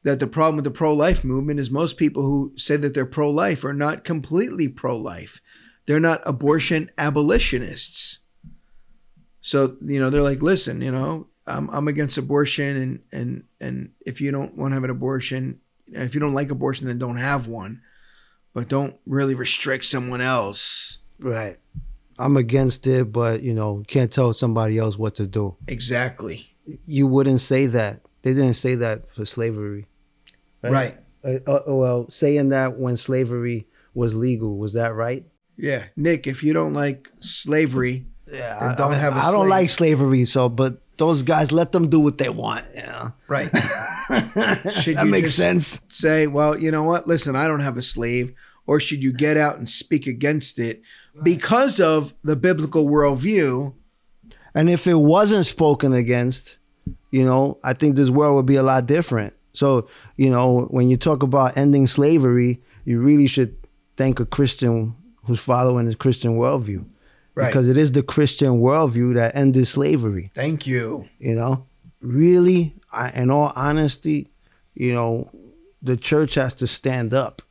that 0.06 0.20
the 0.20 0.28
problem 0.28 0.56
with 0.56 0.64
the 0.64 0.72
pro 0.72 0.94
life 0.94 1.24
movement 1.24 1.60
is 1.60 1.72
most 1.72 1.98
people 1.98 2.22
who 2.22 2.54
say 2.56 2.78
that 2.78 2.94
they're 2.94 3.08
pro 3.08 3.30
life 3.30 3.66
are 3.66 3.74
not 3.74 4.04
completely 4.04 4.68
pro 4.68 4.96
life. 4.96 5.42
They're 5.88 6.00
not 6.00 6.22
abortion 6.28 6.92
abolitionists. 6.96 8.20
So, 9.42 9.78
you 9.82 10.00
know, 10.00 10.12
they're 10.12 10.22
like, 10.22 10.44
listen, 10.44 10.82
you 10.82 10.92
know, 10.92 11.28
I'm, 11.48 11.70
I'm 11.72 11.88
against 11.88 12.20
abortion 12.20 12.78
and, 12.78 13.00
and, 13.12 13.44
and 13.60 13.92
if 14.06 14.22
you 14.22 14.32
don't 14.32 14.56
want 14.56 14.72
to 14.72 14.76
have 14.76 14.84
an 14.84 14.92
abortion, 14.92 15.60
if 15.88 16.14
you 16.14 16.20
don't 16.20 16.36
like 16.36 16.52
abortion, 16.52 16.86
then 16.86 17.00
don't 17.00 17.18
have 17.18 17.48
one, 17.48 17.82
but 18.54 18.70
don't 18.70 18.96
really 19.08 19.34
restrict 19.34 19.86
someone 19.86 20.22
else. 20.22 21.00
Right. 21.18 21.58
I'm 22.20 22.38
against 22.38 22.86
it, 22.86 23.12
but 23.12 23.42
you 23.42 23.56
know, 23.56 23.84
can't 23.88 24.14
tell 24.14 24.34
somebody 24.34 24.78
else 24.78 25.00
what 25.00 25.16
to 25.16 25.26
do. 25.26 25.58
Exactly. 25.68 26.56
You 26.84 27.08
wouldn't 27.08 27.42
say 27.42 27.66
that. 27.66 28.02
They 28.22 28.36
didn't 28.36 28.54
say 28.54 28.76
that 28.76 29.12
for 29.12 29.26
slavery. 29.26 29.88
Right. 30.72 30.98
Uh, 31.24 31.40
uh, 31.48 31.62
well, 31.68 32.10
saying 32.10 32.50
that 32.50 32.78
when 32.78 32.98
slavery 32.98 33.68
was 33.94 34.14
legal, 34.16 34.58
was 34.58 34.74
that 34.74 34.94
right? 34.94 35.26
Yeah. 35.58 35.86
Nick, 35.96 36.28
if 36.28 36.44
you 36.44 36.54
don't 36.54 36.74
like 36.74 37.10
slavery, 37.20 38.06
Yeah, 38.32 38.58
I, 38.60 38.76
don't 38.76 38.92
I- 38.94 38.98
have 38.98 39.16
a 39.16 39.20
I 39.20 39.32
don't 39.32 39.50
like 39.50 39.70
slavery, 39.70 40.26
so 40.26 40.50
but 40.50 40.82
those 40.98 41.24
guys 41.24 41.52
let 41.52 41.72
them 41.72 41.90
do 41.90 42.00
what 42.00 42.18
they 42.18 42.30
want. 42.30 42.66
You 42.76 42.84
know? 42.84 43.14
Right. 43.28 43.50
should 44.72 44.98
That 44.98 45.06
you 45.06 45.12
makes 45.12 45.34
sense. 45.34 45.82
Say, 45.90 46.28
well, 46.28 46.58
you 46.60 46.72
know 46.72 46.84
what? 46.84 47.08
Listen, 47.08 47.36
I 47.36 47.48
don't 47.48 47.62
have 47.62 47.78
a 47.78 47.82
slave. 47.82 48.34
Or 48.68 48.80
should 48.80 49.04
you 49.04 49.14
get 49.14 49.38
out 49.38 49.58
and 49.58 49.70
speak 49.70 50.08
against 50.08 50.58
it 50.58 50.82
because 51.22 51.80
of 51.80 52.16
the 52.24 52.36
biblical 52.36 52.86
worldview? 52.88 53.74
And 54.56 54.70
if 54.72 54.88
it 54.88 54.96
wasn't 54.96 55.46
spoken 55.46 55.94
against, 55.94 56.58
you 57.12 57.24
know, 57.26 57.60
I 57.64 57.74
think 57.74 57.96
this 57.96 58.10
world 58.10 58.36
would 58.38 58.46
be 58.48 58.56
a 58.56 58.64
lot 58.64 58.88
different. 58.88 59.36
So, 59.56 59.88
you 60.18 60.30
know, 60.30 60.68
when 60.70 60.90
you 60.90 60.98
talk 60.98 61.24
about 61.24 61.58
ending 61.58 61.88
slavery, 61.88 62.62
you 62.84 63.00
really 63.00 63.28
should 63.28 63.58
thank 63.98 64.20
a 64.20 64.26
Christian 64.26 64.96
who's 65.26 65.40
following 65.40 65.86
the 65.86 65.96
Christian 65.96 66.38
worldview. 66.38 66.86
Right. 67.34 67.48
Because 67.48 67.68
it 67.68 67.76
is 67.76 67.92
the 67.92 68.04
Christian 68.04 68.62
worldview 68.62 69.16
that 69.16 69.36
ended 69.36 69.68
slavery. 69.68 70.32
Thank 70.34 70.66
you. 70.68 71.10
You 71.20 71.36
know, 71.36 71.68
really, 72.00 72.76
I, 72.92 73.10
in 73.10 73.30
all 73.30 73.52
honesty, 73.56 74.32
you 74.74 74.94
know, 74.94 75.30
the 75.82 75.98
church 75.98 76.36
has 76.36 76.54
to 76.56 76.68
stand 76.68 77.14
up. 77.14 77.42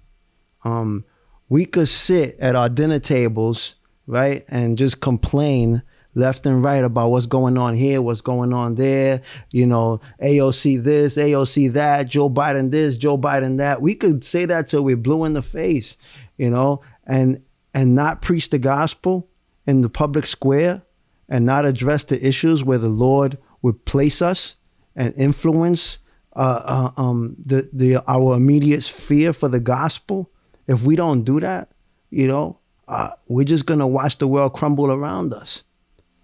Um, 0.65 1.05
we 1.49 1.67
could 1.67 1.89
sit 1.89 2.39
at 2.39 2.57
our 2.57 2.69
dinner 2.69 2.99
tables, 2.99 3.77
right, 4.07 4.45
and 4.49 4.79
just 4.79 5.01
complain 5.01 5.83
left 6.15 6.47
and 6.47 6.63
right 6.63 6.85
about 6.85 7.11
what's 7.11 7.27
going 7.27 7.59
on 7.59 7.75
here, 7.75 8.01
what's 8.01 8.21
going 8.21 8.53
on 8.53 8.75
there. 8.77 9.23
You 9.51 9.67
know, 9.67 10.01
AOC 10.23 10.83
this, 10.83 11.17
AOC 11.17 11.73
that, 11.73 12.09
Joe 12.09 12.31
Biden 12.31 12.71
this, 12.71 12.97
Joe 12.97 13.19
Biden 13.19 13.59
that. 13.59 13.83
We 13.83 13.95
could 13.95 14.25
say 14.25 14.45
that 14.47 14.69
till 14.69 14.83
we're 14.83 14.97
blue 14.97 15.25
in 15.25 15.35
the 15.35 15.43
face, 15.43 15.97
you 16.37 16.51
know, 16.51 16.81
and 17.07 17.43
and 17.73 17.95
not 17.95 18.23
preach 18.23 18.51
the 18.51 18.59
gospel 18.59 19.29
in 19.67 19.81
the 19.81 19.91
public 19.91 20.27
square 20.27 20.83
and 21.29 21.45
not 21.45 21.65
address 21.65 22.05
the 22.05 22.27
issues 22.27 22.63
where 22.63 22.79
the 22.79 22.89
Lord 22.89 23.39
would 23.63 23.85
place 23.85 24.23
us 24.23 24.57
and 24.95 25.15
influence 25.17 25.99
uh, 26.37 26.91
uh, 26.97 27.01
um, 27.01 27.37
the 27.39 27.69
the 27.73 28.03
our 28.09 28.37
immediate 28.37 28.83
sphere 28.83 29.33
for 29.33 29.49
the 29.49 29.61
gospel. 29.61 30.31
If 30.67 30.85
we 30.85 30.97
don't 30.97 31.25
do 31.25 31.41
that, 31.41 31.71
you 32.11 32.27
know, 32.27 32.59
uh, 32.89 33.11
we're 33.29 33.45
just 33.45 33.67
gonna 33.67 33.87
watch 33.87 34.19
the 34.19 34.29
world 34.29 34.53
crumble 34.53 34.91
around 34.91 35.33
us. 35.33 35.63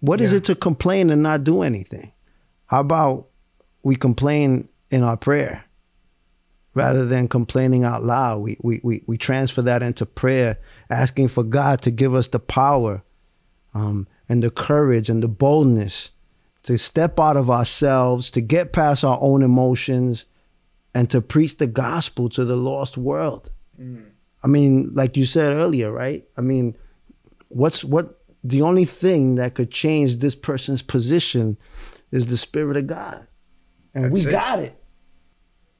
What 0.01 0.21
is 0.21 0.33
Yeah. 0.33 0.39
it 0.39 0.45
to 0.45 0.55
complain 0.55 1.11
and 1.11 1.23
not 1.23 1.45
do 1.45 1.63
anything? 1.63 2.13
How 2.67 2.81
about 2.81 3.27
we 3.83 3.97
complain 3.97 4.69
in 4.91 5.03
our 5.03 5.17
prayer 5.17 5.65
rather 6.75 7.05
than 7.05 7.29
complaining 7.29 7.85
out 7.85 8.05
loud? 8.05 8.39
We 8.41 8.57
we 8.63 8.81
we, 8.83 9.03
we 9.07 9.19
transfer 9.19 9.63
that 9.63 9.83
into 9.83 10.07
prayer, 10.07 10.59
asking 10.89 11.29
for 11.29 11.43
God 11.43 11.81
to 11.83 11.91
give 11.91 12.15
us 12.15 12.29
the 12.29 12.39
power 12.39 13.03
um, 13.75 14.07
and 14.29 14.43
the 14.43 14.51
courage 14.51 15.09
and 15.11 15.23
the 15.23 15.29
boldness 15.29 16.11
to 16.63 16.77
step 16.77 17.19
out 17.19 17.37
of 17.37 17.49
ourselves, 17.51 18.31
to 18.31 18.41
get 18.41 18.73
past 18.73 19.03
our 19.05 19.19
own 19.21 19.43
emotions, 19.43 20.27
and 20.95 21.09
to 21.11 21.21
preach 21.21 21.57
the 21.57 21.67
gospel 21.67 22.29
to 22.29 22.45
the 22.45 22.57
lost 22.57 22.97
world. 22.99 23.51
I 24.43 24.47
mean, 24.47 24.91
like 24.95 25.17
you 25.17 25.25
said 25.25 25.55
earlier, 25.57 25.91
right? 25.91 26.23
I 26.37 26.43
mean, 26.43 26.77
what's 27.49 27.83
what 27.83 28.20
the 28.43 28.63
only 28.63 28.85
thing 28.85 29.35
that 29.37 29.55
could 29.55 29.71
change 29.71 30.17
this 30.17 30.35
person's 30.35 30.83
position 30.83 31.59
is 32.11 32.27
the 32.27 32.37
spirit 32.37 32.77
of 32.77 32.87
God. 32.87 33.27
And 33.95 34.07
That's 34.07 34.25
we 34.25 34.29
it. 34.29 34.33
got 34.33 34.59
it. 34.61 34.77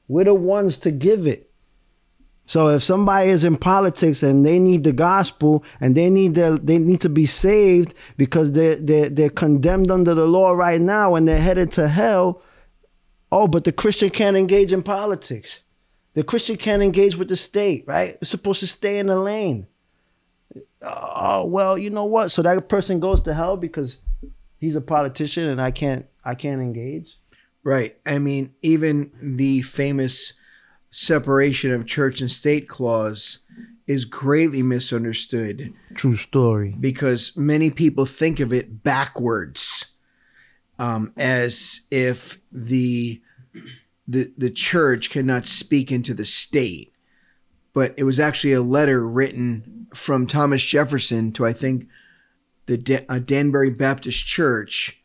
We're 0.07 0.25
the 0.25 0.33
ones 0.33 0.77
to 0.79 0.91
give 0.91 1.25
it. 1.25 1.51
So 2.45 2.67
if 2.69 2.83
somebody 2.83 3.29
is 3.29 3.45
in 3.45 3.55
politics 3.55 4.23
and 4.23 4.45
they 4.45 4.59
need 4.59 4.83
the 4.83 4.91
gospel 4.91 5.63
and 5.79 5.95
they 5.95 6.09
need 6.09 6.35
their, 6.35 6.57
they 6.57 6.77
need 6.79 6.99
to 7.01 7.09
be 7.09 7.25
saved 7.25 7.93
because 8.17 8.51
they're, 8.51 8.75
they're 8.75 9.07
they're 9.07 9.29
condemned 9.29 9.89
under 9.89 10.13
the 10.13 10.25
law 10.25 10.51
right 10.51 10.81
now 10.81 11.15
and 11.15 11.27
they're 11.27 11.39
headed 11.39 11.71
to 11.73 11.87
hell. 11.87 12.41
Oh, 13.31 13.47
but 13.47 13.63
the 13.63 13.71
Christian 13.71 14.09
can't 14.09 14.35
engage 14.35 14.73
in 14.73 14.83
politics. 14.83 15.61
The 16.13 16.23
Christian 16.23 16.57
can't 16.57 16.83
engage 16.83 17.15
with 17.15 17.29
the 17.29 17.37
state, 17.37 17.85
right? 17.87 18.17
It's 18.19 18.29
supposed 18.29 18.59
to 18.59 18.67
stay 18.67 18.99
in 18.99 19.07
the 19.07 19.15
lane. 19.15 19.67
Oh 20.81 21.45
well, 21.45 21.77
you 21.77 21.89
know 21.89 22.05
what? 22.05 22.31
So 22.31 22.41
that 22.41 22.67
person 22.69 22.99
goes 22.99 23.21
to 23.21 23.33
hell 23.33 23.57
because 23.57 23.97
he's 24.57 24.75
a 24.75 24.81
politician 24.81 25.47
and 25.47 25.61
I 25.61 25.71
can't 25.71 26.05
I 26.23 26.35
can't 26.35 26.61
engage. 26.61 27.17
Right. 27.63 27.97
I 28.05 28.17
mean, 28.17 28.55
even 28.61 29.11
the 29.21 29.61
famous 29.61 30.33
separation 30.89 31.71
of 31.71 31.85
church 31.85 32.19
and 32.21 32.31
state 32.31 32.67
clause 32.67 33.39
is 33.87 34.05
greatly 34.05 34.61
misunderstood 34.61 35.73
True 35.93 36.15
story. 36.15 36.75
because 36.79 37.35
many 37.35 37.69
people 37.69 38.05
think 38.05 38.39
of 38.39 38.51
it 38.53 38.83
backwards 38.83 39.85
um, 40.79 41.13
as 41.17 41.81
if 41.91 42.41
the, 42.51 43.21
the 44.07 44.31
the 44.37 44.49
church 44.49 45.09
cannot 45.09 45.45
speak 45.45 45.91
into 45.91 46.13
the 46.13 46.25
state 46.25 46.93
but 47.73 47.93
it 47.97 48.03
was 48.03 48.19
actually 48.19 48.53
a 48.53 48.61
letter 48.61 49.07
written 49.07 49.80
from 49.93 50.27
Thomas 50.27 50.63
Jefferson 50.63 51.31
to 51.33 51.45
I 51.45 51.53
think 51.53 51.87
the 52.65 52.77
Da- 52.77 53.05
uh, 53.09 53.19
Danbury 53.19 53.69
Baptist 53.69 54.25
Church 54.25 55.01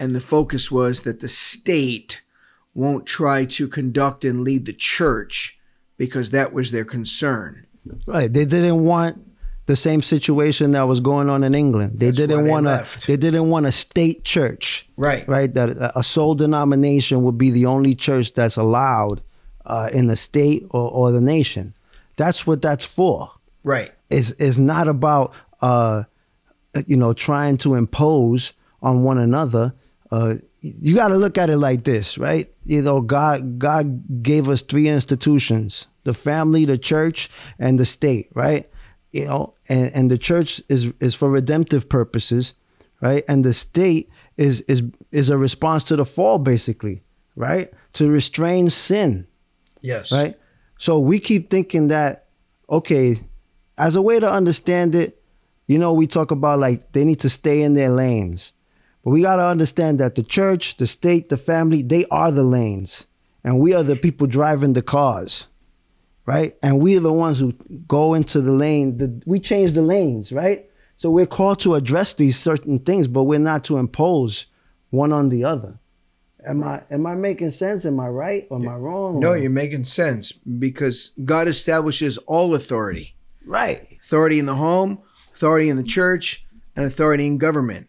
and 0.00 0.14
the 0.14 0.20
focus 0.20 0.70
was 0.70 1.02
that 1.02 1.20
the 1.20 1.28
state 1.28 2.22
won't 2.74 3.06
try 3.06 3.44
to 3.44 3.68
conduct 3.68 4.24
and 4.24 4.42
lead 4.42 4.64
the 4.66 4.72
church 4.72 5.58
because 5.98 6.30
that 6.30 6.52
was 6.52 6.70
their 6.70 6.84
concern 6.84 7.66
Right. 8.06 8.32
They 8.32 8.44
didn't 8.44 8.84
want 8.84 9.20
the 9.66 9.76
same 9.76 10.02
situation 10.02 10.72
that 10.72 10.82
was 10.82 11.00
going 11.00 11.28
on 11.28 11.42
in 11.44 11.54
England. 11.54 11.98
They 11.98 12.06
That's 12.06 12.18
didn't 12.18 12.46
want 12.48 12.66
a 12.66 12.86
they 13.06 13.16
didn't 13.16 13.48
want 13.48 13.66
a 13.66 13.72
state 13.72 14.24
church. 14.24 14.88
Right. 14.96 15.26
Right. 15.28 15.52
That 15.52 15.70
a- 15.70 15.98
a 15.98 16.02
sole 16.02 16.34
denomination 16.34 17.22
would 17.24 17.38
be 17.38 17.50
the 17.50 17.66
only 17.66 17.94
church 17.94 18.34
that's 18.34 18.56
allowed 18.56 19.20
uh, 19.66 19.90
in 19.92 20.06
the 20.06 20.16
state 20.16 20.64
or, 20.70 20.90
or 20.90 21.12
the 21.12 21.20
nation. 21.20 21.74
That's 22.16 22.46
what 22.46 22.62
that's 22.62 22.84
for. 22.84 23.32
right 23.64 23.92
is 24.12 24.32
is 24.32 24.58
not 24.58 24.88
about 24.88 25.34
uh 25.60 26.04
you 26.86 26.96
know 26.96 27.12
trying 27.12 27.56
to 27.58 27.74
impose 27.74 28.52
on 28.80 29.02
one 29.02 29.18
another. 29.18 29.74
Uh 30.10 30.34
you 30.60 30.94
got 30.94 31.08
to 31.08 31.16
look 31.16 31.38
at 31.38 31.50
it 31.50 31.58
like 31.58 31.82
this 31.84 32.18
right? 32.18 32.52
You 32.62 32.82
know 32.82 33.00
god 33.00 33.58
god 33.58 34.22
gave 34.22 34.48
us 34.48 34.62
three 34.62 34.88
institutions 34.88 35.86
the 36.04 36.14
family 36.14 36.64
the 36.64 36.78
church 36.78 37.30
and 37.58 37.78
the 37.78 37.84
state 37.84 38.28
right? 38.34 38.68
You 39.10 39.24
know 39.26 39.54
and 39.68 39.92
and 39.94 40.10
the 40.10 40.18
church 40.18 40.62
is 40.68 40.92
is 41.00 41.14
for 41.14 41.30
redemptive 41.30 41.88
purposes 41.88 42.54
right? 43.00 43.24
And 43.28 43.44
the 43.44 43.52
state 43.52 44.10
is 44.36 44.60
is 44.62 44.82
is 45.10 45.30
a 45.30 45.38
response 45.38 45.84
to 45.84 45.96
the 45.96 46.04
fall 46.04 46.38
basically 46.38 47.02
right? 47.34 47.72
To 47.94 48.10
restrain 48.10 48.70
sin 48.70 49.26
yes. 49.80 50.12
right? 50.12 50.36
So 50.78 50.98
we 50.98 51.20
keep 51.20 51.48
thinking 51.48 51.88
that, 51.88 52.26
okay, 52.68 53.16
as 53.78 53.96
a 53.96 54.02
way 54.02 54.20
to 54.20 54.30
understand 54.30 54.94
it, 54.94 55.22
you 55.66 55.78
know, 55.78 55.92
we 55.92 56.06
talk 56.06 56.30
about 56.30 56.58
like 56.58 56.92
they 56.92 57.04
need 57.04 57.20
to 57.20 57.30
stay 57.30 57.62
in 57.62 57.74
their 57.74 57.90
lanes. 57.90 58.52
But 59.04 59.10
we 59.10 59.22
got 59.22 59.36
to 59.36 59.46
understand 59.46 59.98
that 60.00 60.14
the 60.14 60.22
church, 60.22 60.76
the 60.76 60.86
state, 60.86 61.28
the 61.28 61.36
family, 61.36 61.82
they 61.82 62.04
are 62.10 62.30
the 62.30 62.44
lanes. 62.44 63.06
And 63.44 63.58
we 63.60 63.74
are 63.74 63.82
the 63.82 63.96
people 63.96 64.26
driving 64.28 64.74
the 64.74 64.82
cars. 64.82 65.48
right? 66.26 66.56
And 66.62 66.80
we're 66.80 67.00
the 67.00 67.12
ones 67.12 67.40
who 67.40 67.52
go 67.88 68.14
into 68.14 68.40
the 68.40 68.52
lane. 68.52 68.98
The, 68.98 69.22
we 69.26 69.40
change 69.40 69.72
the 69.72 69.82
lanes, 69.82 70.32
right? 70.32 70.68
So 70.96 71.10
we're 71.10 71.26
called 71.26 71.58
to 71.60 71.74
address 71.74 72.14
these 72.14 72.38
certain 72.38 72.78
things, 72.78 73.08
but 73.08 73.24
we're 73.24 73.40
not 73.40 73.64
to 73.64 73.78
impose 73.78 74.46
one 74.90 75.12
on 75.12 75.30
the 75.30 75.44
other. 75.44 75.78
Am 76.46 76.62
I 76.64 76.82
am 76.90 77.06
I 77.06 77.14
making 77.14 77.50
sense? 77.50 77.84
Am 77.84 78.00
I 78.00 78.08
right 78.08 78.46
or 78.50 78.58
am 78.58 78.68
I 78.68 78.74
wrong? 78.74 79.20
No, 79.20 79.32
you're 79.32 79.50
making 79.50 79.84
sense 79.84 80.32
because 80.32 81.10
God 81.24 81.46
establishes 81.46 82.18
all 82.18 82.54
authority 82.54 83.14
right. 83.46 83.84
authority 84.02 84.38
in 84.38 84.46
the 84.46 84.54
home, 84.56 84.98
authority 85.34 85.68
in 85.68 85.76
the 85.76 85.82
church, 85.82 86.44
and 86.76 86.84
authority 86.84 87.26
in 87.26 87.38
government. 87.38 87.88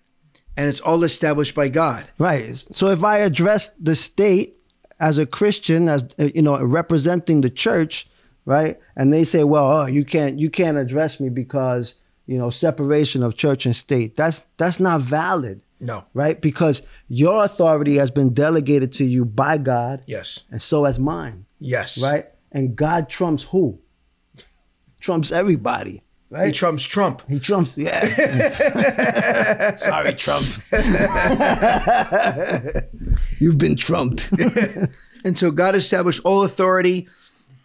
And 0.55 0.67
it's 0.69 0.81
all 0.81 1.03
established 1.03 1.55
by 1.55 1.69
God. 1.69 2.05
Right. 2.19 2.55
So 2.55 2.87
if 2.89 3.03
I 3.03 3.19
address 3.19 3.69
the 3.79 3.95
state 3.95 4.57
as 4.99 5.17
a 5.17 5.25
Christian, 5.25 5.89
as 5.89 6.05
uh, 6.19 6.29
you 6.35 6.41
know, 6.41 6.61
representing 6.63 7.41
the 7.41 7.49
church, 7.49 8.07
right, 8.45 8.79
and 8.95 9.11
they 9.11 9.23
say, 9.23 9.43
"Well, 9.43 9.65
oh, 9.81 9.85
you 9.87 10.05
can't, 10.05 10.37
you 10.37 10.49
can't 10.51 10.77
address 10.77 11.19
me 11.19 11.29
because 11.29 11.95
you 12.27 12.37
know 12.37 12.49
separation 12.51 13.23
of 13.23 13.35
church 13.35 13.65
and 13.65 13.75
state." 13.75 14.15
That's 14.15 14.45
that's 14.57 14.79
not 14.79 15.01
valid, 15.01 15.61
No. 15.79 16.05
right? 16.13 16.39
Because 16.39 16.83
your 17.07 17.43
authority 17.43 17.95
has 17.97 18.11
been 18.11 18.33
delegated 18.33 18.91
to 18.93 19.03
you 19.05 19.25
by 19.25 19.57
God, 19.57 20.03
Yes. 20.05 20.41
and 20.51 20.61
so 20.61 20.85
has 20.85 20.99
mine, 20.99 21.45
Yes. 21.59 22.01
right? 22.01 22.27
And 22.51 22.75
God 22.75 23.09
trumps 23.09 23.45
who? 23.45 23.79
Trumps 25.03 25.33
everybody, 25.33 26.01
right? 26.29 26.47
He 26.47 26.53
trumps 26.53 26.83
Trump. 26.83 27.23
He 27.27 27.37
trumps, 27.37 27.77
yeah. 27.77 29.75
Sorry, 29.75 30.13
Trump. 30.13 30.47
You've 33.39 33.57
been 33.57 33.75
trumped. 33.75 34.31
And 35.25 35.39
so 35.39 35.51
God 35.51 35.73
established 35.73 36.19
all 36.25 36.43
authority, 36.43 37.07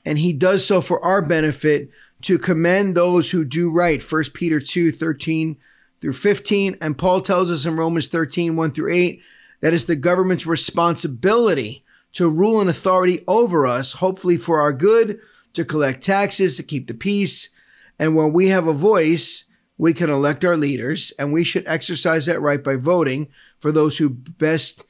and 0.07 0.17
he 0.17 0.33
does 0.33 0.65
so 0.65 0.81
for 0.81 1.05
our 1.05 1.21
benefit 1.21 1.91
to 2.23 2.39
commend 2.39 2.95
those 2.95 3.33
who 3.33 3.45
do 3.45 3.69
right. 3.69 4.01
1 4.01 4.23
Peter 4.33 4.61
2 4.61 4.93
13 4.93 5.57
through 6.01 6.13
15. 6.13 6.77
And 6.81 6.97
Paul 6.97 7.21
tells 7.21 7.51
us 7.51 7.67
in 7.67 7.75
Romans 7.75 8.07
13 8.07 8.55
1 8.55 8.71
through 8.71 8.95
8 8.95 9.21
that 9.61 9.75
it's 9.75 9.87
the 9.87 9.97
government's 9.97 10.47
responsibility 10.47 11.85
to 12.13 12.29
rule 12.29 12.61
and 12.61 12.71
authority 12.71 13.25
over 13.27 13.67
us, 13.67 13.95
hopefully 13.95 14.37
for 14.37 14.61
our 14.61 14.73
good, 14.73 15.19
to 15.55 15.65
collect 15.65 16.05
taxes, 16.05 16.57
to 16.57 16.63
keep 16.63 16.87
the 16.87 16.95
peace. 16.95 17.51
And 17.99 18.15
when 18.15 18.33
we 18.33 18.49
have 18.49 18.67
a 18.67 18.73
voice, 18.73 19.45
we 19.77 19.93
can 19.93 20.11
elect 20.11 20.45
our 20.45 20.57
leaders, 20.57 21.13
and 21.19 21.33
we 21.33 21.45
should 21.45 21.67
exercise 21.67 22.27
that 22.27 22.41
right 22.41 22.63
by 22.63 22.77
voting 22.77 23.29
for 23.61 23.71
those 23.71 23.99
who 23.99 24.11
best 24.11 24.85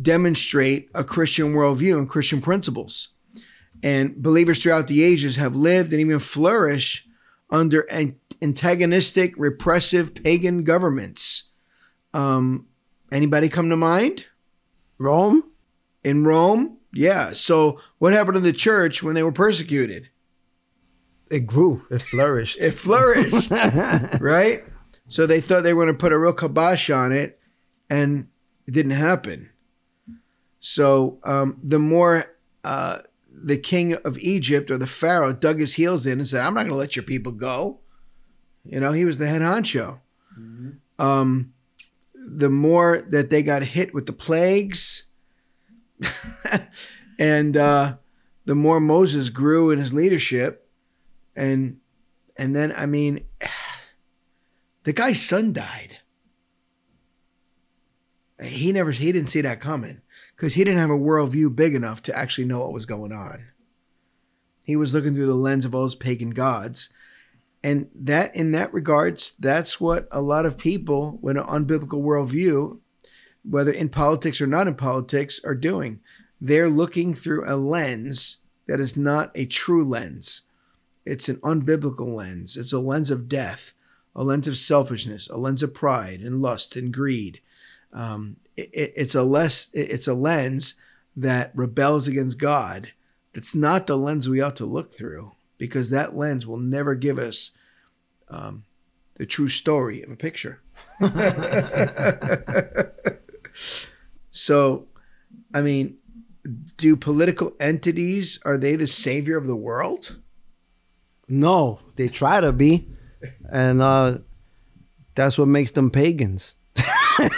demonstrate 0.00 0.90
a 0.94 1.02
Christian 1.02 1.54
worldview 1.54 1.98
and 1.98 2.08
Christian 2.08 2.40
principles. 2.40 3.08
And 3.82 4.22
believers 4.22 4.62
throughout 4.62 4.86
the 4.86 5.02
ages 5.02 5.36
have 5.36 5.56
lived 5.56 5.92
and 5.92 6.00
even 6.00 6.18
flourish 6.20 7.06
under 7.50 7.86
antagonistic, 8.42 9.34
repressive 9.36 10.14
pagan 10.14 10.64
governments. 10.64 11.50
Um, 12.14 12.66
anybody 13.10 13.48
come 13.48 13.70
to 13.70 13.76
mind? 13.76 14.26
Rome? 14.98 15.44
In 16.04 16.24
Rome? 16.24 16.77
Yeah. 16.98 17.32
So 17.32 17.80
what 17.98 18.12
happened 18.12 18.34
to 18.34 18.40
the 18.40 18.52
church 18.52 19.02
when 19.02 19.14
they 19.14 19.22
were 19.22 19.32
persecuted? 19.32 20.08
It 21.30 21.46
grew. 21.46 21.86
It 21.90 22.02
flourished. 22.02 22.58
It 22.60 22.72
flourished, 22.72 23.50
right? 24.20 24.64
So 25.06 25.26
they 25.26 25.40
thought 25.40 25.62
they 25.62 25.74
were 25.74 25.84
going 25.84 25.94
to 25.94 25.98
put 25.98 26.12
a 26.12 26.18
real 26.18 26.32
kibosh 26.32 26.90
on 26.90 27.12
it, 27.12 27.38
and 27.88 28.28
it 28.66 28.72
didn't 28.72 28.92
happen. 28.92 29.50
So 30.58 31.18
um, 31.24 31.60
the 31.62 31.78
more 31.78 32.36
uh, 32.64 33.00
the 33.30 33.58
king 33.58 33.94
of 33.94 34.18
Egypt 34.18 34.70
or 34.70 34.78
the 34.78 34.86
Pharaoh 34.86 35.32
dug 35.32 35.60
his 35.60 35.74
heels 35.74 36.06
in 36.06 36.18
and 36.18 36.26
said, 36.26 36.44
"I'm 36.44 36.54
not 36.54 36.62
going 36.62 36.72
to 36.72 36.76
let 36.76 36.96
your 36.96 37.04
people 37.04 37.32
go," 37.32 37.80
you 38.64 38.80
know, 38.80 38.92
he 38.92 39.04
was 39.04 39.18
the 39.18 39.28
head 39.28 39.42
honcho. 39.42 40.00
Um, 40.98 41.52
the 42.14 42.50
more 42.50 42.98
that 43.08 43.30
they 43.30 43.42
got 43.42 43.62
hit 43.62 43.94
with 43.94 44.06
the 44.06 44.12
plagues, 44.12 45.07
and 47.18 47.56
uh, 47.56 47.96
the 48.44 48.54
more 48.54 48.80
Moses 48.80 49.28
grew 49.28 49.70
in 49.70 49.78
his 49.78 49.92
leadership, 49.92 50.68
and 51.36 51.78
and 52.36 52.54
then 52.54 52.72
I 52.76 52.86
mean, 52.86 53.24
the 54.84 54.92
guy's 54.92 55.20
son 55.20 55.52
died. 55.52 55.98
He 58.42 58.72
never 58.72 58.92
he 58.92 59.10
didn't 59.10 59.28
see 59.28 59.40
that 59.40 59.60
coming 59.60 60.00
because 60.36 60.54
he 60.54 60.64
didn't 60.64 60.78
have 60.78 60.90
a 60.90 60.98
worldview 60.98 61.56
big 61.56 61.74
enough 61.74 62.02
to 62.02 62.16
actually 62.16 62.46
know 62.46 62.60
what 62.60 62.72
was 62.72 62.86
going 62.86 63.12
on. 63.12 63.48
He 64.62 64.76
was 64.76 64.94
looking 64.94 65.14
through 65.14 65.26
the 65.26 65.34
lens 65.34 65.64
of 65.64 65.74
all 65.74 65.84
his 65.84 65.94
pagan 65.94 66.30
gods. 66.30 66.90
And 67.64 67.88
that 67.94 68.36
in 68.36 68.52
that 68.52 68.72
regards, 68.72 69.32
that's 69.32 69.80
what 69.80 70.06
a 70.12 70.20
lot 70.20 70.46
of 70.46 70.58
people 70.58 71.18
with 71.20 71.36
an 71.36 71.42
unbiblical 71.44 72.02
worldview, 72.02 72.78
whether 73.48 73.72
in 73.72 73.88
politics 73.88 74.40
or 74.40 74.46
not 74.46 74.68
in 74.68 74.74
politics, 74.74 75.40
are 75.44 75.54
doing. 75.54 76.00
They're 76.40 76.70
looking 76.70 77.14
through 77.14 77.44
a 77.46 77.56
lens 77.56 78.38
that 78.66 78.80
is 78.80 78.96
not 78.96 79.30
a 79.34 79.46
true 79.46 79.84
lens. 79.84 80.42
It's 81.04 81.28
an 81.28 81.36
unbiblical 81.36 82.14
lens. 82.14 82.56
It's 82.56 82.72
a 82.72 82.78
lens 82.78 83.10
of 83.10 83.28
death, 83.28 83.72
a 84.14 84.22
lens 84.22 84.46
of 84.46 84.58
selfishness, 84.58 85.28
a 85.30 85.36
lens 85.38 85.62
of 85.62 85.74
pride 85.74 86.20
and 86.20 86.42
lust 86.42 86.76
and 86.76 86.92
greed. 86.92 87.40
Um, 87.92 88.36
it, 88.56 88.68
it- 88.72 88.92
it's 88.96 89.14
a 89.14 89.22
less. 89.22 89.68
It's 89.72 90.06
a 90.06 90.14
lens 90.14 90.74
that 91.16 91.52
rebels 91.54 92.06
against 92.06 92.38
God. 92.38 92.92
That's 93.34 93.54
not 93.54 93.86
the 93.86 93.96
lens 93.96 94.28
we 94.28 94.40
ought 94.40 94.56
to 94.56 94.66
look 94.66 94.92
through 94.92 95.32
because 95.58 95.90
that 95.90 96.16
lens 96.16 96.46
will 96.46 96.58
never 96.58 96.94
give 96.94 97.18
us 97.18 97.52
um, 98.28 98.64
the 99.16 99.26
true 99.26 99.48
story 99.48 100.02
of 100.02 100.10
a 100.10 100.16
picture. 100.16 100.60
so, 104.30 104.86
I 105.54 105.62
mean, 105.62 105.98
do 106.76 106.96
political 106.96 107.52
entities 107.60 108.38
are 108.44 108.56
they 108.56 108.76
the 108.76 108.86
savior 108.86 109.36
of 109.36 109.46
the 109.46 109.56
world? 109.56 110.18
No, 111.28 111.80
they 111.96 112.08
try 112.08 112.40
to 112.40 112.52
be. 112.52 112.88
And 113.50 113.82
uh, 113.82 114.18
that's 115.14 115.36
what 115.38 115.48
makes 115.48 115.72
them 115.72 115.90
pagans. 115.90 116.54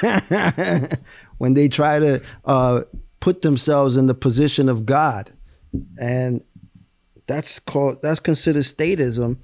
when 1.38 1.54
they 1.54 1.68
try 1.68 1.98
to 1.98 2.22
uh, 2.44 2.82
put 3.18 3.42
themselves 3.42 3.96
in 3.96 4.06
the 4.06 4.14
position 4.14 4.68
of 4.68 4.84
God. 4.86 5.32
And 5.98 6.42
that's 7.26 7.58
called 7.58 8.02
that's 8.02 8.20
considered 8.20 8.64
statism. 8.64 9.38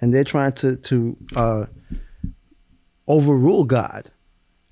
And 0.00 0.12
they're 0.12 0.24
trying 0.24 0.52
to 0.52 0.76
to 0.76 1.16
uh, 1.34 1.66
overrule 3.06 3.64
God 3.64 4.10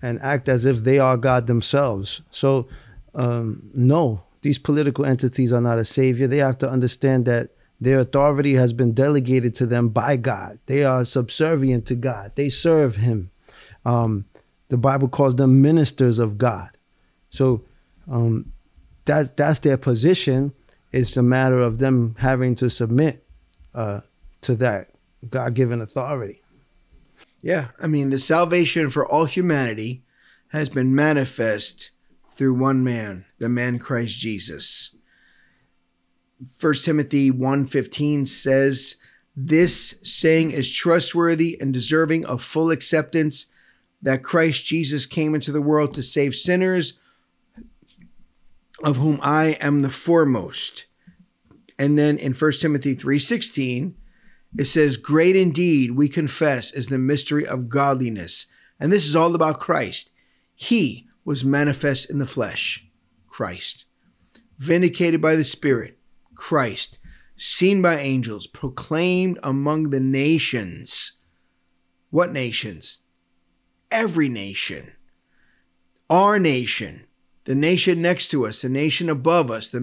and 0.06 0.20
act 0.22 0.48
as 0.48 0.64
if 0.66 0.76
they 0.78 0.98
are 0.98 1.16
God 1.16 1.46
themselves. 1.46 2.22
So 2.30 2.68
um, 3.14 3.70
no, 3.74 4.22
these 4.42 4.58
political 4.58 5.04
entities 5.04 5.52
are 5.52 5.60
not 5.60 5.78
a 5.78 5.84
savior. 5.84 6.26
They 6.28 6.38
have 6.38 6.58
to 6.58 6.70
understand 6.70 7.26
that 7.26 7.50
their 7.80 7.98
authority 7.98 8.54
has 8.54 8.72
been 8.72 8.92
delegated 8.94 9.54
to 9.56 9.66
them 9.66 9.88
by 9.88 10.16
God. 10.16 10.58
They 10.66 10.84
are 10.84 11.04
subservient 11.04 11.86
to 11.86 11.96
God. 11.96 12.32
They 12.36 12.48
serve 12.48 12.96
Him. 12.96 13.30
Um, 13.84 14.26
the 14.68 14.78
Bible 14.78 15.08
calls 15.08 15.34
them 15.34 15.60
ministers 15.60 16.18
of 16.18 16.38
God. 16.38 16.70
So 17.30 17.64
um, 18.08 18.52
that's 19.04 19.30
that's 19.32 19.60
their 19.60 19.76
position. 19.76 20.52
It's 20.92 21.16
a 21.16 21.22
matter 21.22 21.60
of 21.60 21.78
them 21.78 22.14
having 22.18 22.54
to 22.56 22.70
submit 22.70 23.26
uh, 23.74 24.00
to 24.42 24.54
that 24.56 24.90
God-given 25.28 25.80
authority. 25.80 26.42
Yeah, 27.42 27.68
I 27.80 27.86
mean, 27.86 28.10
the 28.10 28.18
salvation 28.18 28.88
for 28.88 29.06
all 29.06 29.26
humanity 29.26 30.02
has 30.48 30.68
been 30.68 30.94
manifest 30.94 31.90
through 32.32 32.54
one 32.54 32.82
man, 32.82 33.26
the 33.38 33.48
man 33.48 33.78
Christ 33.78 34.18
Jesus. 34.18 34.94
1 36.60 36.84
Timothy 36.84 37.30
1:15 37.30 38.26
says, 38.26 38.96
"This 39.34 40.00
saying 40.02 40.50
is 40.50 40.70
trustworthy 40.70 41.58
and 41.60 41.72
deserving 41.72 42.26
of 42.26 42.42
full 42.42 42.70
acceptance 42.70 43.46
that 44.02 44.22
Christ 44.22 44.64
Jesus 44.64 45.06
came 45.06 45.34
into 45.34 45.50
the 45.52 45.62
world 45.62 45.94
to 45.94 46.02
save 46.02 46.34
sinners, 46.34 46.94
of 48.82 48.98
whom 48.98 49.18
I 49.22 49.56
am 49.60 49.80
the 49.80 49.90
foremost." 49.90 50.86
And 51.78 51.98
then 51.98 52.18
in 52.18 52.34
1 52.34 52.60
Timothy 52.60 52.94
3:16, 52.94 53.94
it 54.58 54.64
says, 54.66 54.96
Great 54.96 55.36
indeed, 55.36 55.92
we 55.92 56.08
confess, 56.08 56.72
is 56.72 56.86
the 56.86 56.98
mystery 56.98 57.46
of 57.46 57.68
godliness. 57.68 58.46
And 58.78 58.92
this 58.92 59.06
is 59.06 59.16
all 59.16 59.34
about 59.34 59.60
Christ. 59.60 60.12
He 60.54 61.06
was 61.24 61.44
manifest 61.44 62.10
in 62.10 62.18
the 62.18 62.26
flesh, 62.26 62.86
Christ. 63.26 63.84
Vindicated 64.58 65.20
by 65.20 65.34
the 65.34 65.44
Spirit, 65.44 65.98
Christ. 66.34 66.98
Seen 67.36 67.82
by 67.82 67.98
angels, 67.98 68.46
proclaimed 68.46 69.38
among 69.42 69.90
the 69.90 70.00
nations. 70.00 71.20
What 72.10 72.32
nations? 72.32 73.00
Every 73.90 74.28
nation. 74.28 74.92
Our 76.08 76.38
nation. 76.38 77.06
The 77.44 77.54
nation 77.54 78.02
next 78.02 78.28
to 78.28 78.46
us, 78.46 78.62
the 78.62 78.68
nation 78.68 79.08
above 79.08 79.50
us, 79.50 79.68
the 79.68 79.80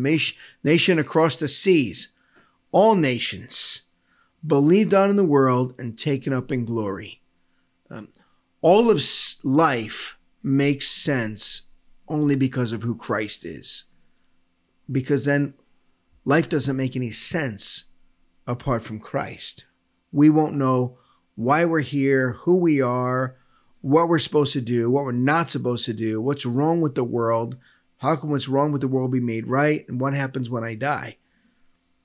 nation 0.63 0.99
across 0.99 1.35
the 1.35 1.47
seas 1.47 2.13
all 2.73 2.95
nations, 2.95 3.82
believed 4.45 4.93
on 4.93 5.09
in 5.09 5.15
the 5.15 5.23
world, 5.23 5.73
and 5.77 5.97
taken 5.97 6.33
up 6.33 6.51
in 6.51 6.65
glory. 6.65 7.21
Um, 7.89 8.09
all 8.61 8.89
of 8.89 9.01
life 9.43 10.17
makes 10.41 10.87
sense 10.87 11.63
only 12.07 12.35
because 12.35 12.73
of 12.73 12.83
who 12.83 12.95
Christ 12.95 13.45
is. 13.45 13.85
Because 14.91 15.25
then 15.25 15.53
life 16.25 16.49
doesn't 16.49 16.75
make 16.75 16.95
any 16.95 17.11
sense 17.11 17.85
apart 18.45 18.83
from 18.83 18.99
Christ. 18.99 19.65
We 20.11 20.29
won't 20.29 20.55
know 20.55 20.97
why 21.35 21.65
we're 21.65 21.79
here, 21.81 22.33
who 22.33 22.59
we 22.59 22.81
are, 22.81 23.37
what 23.81 24.07
we're 24.07 24.19
supposed 24.19 24.53
to 24.53 24.61
do, 24.61 24.89
what 24.89 25.05
we're 25.05 25.11
not 25.11 25.49
supposed 25.49 25.85
to 25.85 25.93
do, 25.93 26.21
what's 26.21 26.45
wrong 26.45 26.81
with 26.81 26.95
the 26.95 27.03
world, 27.03 27.57
how 27.97 28.15
can 28.15 28.29
what's 28.29 28.49
wrong 28.49 28.71
with 28.71 28.81
the 28.81 28.87
world 28.87 29.11
be 29.11 29.19
made 29.19 29.47
right, 29.47 29.85
and 29.87 29.99
what 29.99 30.13
happens 30.13 30.49
when 30.49 30.63
I 30.63 30.75
die. 30.75 31.17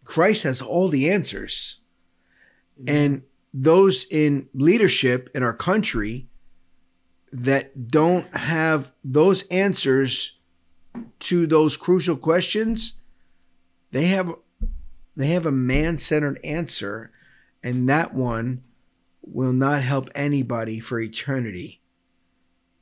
Christ 0.05 0.45
has 0.45 0.63
all 0.63 0.89
the 0.89 1.11
answers. 1.11 1.81
Mm-hmm. 2.81 2.97
And 2.97 3.23
those 3.53 4.07
in 4.11 4.49
leadership 4.55 5.31
in 5.35 5.43
our 5.43 5.55
country 5.55 6.29
that 7.33 7.91
don't 7.91 8.35
have 8.37 8.93
those 9.05 9.43
answers 9.49 10.39
to 11.21 11.47
those 11.47 11.77
crucial 11.77 12.17
questions, 12.17 12.95
they 13.91 14.07
have 14.07 14.35
they 15.17 15.29
have 15.29 15.47
a 15.47 15.53
man-centered 15.53 16.39
answer 16.45 17.11
and 17.63 17.89
that 17.89 18.15
one 18.15 18.63
will 19.23 19.53
not 19.53 19.83
help 19.83 20.09
anybody 20.15 20.79
for 20.79 21.01
eternity. 21.01 21.81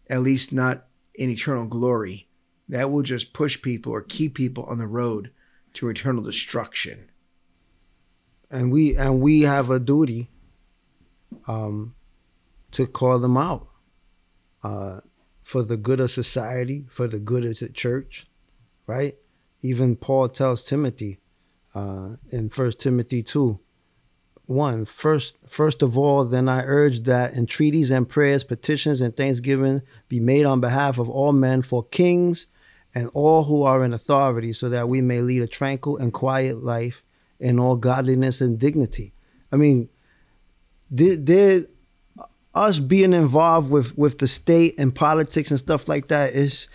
At 0.09 0.23
least 0.23 0.53
not 0.53 0.87
in 1.15 1.31
eternal 1.31 1.67
glory. 1.67 2.29
That 2.69 2.91
will 2.91 3.03
just 3.03 3.33
push 3.33 3.61
people 3.61 3.93
or 3.93 4.03
keep 4.03 4.35
people 4.35 4.65
on 4.65 4.79
the 4.79 4.87
road 4.87 5.31
to 5.75 5.89
eternal 5.89 6.23
destruction. 6.23 7.11
And 8.51 8.71
we 8.73 8.97
and 8.97 9.21
we 9.21 9.43
have 9.43 9.71
a 9.71 9.79
duty 9.79 10.31
um 11.47 11.95
to 12.71 12.87
call 12.87 13.19
them 13.19 13.37
out 13.37 13.69
uh 14.63 15.01
for 15.43 15.63
the 15.63 15.77
good 15.77 16.01
of 16.01 16.11
society 16.11 16.85
for 16.89 17.07
the 17.07 17.19
good 17.19 17.45
of 17.45 17.59
the 17.59 17.69
church 17.69 18.27
right? 18.87 19.17
Even 19.63 19.97
paul 19.97 20.29
tells 20.29 20.65
timothy 20.65 21.19
uh 21.75 22.11
in 22.31 22.49
first 22.51 22.79
timothy 22.79 23.23
2 23.23 23.59
one 24.47 24.85
first 24.85 25.37
first 25.49 25.83
of 25.83 25.99
all 25.99 26.25
then 26.25 26.49
i 26.49 26.63
urge 26.63 27.01
that 27.01 27.35
entreaties 27.35 27.91
and 27.91 28.09
prayers 28.09 28.45
petitions 28.45 29.01
and 29.01 29.17
thanksgiving 29.17 29.83
be 30.09 30.21
made 30.21 30.45
on 30.45 30.61
behalf 30.61 30.99
of 30.99 31.11
all 31.11 31.33
men 31.33 31.63
for 31.63 31.83
kings 31.83 32.47
and 32.95 33.11
all 33.13 33.45
who 33.45 33.65
are 33.65 33.85
in 33.85 33.93
authority 33.93 34.53
so 34.53 34.69
that 34.69 34.89
we 34.89 35.03
may 35.03 35.21
lead 35.21 35.43
a 35.43 35.49
tranquil 35.49 35.97
and 35.97 36.13
quiet 36.13 36.63
life 36.63 37.03
in 37.39 37.59
all 37.59 37.77
godliness 37.77 38.41
and 38.41 38.59
dignity. 38.59 39.13
I 39.53 39.57
mean 39.57 39.89
did, 40.95 41.25
did 41.25 41.69
us 42.55 42.79
being 42.79 43.13
involved 43.13 43.71
with 43.71 43.97
with 43.99 44.19
the 44.19 44.29
state 44.29 44.75
and 44.79 44.95
politics 44.95 45.51
and 45.51 45.59
stuff 45.59 45.89
like 45.89 46.09
that 46.09 46.33
is 46.33 46.69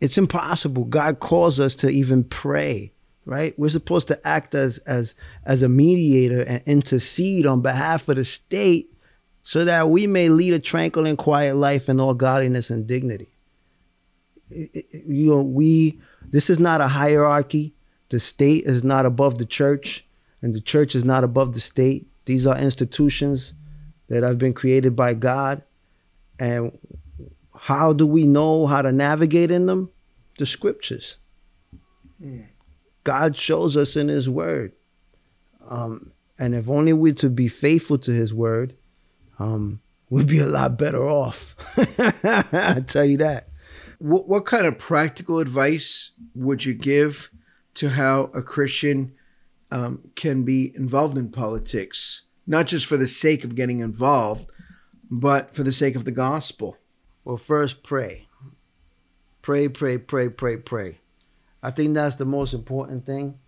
it's 0.00 0.18
impossible. 0.18 0.84
God 0.84 1.20
calls 1.20 1.58
us 1.60 1.74
to 1.76 1.88
even 1.88 2.24
pray 2.24 2.92
right? 3.26 3.58
We're 3.58 3.68
supposed 3.68 4.08
to 4.08 4.26
act 4.26 4.54
as 4.54 4.78
as 4.78 5.14
as 5.44 5.62
a 5.62 5.68
mediator 5.68 6.42
and 6.42 6.62
intercede 6.66 7.46
on 7.46 7.62
behalf 7.62 8.08
of 8.08 8.16
the 8.16 8.24
state 8.24 8.92
so 9.42 9.64
that 9.64 9.88
we 9.88 10.06
may 10.06 10.28
lead 10.28 10.54
a 10.54 10.58
tranquil 10.58 11.06
and 11.06 11.18
quiet 11.18 11.56
life 11.56 11.88
in 11.88 12.00
all 12.00 12.14
godliness 12.14 12.70
and 12.70 12.86
dignity. 12.86 13.28
It- 14.50 14.70
it- 14.74 15.04
you 15.06 15.26
know 15.26 15.42
we 15.42 16.00
this 16.30 16.50
is 16.50 16.58
not 16.58 16.80
a 16.80 16.88
hierarchy 16.88 17.74
the 18.14 18.20
state 18.20 18.62
is 18.64 18.84
not 18.84 19.04
above 19.06 19.38
the 19.38 19.44
church 19.44 20.06
and 20.40 20.54
the 20.54 20.60
church 20.60 20.94
is 20.94 21.04
not 21.04 21.24
above 21.24 21.52
the 21.52 21.58
state. 21.58 22.06
These 22.26 22.46
are 22.46 22.56
institutions 22.56 23.54
that 24.06 24.22
have 24.22 24.38
been 24.38 24.54
created 24.54 24.94
by 24.94 25.14
god 25.14 25.64
and 26.38 26.78
how 27.56 27.92
do 27.92 28.06
we 28.06 28.24
know 28.24 28.68
how 28.68 28.82
to 28.82 28.92
navigate 28.92 29.50
in 29.50 29.66
them? 29.66 29.90
The 30.38 30.46
scriptures. 30.46 31.16
God 33.02 33.36
shows 33.36 33.76
us 33.76 33.96
in 33.96 34.06
his 34.06 34.30
word. 34.30 34.74
Um, 35.68 36.12
and 36.38 36.54
if 36.54 36.70
only 36.70 36.92
we 36.92 37.14
to 37.14 37.28
be 37.28 37.48
faithful 37.48 37.98
to 37.98 38.12
his 38.12 38.32
word 38.32 38.76
um, 39.40 39.80
we'd 40.08 40.28
be 40.28 40.38
a 40.38 40.46
lot 40.46 40.78
better 40.78 41.02
off. 41.02 41.56
I 42.22 42.80
tell 42.86 43.06
you 43.06 43.16
that. 43.16 43.48
What, 43.98 44.28
what 44.28 44.46
kind 44.46 44.66
of 44.66 44.78
practical 44.78 45.40
advice 45.40 46.12
would 46.36 46.64
you 46.64 46.74
give 46.74 47.30
to 47.74 47.90
how 47.90 48.30
a 48.34 48.42
Christian 48.42 49.12
um, 49.70 50.10
can 50.14 50.44
be 50.44 50.74
involved 50.76 51.18
in 51.18 51.30
politics, 51.30 52.22
not 52.46 52.66
just 52.66 52.86
for 52.86 52.96
the 52.96 53.08
sake 53.08 53.44
of 53.44 53.54
getting 53.54 53.80
involved, 53.80 54.50
but 55.10 55.54
for 55.54 55.62
the 55.62 55.72
sake 55.72 55.96
of 55.96 56.04
the 56.04 56.12
gospel? 56.12 56.76
Well, 57.24 57.36
first 57.36 57.82
pray. 57.82 58.28
Pray, 59.42 59.68
pray, 59.68 59.98
pray, 59.98 60.28
pray, 60.28 60.56
pray. 60.56 61.00
I 61.62 61.70
think 61.70 61.94
that's 61.94 62.14
the 62.16 62.24
most 62.24 62.54
important 62.54 63.06
thing. 63.06 63.38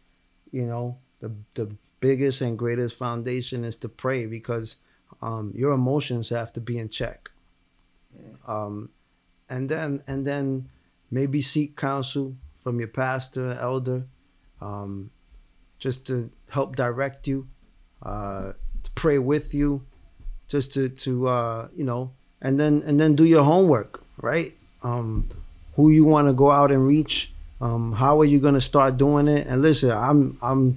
You 0.50 0.66
know, 0.66 0.98
the 1.20 1.32
the 1.54 1.76
biggest 2.00 2.40
and 2.40 2.58
greatest 2.58 2.96
foundation 2.96 3.64
is 3.64 3.76
to 3.76 3.88
pray 3.88 4.26
because 4.26 4.76
um, 5.22 5.52
your 5.54 5.72
emotions 5.72 6.30
have 6.30 6.52
to 6.54 6.60
be 6.60 6.78
in 6.78 6.88
check. 6.88 7.30
Um, 8.46 8.90
and 9.48 9.68
then 9.68 10.02
and 10.06 10.26
then 10.26 10.68
maybe 11.10 11.40
seek 11.40 11.76
counsel 11.76 12.36
from 12.58 12.78
your 12.78 12.88
pastor, 12.88 13.56
elder, 13.60 14.06
um, 14.60 15.10
just 15.78 16.06
to 16.06 16.30
help 16.50 16.76
direct 16.76 17.26
you, 17.26 17.48
uh, 18.02 18.52
to 18.82 18.90
pray 18.94 19.18
with 19.18 19.54
you, 19.54 19.84
just 20.48 20.72
to 20.72 20.88
to 20.88 21.28
uh, 21.28 21.68
you 21.74 21.84
know, 21.84 22.12
and 22.40 22.58
then 22.58 22.82
and 22.86 23.00
then 23.00 23.14
do 23.14 23.24
your 23.24 23.44
homework, 23.44 24.02
right? 24.20 24.54
Um, 24.82 25.26
who 25.74 25.90
you 25.90 26.04
want 26.04 26.28
to 26.28 26.34
go 26.34 26.50
out 26.50 26.70
and 26.70 26.86
reach? 26.86 27.32
Um, 27.60 27.92
how 27.92 28.20
are 28.20 28.24
you 28.24 28.38
going 28.38 28.54
to 28.54 28.60
start 28.60 28.96
doing 28.96 29.28
it? 29.28 29.46
And 29.46 29.62
listen, 29.62 29.90
I'm 29.90 30.38
I'm 30.42 30.76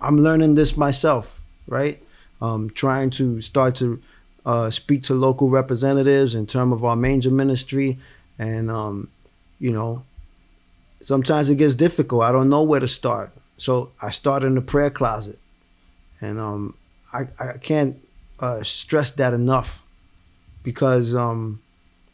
I'm 0.00 0.18
learning 0.18 0.54
this 0.54 0.76
myself, 0.76 1.42
right? 1.66 2.02
Um, 2.40 2.70
trying 2.70 3.10
to 3.10 3.40
start 3.40 3.76
to 3.76 4.02
uh, 4.44 4.70
speak 4.70 5.02
to 5.04 5.14
local 5.14 5.48
representatives 5.48 6.34
in 6.34 6.46
terms 6.46 6.72
of 6.74 6.84
our 6.84 6.96
major 6.96 7.30
ministry, 7.30 7.98
and 8.38 8.70
um, 8.70 9.08
you 9.58 9.70
know, 9.70 10.04
sometimes 11.04 11.50
it 11.50 11.56
gets 11.56 11.74
difficult. 11.74 12.22
I 12.22 12.32
don't 12.32 12.48
know 12.48 12.62
where 12.62 12.80
to 12.80 12.88
start, 12.88 13.30
so 13.56 13.92
I 14.00 14.10
start 14.10 14.42
in 14.42 14.54
the 14.54 14.62
prayer 14.62 14.90
closet, 14.90 15.38
and 16.20 16.40
um, 16.40 16.74
I 17.12 17.28
I 17.38 17.58
can't 17.58 17.96
uh, 18.40 18.62
stress 18.62 19.10
that 19.12 19.34
enough, 19.34 19.84
because 20.62 21.14
um, 21.14 21.60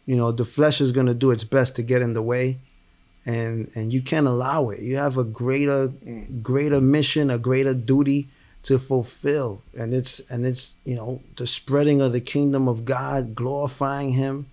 you 0.07 0.17
know 0.17 0.33
the 0.33 0.45
flesh 0.45 0.81
is 0.81 0.93
gonna 0.93 1.15
do 1.15 1.31
its 1.31 1.45
best 1.45 1.77
to 1.77 1.83
get 1.83 2.03
in 2.03 2.15
the 2.15 2.23
way, 2.23 2.59
and 3.25 3.71
and 3.75 3.93
you 3.93 4.03
can't 4.03 4.27
allow 4.27 4.71
it. 4.71 4.81
You 4.81 4.97
have 4.97 5.17
a 5.17 5.25
greater 5.25 5.93
greater 6.43 6.81
mission, 6.81 7.31
a 7.31 7.39
greater 7.39 7.75
duty 7.75 8.29
to 8.65 8.79
fulfill, 8.79 9.63
and 9.79 9.95
it's 9.95 10.21
and 10.29 10.45
it's 10.45 10.77
you 10.85 10.97
know 10.97 11.23
the 11.37 11.47
spreading 11.47 12.01
of 12.01 12.13
the 12.13 12.21
kingdom 12.21 12.69
of 12.69 12.85
God, 12.85 13.35
glorifying 13.35 14.13
Him, 14.13 14.51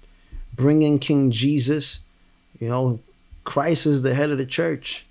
bringing 0.54 1.00
King 1.00 1.32
Jesus. 1.32 2.02
You 2.60 2.70
know, 2.70 3.00
Christ 3.48 3.86
is 3.86 4.02
the 4.02 4.14
head 4.14 4.30
of 4.30 4.38
the 4.38 4.46
church, 4.46 5.08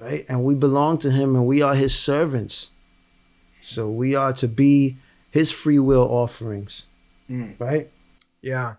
right? 0.00 0.24
And 0.26 0.42
we 0.42 0.54
belong 0.54 0.96
to 0.98 1.10
Him, 1.10 1.36
and 1.36 1.46
we 1.46 1.60
are 1.60 1.74
His 1.74 1.94
servants. 1.94 2.70
So 3.62 3.90
we 3.90 4.14
are 4.14 4.32
to 4.32 4.48
be 4.48 4.96
His 5.30 5.50
free 5.50 5.78
will 5.78 6.08
offerings, 6.10 6.86
right? 7.58 7.90
Yeah. 8.40 8.76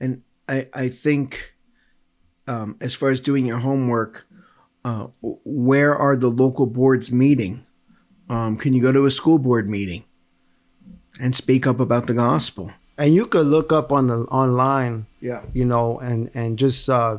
And 0.00 0.22
I, 0.48 0.66
I 0.74 0.88
think 0.88 1.54
um, 2.48 2.76
as 2.80 2.94
far 2.94 3.10
as 3.10 3.20
doing 3.20 3.46
your 3.46 3.58
homework, 3.58 4.26
uh, 4.84 5.06
where 5.22 5.94
are 5.94 6.16
the 6.16 6.30
local 6.30 6.66
boards 6.66 7.12
meeting? 7.12 7.64
Um, 8.28 8.56
can 8.56 8.72
you 8.72 8.82
go 8.82 8.90
to 8.90 9.06
a 9.06 9.10
school 9.10 9.38
board 9.38 9.68
meeting 9.70 10.02
and 11.20 11.36
speak 11.36 11.64
up 11.64 11.78
about 11.78 12.08
the 12.08 12.14
gospel? 12.14 12.72
And 12.98 13.14
you 13.14 13.26
could 13.26 13.46
look 13.46 13.72
up 13.72 13.92
on 13.92 14.08
the 14.08 14.22
online, 14.30 15.06
Yeah. 15.20 15.42
you 15.54 15.64
know, 15.64 16.00
and 16.00 16.28
and 16.34 16.58
just 16.58 16.88
uh, 16.90 17.18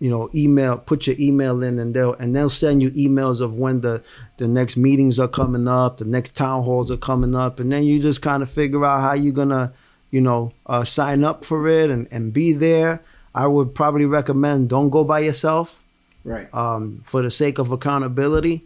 you 0.00 0.08
know, 0.10 0.30
email, 0.34 0.78
put 0.78 1.06
your 1.06 1.16
email 1.18 1.62
in, 1.62 1.78
and 1.78 1.92
they'll 1.94 2.14
and 2.14 2.34
they'll 2.34 2.50
send 2.50 2.82
you 2.82 2.90
emails 2.92 3.40
of 3.40 3.56
when 3.56 3.80
the 3.80 4.02
the 4.36 4.46
next 4.46 4.76
meetings 4.76 5.18
are 5.18 5.28
coming 5.28 5.66
up, 5.66 5.98
the 5.98 6.04
next 6.04 6.36
town 6.36 6.62
halls 6.62 6.90
are 6.90 6.96
coming 6.96 7.34
up, 7.34 7.58
and 7.60 7.72
then 7.72 7.84
you 7.84 8.00
just 8.00 8.22
kind 8.22 8.42
of 8.42 8.48
figure 8.50 8.84
out 8.84 9.00
how 9.00 9.12
you're 9.14 9.34
gonna, 9.34 9.72
you 10.10 10.20
know, 10.20 10.52
uh, 10.66 10.84
sign 10.84 11.24
up 11.24 11.44
for 11.44 11.66
it 11.68 11.90
and 11.90 12.06
and 12.12 12.32
be 12.32 12.52
there. 12.52 13.00
I 13.34 13.46
would 13.46 13.74
probably 13.74 14.06
recommend 14.06 14.68
don't 14.68 14.90
go 14.90 15.04
by 15.04 15.20
yourself. 15.20 15.82
Right. 16.24 16.52
um, 16.52 17.00
for 17.04 17.22
the 17.22 17.30
sake 17.30 17.58
of 17.58 17.70
accountability 17.72 18.62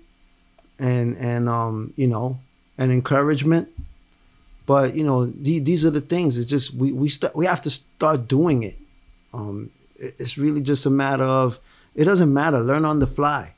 and 0.81 1.17
and 1.19 1.49
um, 1.49 1.93
you 1.97 2.09
know 2.09 2.41
and 2.77 2.91
encouragement. 2.91 3.69
But 4.67 4.95
you 4.97 5.05
know 5.05 5.27
the, 5.27 5.59
these 5.61 5.85
are 5.85 5.91
the 5.91 6.01
things. 6.01 6.37
It's 6.39 6.49
just 6.51 6.75
we 6.75 6.93
we 6.93 7.09
st- 7.09 7.35
we 7.37 7.47
have 7.47 7.61
to 7.63 7.71
start 7.71 8.29
doing 8.29 8.63
it. 8.65 8.77
Um, 9.33 9.71
it- 9.81 9.82
it's 10.19 10.37
really 10.37 10.61
just 10.63 10.85
a 10.87 10.91
matter 10.91 11.25
of 11.25 11.59
it 11.95 12.05
doesn't 12.05 12.33
matter. 12.33 12.59
Learn 12.61 12.85
on 12.85 12.99
the 12.99 13.07
fly. 13.07 13.55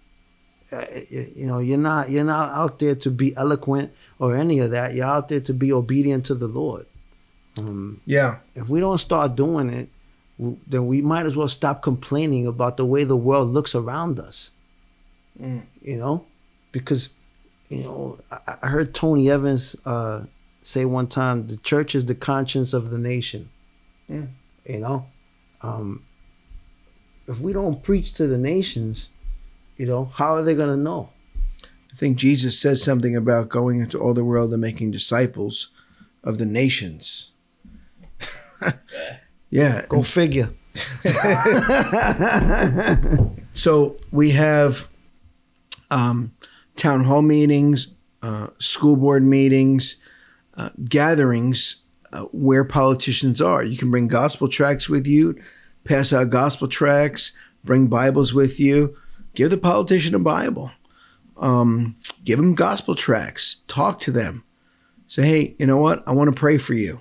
uh, 0.73 0.85
you 1.11 1.47
know, 1.47 1.59
you're 1.61 1.79
not 1.91 2.11
you're 2.11 2.25
not 2.37 2.51
out 2.51 2.79
there 2.81 2.95
to 2.97 3.11
be 3.11 3.35
eloquent 3.37 3.93
or 4.19 4.35
any 4.35 4.59
of 4.59 4.71
that. 4.73 4.95
You're 4.95 5.07
out 5.17 5.29
there 5.29 5.41
to 5.41 5.53
be 5.55 5.73
obedient 5.73 6.27
to 6.27 6.35
the 6.35 6.49
Lord. 6.49 6.87
Um, 7.59 8.01
Yeah. 8.07 8.39
if 8.55 8.69
we 8.69 8.81
don't 8.81 8.99
start 8.99 9.37
doing 9.37 9.69
it, 9.71 9.89
then 10.67 10.87
we 10.89 11.01
might 11.01 11.27
as 11.27 11.37
well 11.37 11.47
stop 11.49 11.81
complaining 11.83 12.45
about 12.47 12.77
the 12.77 12.85
way 12.85 13.05
the 13.05 13.17
world 13.17 13.49
looks 13.57 13.75
around 13.75 14.19
us. 14.19 14.51
You 15.39 15.97
know, 16.03 16.27
because 16.73 17.09
you 17.69 17.83
know 17.85 18.19
I, 18.31 18.57
I 18.63 18.67
heard 18.69 18.95
Tony 18.95 19.31
Evans 19.31 19.75
uh, 19.85 20.23
say 20.63 20.85
one 20.85 21.07
time, 21.09 21.47
"The 21.49 21.57
church 21.57 21.95
is 21.95 22.05
the 22.07 22.15
conscience 22.15 22.73
of 22.73 22.91
the 22.91 22.99
nation." 22.99 23.49
You 24.09 24.29
know, 24.79 25.07
um, 25.63 26.05
if 27.27 27.41
we 27.41 27.53
don't 27.53 27.83
preach 27.83 28.13
to 28.15 28.27
the 28.27 28.39
nations, 28.39 29.11
you 29.77 29.87
know, 29.87 30.07
how 30.07 30.35
are 30.35 30.43
they 30.43 30.55
gonna 30.55 30.77
know? 30.77 31.11
I 31.93 31.97
think 31.97 32.17
Jesus 32.17 32.59
says 32.59 32.83
something 32.83 33.17
about 33.17 33.49
going 33.49 33.81
into 33.81 33.99
all 33.99 34.15
the 34.15 34.25
world 34.25 34.53
and 34.53 34.61
making 34.61 34.91
disciples 34.91 35.69
of 36.23 36.39
the 36.39 36.47
nations. 36.47 37.33
yeah. 39.51 39.85
Go 39.89 40.03
figure. 40.03 40.51
So 43.55 43.97
we 44.11 44.33
have 44.33 44.89
um, 45.91 46.35
town 46.75 47.05
hall 47.05 47.23
meetings, 47.23 47.95
uh, 48.21 48.49
school 48.59 48.97
board 48.97 49.23
meetings, 49.23 49.97
uh, 50.57 50.71
gatherings 50.89 51.85
uh, 52.13 52.23
where 52.33 52.65
politicians 52.65 53.41
are. 53.41 53.63
You 53.63 53.79
can 53.79 53.93
bring 53.93 54.09
gospel 54.09 54.49
tracts 54.49 54.89
with 54.89 55.07
you, 55.07 55.41
pass 55.85 56.13
out 56.13 56.31
gospel 56.31 56.69
tracts, 56.69 57.33
bring 57.63 57.87
Bibles 57.87 58.35
with 58.35 58.59
you. 58.59 58.97
Give 59.35 59.51
the 59.51 59.59
politician 59.59 60.15
a 60.15 60.19
Bible. 60.19 60.73
Um, 61.37 61.97
give 62.25 62.39
them 62.39 62.55
gospel 62.55 62.95
tracts. 62.95 63.59
Talk 63.69 63.99
to 64.01 64.13
them. 64.13 64.45
Say, 65.07 65.23
hey, 65.23 65.57
you 65.59 65.67
know 65.67 65.79
what? 65.79 66.03
I 66.07 66.13
want 66.13 66.35
to 66.35 66.39
pray 66.39 66.59
for 66.59 66.75
you. 66.75 67.01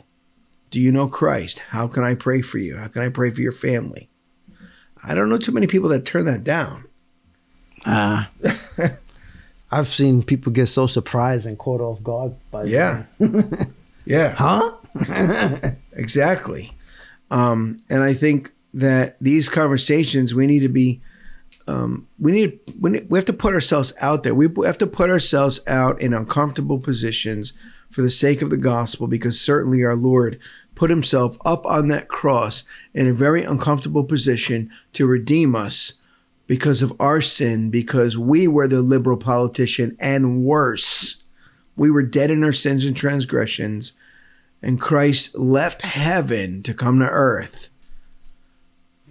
Do 0.71 0.79
you 0.79 0.91
know 0.91 1.07
Christ? 1.07 1.59
How 1.69 1.87
can 1.87 2.03
I 2.03 2.15
pray 2.15 2.41
for 2.41 2.57
you? 2.57 2.77
How 2.77 2.87
can 2.87 3.03
I 3.03 3.09
pray 3.09 3.29
for 3.29 3.41
your 3.41 3.51
family? 3.51 4.09
I 5.03 5.13
don't 5.13 5.29
know 5.29 5.37
too 5.37 5.51
many 5.51 5.67
people 5.67 5.89
that 5.89 6.05
turn 6.05 6.25
that 6.25 6.43
down. 6.43 6.85
Ah. 7.85 8.31
I've 9.71 9.87
seen 9.87 10.23
people 10.23 10.51
get 10.51 10.67
so 10.67 10.87
surprised 10.87 11.45
and 11.45 11.57
caught 11.57 11.81
off 11.81 12.01
guard 12.03 12.35
by 12.51 12.65
Yeah. 12.65 13.05
yeah. 14.05 14.35
Huh? 14.35 14.73
Exactly. 15.95 16.75
Um, 17.29 17.77
and 17.89 18.01
I 18.01 18.15
think 18.15 18.51
that 18.73 19.17
these 19.21 19.49
conversations, 19.49 20.33
we 20.33 20.47
need 20.47 20.59
to 20.59 20.69
be, 20.69 21.01
um, 21.67 22.07
we 22.19 22.31
need, 22.31 22.59
we 22.79 22.91
need, 22.91 23.09
we 23.09 23.17
have 23.17 23.25
to 23.25 23.33
put 23.33 23.53
ourselves 23.53 23.93
out 24.01 24.23
there. 24.23 24.33
We 24.33 24.47
have 24.65 24.77
to 24.79 24.87
put 24.87 25.09
ourselves 25.09 25.59
out 25.67 26.01
in 26.01 26.13
uncomfortable 26.13 26.79
positions 26.79 27.53
for 27.89 28.01
the 28.01 28.09
sake 28.09 28.41
of 28.41 28.49
the 28.49 28.57
gospel, 28.57 29.07
because 29.07 29.39
certainly 29.39 29.83
our 29.83 29.95
Lord 29.95 30.39
put 30.73 30.89
himself 30.89 31.37
up 31.45 31.65
on 31.65 31.87
that 31.89 32.07
cross 32.07 32.63
in 32.93 33.07
a 33.07 33.13
very 33.13 33.43
uncomfortable 33.43 34.03
position 34.03 34.71
to 34.93 35.05
redeem 35.05 35.55
us 35.55 36.01
because 36.47 36.81
of 36.81 36.93
our 36.99 37.21
sin, 37.21 37.69
because 37.69 38.17
we 38.17 38.47
were 38.47 38.67
the 38.67 38.81
liberal 38.81 39.17
politician 39.17 39.95
and 39.99 40.43
worse. 40.43 41.23
We 41.75 41.91
were 41.91 42.03
dead 42.03 42.31
in 42.31 42.43
our 42.43 42.53
sins 42.53 42.83
and 42.83 42.97
transgressions 42.97 43.93
and 44.63 44.79
Christ 44.79 45.35
left 45.35 45.81
heaven 45.81 46.63
to 46.63 46.73
come 46.73 46.99
to 46.99 47.05
earth 47.05 47.69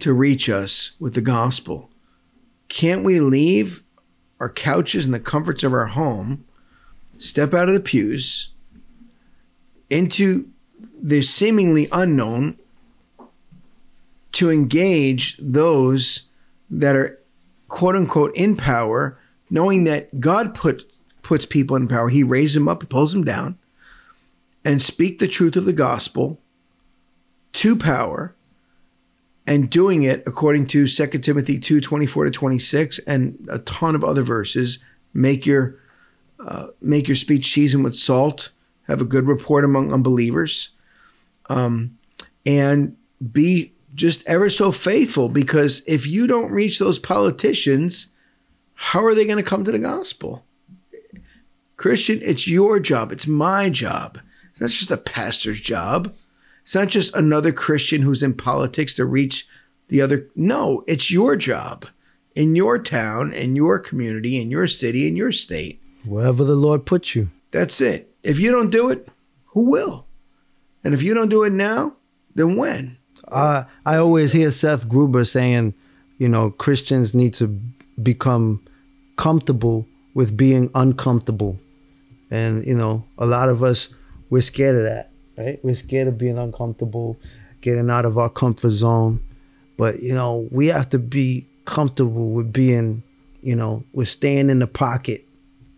to 0.03 0.11
reach 0.11 0.49
us 0.49 0.91
with 0.99 1.13
the 1.13 1.21
gospel. 1.21 1.89
Can't 2.67 3.05
we 3.05 3.21
leave 3.21 3.83
our 4.37 4.49
couches 4.49 5.05
and 5.05 5.13
the 5.13 5.19
comforts 5.19 5.63
of 5.63 5.71
our 5.71 5.85
home, 5.85 6.43
step 7.17 7.53
out 7.53 7.69
of 7.69 7.73
the 7.73 7.79
pews 7.79 8.49
into 9.89 10.49
the 11.01 11.21
seemingly 11.21 11.87
unknown 11.93 12.59
to 14.33 14.51
engage 14.51 15.37
those 15.37 16.23
that 16.69 16.97
are 16.97 17.21
quote 17.69 17.95
unquote 17.95 18.35
in 18.35 18.57
power, 18.57 19.17
knowing 19.49 19.85
that 19.85 20.19
God 20.19 20.53
put 20.53 20.91
puts 21.21 21.45
people 21.45 21.77
in 21.77 21.87
power. 21.87 22.09
He 22.09 22.23
raises 22.23 22.55
them 22.55 22.67
up, 22.67 22.83
he 22.83 22.87
pulls 22.87 23.13
them 23.13 23.23
down 23.23 23.57
and 24.65 24.81
speak 24.81 25.19
the 25.19 25.29
truth 25.29 25.55
of 25.55 25.63
the 25.63 25.71
gospel 25.71 26.41
to 27.53 27.77
power 27.77 28.35
and 29.45 29.69
doing 29.69 30.03
it 30.03 30.23
according 30.25 30.67
to 30.67 30.87
2 30.87 31.07
Timothy 31.19 31.59
2 31.59 31.81
24 31.81 32.25
to 32.25 32.31
26 32.31 32.99
and 32.99 33.47
a 33.49 33.59
ton 33.59 33.95
of 33.95 34.03
other 34.03 34.21
verses. 34.21 34.79
Make 35.13 35.45
your 35.45 35.79
uh, 36.39 36.67
make 36.81 37.07
your 37.07 37.15
speech 37.15 37.51
seasoned 37.53 37.83
with 37.83 37.95
salt, 37.95 38.51
have 38.87 39.01
a 39.01 39.05
good 39.05 39.27
report 39.27 39.63
among 39.63 39.93
unbelievers, 39.93 40.69
um, 41.49 41.97
and 42.45 42.97
be 43.31 43.73
just 43.93 44.27
ever 44.27 44.49
so 44.49 44.71
faithful 44.71 45.29
because 45.29 45.83
if 45.87 46.07
you 46.07 46.27
don't 46.27 46.51
reach 46.51 46.79
those 46.79 46.99
politicians, 46.99 48.07
how 48.73 49.05
are 49.05 49.13
they 49.13 49.25
going 49.25 49.37
to 49.37 49.43
come 49.43 49.63
to 49.63 49.71
the 49.71 49.79
gospel? 49.79 50.43
Christian, 51.77 52.19
it's 52.23 52.47
your 52.47 52.79
job. 52.79 53.11
It's 53.11 53.27
my 53.27 53.69
job. 53.69 54.19
It's 54.59 54.77
just 54.77 54.89
the 54.89 54.97
pastor's 54.97 55.59
job. 55.59 56.15
It's 56.63 56.75
not 56.75 56.87
just 56.87 57.15
another 57.15 57.51
Christian 57.51 58.01
who's 58.01 58.23
in 58.23 58.33
politics 58.33 58.93
to 58.95 59.05
reach 59.05 59.47
the 59.89 60.01
other. 60.01 60.29
No, 60.35 60.83
it's 60.87 61.11
your 61.11 61.35
job 61.35 61.85
in 62.35 62.55
your 62.55 62.79
town, 62.79 63.31
in 63.31 63.55
your 63.55 63.79
community, 63.79 64.41
in 64.41 64.49
your 64.49 64.67
city, 64.67 65.07
in 65.07 65.15
your 65.15 65.31
state. 65.31 65.81
Wherever 66.05 66.43
the 66.43 66.55
Lord 66.55 66.85
puts 66.85 67.15
you. 67.15 67.29
That's 67.51 67.79
it. 67.79 68.13
If 68.23 68.39
you 68.39 68.51
don't 68.51 68.71
do 68.71 68.89
it, 68.89 69.07
who 69.47 69.69
will? 69.69 70.07
And 70.83 70.93
if 70.93 71.03
you 71.03 71.13
don't 71.13 71.29
do 71.29 71.43
it 71.43 71.51
now, 71.53 71.93
then 72.33 72.55
when? 72.55 72.97
Uh, 73.27 73.65
I 73.85 73.97
always 73.97 74.33
hear 74.33 74.51
Seth 74.51 74.89
Gruber 74.89 75.23
saying, 75.25 75.73
you 76.17 76.27
know, 76.27 76.51
Christians 76.51 77.13
need 77.13 77.33
to 77.35 77.47
become 78.01 78.65
comfortable 79.15 79.87
with 80.13 80.35
being 80.35 80.69
uncomfortable. 80.75 81.59
And, 82.31 82.65
you 82.65 82.75
know, 82.75 83.05
a 83.17 83.25
lot 83.25 83.49
of 83.49 83.63
us, 83.63 83.89
we're 84.29 84.41
scared 84.41 84.75
of 84.75 84.83
that, 84.83 85.11
right? 85.37 85.59
We're 85.63 85.75
scared 85.75 86.07
of 86.07 86.17
being 86.17 86.37
uncomfortable, 86.37 87.17
getting 87.61 87.89
out 87.89 88.05
of 88.05 88.17
our 88.17 88.29
comfort 88.29 88.69
zone. 88.71 89.23
But, 89.77 90.01
you 90.01 90.13
know, 90.13 90.47
we 90.51 90.67
have 90.67 90.89
to 90.89 90.99
be 90.99 91.47
comfortable 91.65 92.31
with 92.31 92.53
being, 92.53 93.03
you 93.41 93.55
know, 93.55 93.83
with 93.93 94.07
staying 94.07 94.49
in 94.49 94.59
the 94.59 94.67
pocket, 94.67 95.25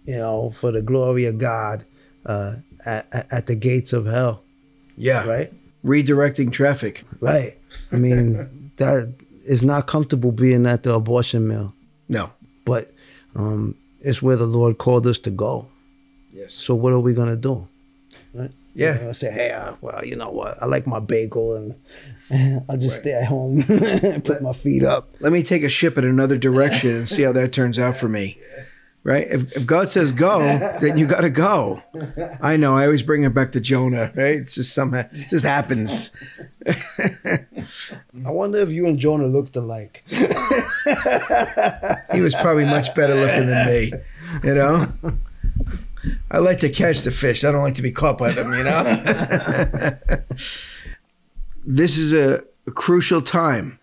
you 0.06 0.18
know, 0.18 0.51
for 0.51 0.72
the 0.72 0.82
glory 0.82 1.26
of 1.26 1.38
God 1.38 1.86
uh, 2.26 2.56
at, 2.86 3.08
at 3.32 3.45
the 3.47 3.56
gates 3.56 3.93
of 3.93 4.06
hell, 4.06 4.43
Yeah. 4.97 5.26
right? 5.26 5.53
Redirecting 5.86 6.51
traffic. 6.51 7.03
Right. 7.20 7.58
I 7.91 7.95
mean, 7.97 8.72
that 8.78 9.14
is 9.45 9.64
not 9.64 9.88
comfortable 9.88 10.32
being 10.32 10.66
at 10.66 10.84
the 10.84 10.93
abortion 10.93 11.47
mill, 11.47 11.74
No. 12.10 12.32
but 12.66 12.91
um, 13.36 13.76
it's 14.01 14.22
where 14.22 14.36
the 14.36 14.47
Lord 14.47 14.78
called 14.80 15.06
us 15.08 15.20
to 15.20 15.30
go. 15.30 15.68
Yes. 16.34 16.53
So 16.53 16.74
what 16.76 16.91
are 16.93 16.99
we 16.99 17.14
gonna 17.14 17.36
do? 17.38 17.68
Right? 18.34 18.51
Yeah. 18.76 18.91
We're 18.91 18.99
gonna 18.99 19.13
say, 19.13 19.32
hey, 19.32 19.57
well, 19.82 20.05
you 20.05 20.17
know 20.17 20.30
what? 20.30 20.61
I 20.61 20.65
like 20.65 20.86
my 20.86 20.99
bagel, 20.99 21.55
and 21.55 21.76
I'll 22.69 22.78
just 22.78 22.99
stay 22.99 23.13
at 23.13 23.26
home, 23.26 23.63
put 24.23 24.41
my 24.41 24.51
feet 24.53 24.84
up. 24.84 25.09
let 25.21 25.32
me 25.32 25.41
take 25.43 25.63
a 25.63 25.69
ship 25.69 25.97
in 25.97 26.03
another 26.03 26.38
direction 26.38 26.91
and 26.91 27.07
see 27.09 27.23
how 27.23 27.32
that 27.32 27.53
turns 27.53 27.80
out 27.80 27.95
for 27.97 28.09
me. 28.09 28.38
Right? 29.03 29.28
If, 29.30 29.55
if 29.55 29.65
God 29.67 29.89
says 29.91 30.11
go, 30.11 30.39
then 30.82 30.97
you 30.97 31.05
got 31.05 31.21
to 31.21 31.30
go. 31.30 31.84
I 32.41 32.57
know. 32.57 32.76
I 32.76 32.86
always 32.86 33.03
bring 33.03 33.21
it 33.21 33.36
back 33.36 33.51
to 33.51 33.61
Jonah. 33.61 34.11
Right? 34.15 34.38
It's 34.38 34.55
just 34.55 34.73
somehow 34.73 35.01
it 35.11 35.28
just 35.30 35.45
happens. 35.45 36.09
I 36.67 37.45
wonder 38.15 38.57
if 38.57 38.71
you 38.71 38.88
and 38.88 38.97
Jonah 38.97 39.28
looked 39.28 39.55
alike. 39.55 40.03
He 40.07 40.23
was 42.21 42.34
probably 42.34 42.65
much 42.65 42.95
better 42.95 43.13
looking 43.13 43.45
than 43.45 43.67
me. 43.67 43.91
You 44.43 44.55
know. 44.55 44.88
I 46.32 46.39
like 46.39 46.60
to 46.60 46.70
catch 46.70 47.01
the 47.01 47.12
fish. 47.12 47.43
I 47.43 47.51
don't 47.51 47.62
like 47.64 47.76
to 47.76 47.82
be 47.82 47.91
caught 47.91 48.18
by 48.18 48.32
them. 48.32 48.53
You 48.53 48.64
know. 48.64 48.84
this 51.66 51.97
is 51.97 52.14
a, 52.14 52.43
a 52.68 52.72
crucial 52.72 53.22
time. 53.22 53.80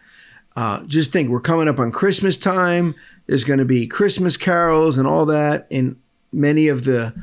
Uh, 0.55 0.85
just 0.85 1.13
think, 1.13 1.31
we're 1.31 1.41
coming 1.41 1.69
up 1.69 1.79
on 1.79 1.91
Christmas 1.91 2.37
time. 2.37 2.95
There's 3.27 3.45
going 3.45 3.59
to 3.59 3.65
be 3.65 3.87
Christmas 3.87 4.37
carols 4.37 4.99
and 4.99 5.07
all 5.07 5.25
that 5.27 5.67
in 5.71 5.97
many 6.33 6.69
of 6.69 6.85
the 6.85 7.15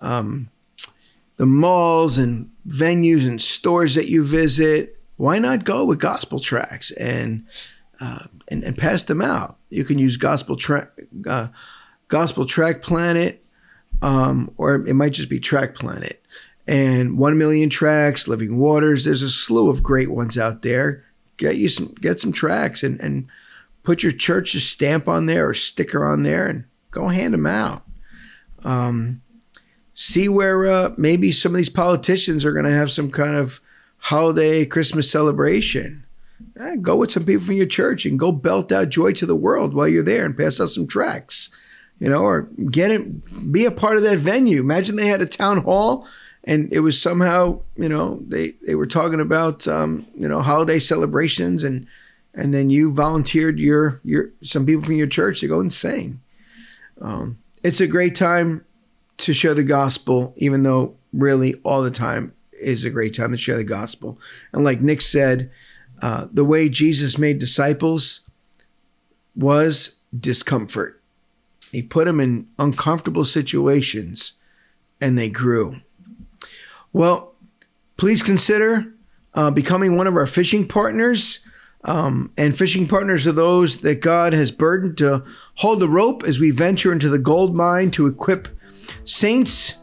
um, 0.00 0.50
the 1.36 1.46
malls 1.46 2.18
and 2.18 2.50
venues 2.66 3.26
and 3.26 3.40
stores 3.40 3.94
that 3.94 4.08
you 4.08 4.22
visit. 4.22 5.00
Why 5.16 5.38
not 5.38 5.64
go 5.64 5.84
with 5.84 5.98
gospel 5.98 6.38
tracts 6.38 6.90
and 6.92 7.46
uh, 8.00 8.26
and, 8.48 8.62
and 8.62 8.76
pass 8.78 9.02
them 9.02 9.22
out? 9.22 9.56
You 9.70 9.84
can 9.84 9.98
use 9.98 10.16
gospel 10.16 10.54
tract 10.56 11.00
uh, 11.26 11.48
gospel 12.08 12.46
Tract 12.46 12.82
Planet, 12.82 13.44
um, 14.02 14.52
or 14.56 14.74
it 14.86 14.94
might 14.94 15.12
just 15.12 15.28
be 15.28 15.40
Tract 15.40 15.78
Planet. 15.78 16.22
And 16.66 17.18
one 17.18 17.38
million 17.38 17.70
tracts, 17.70 18.28
Living 18.28 18.58
Waters. 18.58 19.04
There's 19.04 19.22
a 19.22 19.30
slew 19.30 19.70
of 19.70 19.82
great 19.82 20.10
ones 20.10 20.36
out 20.36 20.62
there. 20.62 21.04
Get 21.38 21.56
you 21.56 21.68
some, 21.68 21.94
get 22.00 22.20
some 22.20 22.32
tracts, 22.32 22.82
and 22.82 23.00
and 23.00 23.26
put 23.82 24.02
your 24.02 24.12
church's 24.12 24.68
stamp 24.68 25.08
on 25.08 25.26
there 25.26 25.48
or 25.48 25.54
sticker 25.54 26.04
on 26.04 26.24
there, 26.24 26.46
and 26.46 26.64
Go 26.90 27.08
hand 27.08 27.34
them 27.34 27.46
out. 27.46 27.82
Um, 28.64 29.22
see 29.94 30.28
where 30.28 30.66
uh, 30.66 30.94
maybe 30.96 31.32
some 31.32 31.52
of 31.52 31.56
these 31.56 31.68
politicians 31.68 32.44
are 32.44 32.52
going 32.52 32.64
to 32.64 32.74
have 32.74 32.90
some 32.90 33.10
kind 33.10 33.36
of 33.36 33.60
holiday 33.98 34.64
Christmas 34.64 35.10
celebration. 35.10 36.04
Eh, 36.58 36.76
go 36.76 36.96
with 36.96 37.10
some 37.10 37.24
people 37.24 37.44
from 37.44 37.54
your 37.54 37.66
church 37.66 38.06
and 38.06 38.18
go 38.18 38.32
belt 38.32 38.72
out 38.72 38.88
joy 38.88 39.12
to 39.12 39.26
the 39.26 39.36
world 39.36 39.74
while 39.74 39.88
you're 39.88 40.02
there 40.02 40.24
and 40.24 40.36
pass 40.36 40.60
out 40.60 40.70
some 40.70 40.86
tracts, 40.86 41.54
you 42.00 42.08
know, 42.08 42.18
or 42.18 42.42
get 42.70 42.90
it, 42.90 43.52
be 43.52 43.64
a 43.64 43.70
part 43.70 43.96
of 43.96 44.02
that 44.04 44.18
venue. 44.18 44.60
Imagine 44.60 44.96
they 44.96 45.08
had 45.08 45.20
a 45.20 45.26
town 45.26 45.62
hall 45.62 46.06
and 46.44 46.72
it 46.72 46.80
was 46.80 47.00
somehow, 47.00 47.60
you 47.76 47.88
know, 47.88 48.20
they, 48.26 48.54
they 48.66 48.74
were 48.74 48.86
talking 48.86 49.20
about, 49.20 49.66
um, 49.66 50.06
you 50.16 50.28
know, 50.28 50.40
holiday 50.40 50.78
celebrations 50.78 51.64
and, 51.64 51.86
and 52.34 52.54
then 52.54 52.70
you 52.70 52.92
volunteered 52.92 53.58
your, 53.58 54.00
your, 54.04 54.30
some 54.42 54.64
people 54.64 54.84
from 54.84 54.94
your 54.94 55.06
church 55.06 55.40
to 55.40 55.48
go 55.48 55.60
and 55.60 55.72
sing. 55.72 56.20
Um, 57.00 57.38
it's 57.64 57.80
a 57.80 57.86
great 57.86 58.14
time 58.14 58.64
to 59.18 59.32
share 59.32 59.54
the 59.54 59.64
gospel, 59.64 60.32
even 60.36 60.62
though 60.62 60.94
really 61.12 61.54
all 61.64 61.82
the 61.82 61.90
time 61.90 62.32
is 62.52 62.84
a 62.84 62.90
great 62.90 63.14
time 63.14 63.32
to 63.32 63.36
share 63.36 63.56
the 63.56 63.64
gospel. 63.64 64.18
And 64.52 64.64
like 64.64 64.80
Nick 64.80 65.00
said, 65.00 65.50
uh, 66.00 66.28
the 66.32 66.44
way 66.44 66.68
Jesus 66.68 67.18
made 67.18 67.38
disciples 67.38 68.20
was 69.34 69.98
discomfort. 70.18 70.97
He 71.70 71.82
put 71.82 72.06
them 72.06 72.20
in 72.20 72.48
uncomfortable 72.58 73.24
situations 73.24 74.34
and 75.00 75.18
they 75.18 75.28
grew. 75.28 75.80
Well, 76.92 77.34
please 77.96 78.22
consider 78.22 78.94
uh, 79.34 79.50
becoming 79.50 79.96
one 79.96 80.06
of 80.06 80.16
our 80.16 80.26
fishing 80.26 80.66
partners. 80.66 81.40
Um, 81.84 82.32
and 82.36 82.58
fishing 82.58 82.88
partners 82.88 83.26
are 83.26 83.32
those 83.32 83.78
that 83.78 84.00
God 84.00 84.32
has 84.32 84.50
burdened 84.50 84.98
to 84.98 85.24
hold 85.56 85.80
the 85.80 85.88
rope 85.88 86.24
as 86.24 86.40
we 86.40 86.50
venture 86.50 86.92
into 86.92 87.08
the 87.08 87.18
gold 87.18 87.54
mine 87.54 87.90
to 87.92 88.06
equip 88.06 88.48
saints 89.04 89.76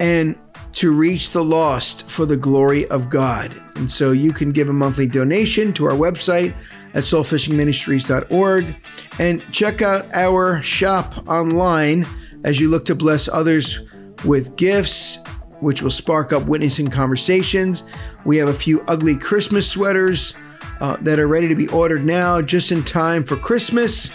and 0.00 0.36
to 0.72 0.92
reach 0.92 1.30
the 1.30 1.44
lost 1.44 2.08
for 2.08 2.26
the 2.26 2.36
glory 2.36 2.86
of 2.88 3.10
God. 3.10 3.60
And 3.76 3.90
so 3.90 4.12
you 4.12 4.32
can 4.32 4.52
give 4.52 4.68
a 4.68 4.72
monthly 4.72 5.06
donation 5.06 5.72
to 5.74 5.84
our 5.86 5.92
website 5.92 6.54
at 6.94 7.04
soulfishingministries.org 7.04 8.76
and 9.18 9.52
check 9.52 9.82
out 9.82 10.06
our 10.14 10.60
shop 10.62 11.28
online 11.28 12.06
as 12.44 12.60
you 12.60 12.68
look 12.68 12.84
to 12.86 12.94
bless 12.94 13.28
others 13.28 13.80
with 14.24 14.56
gifts 14.56 15.18
which 15.60 15.82
will 15.82 15.90
spark 15.90 16.32
up 16.32 16.44
witnessing 16.44 16.88
conversations. 16.88 17.84
We 18.24 18.38
have 18.38 18.48
a 18.48 18.54
few 18.54 18.82
ugly 18.88 19.16
Christmas 19.16 19.70
sweaters 19.70 20.34
uh, 20.80 20.96
that 21.02 21.18
are 21.18 21.28
ready 21.28 21.48
to 21.48 21.54
be 21.54 21.68
ordered 21.68 22.04
now, 22.04 22.40
just 22.40 22.72
in 22.72 22.82
time 22.82 23.24
for 23.24 23.36
Christmas. 23.36 24.10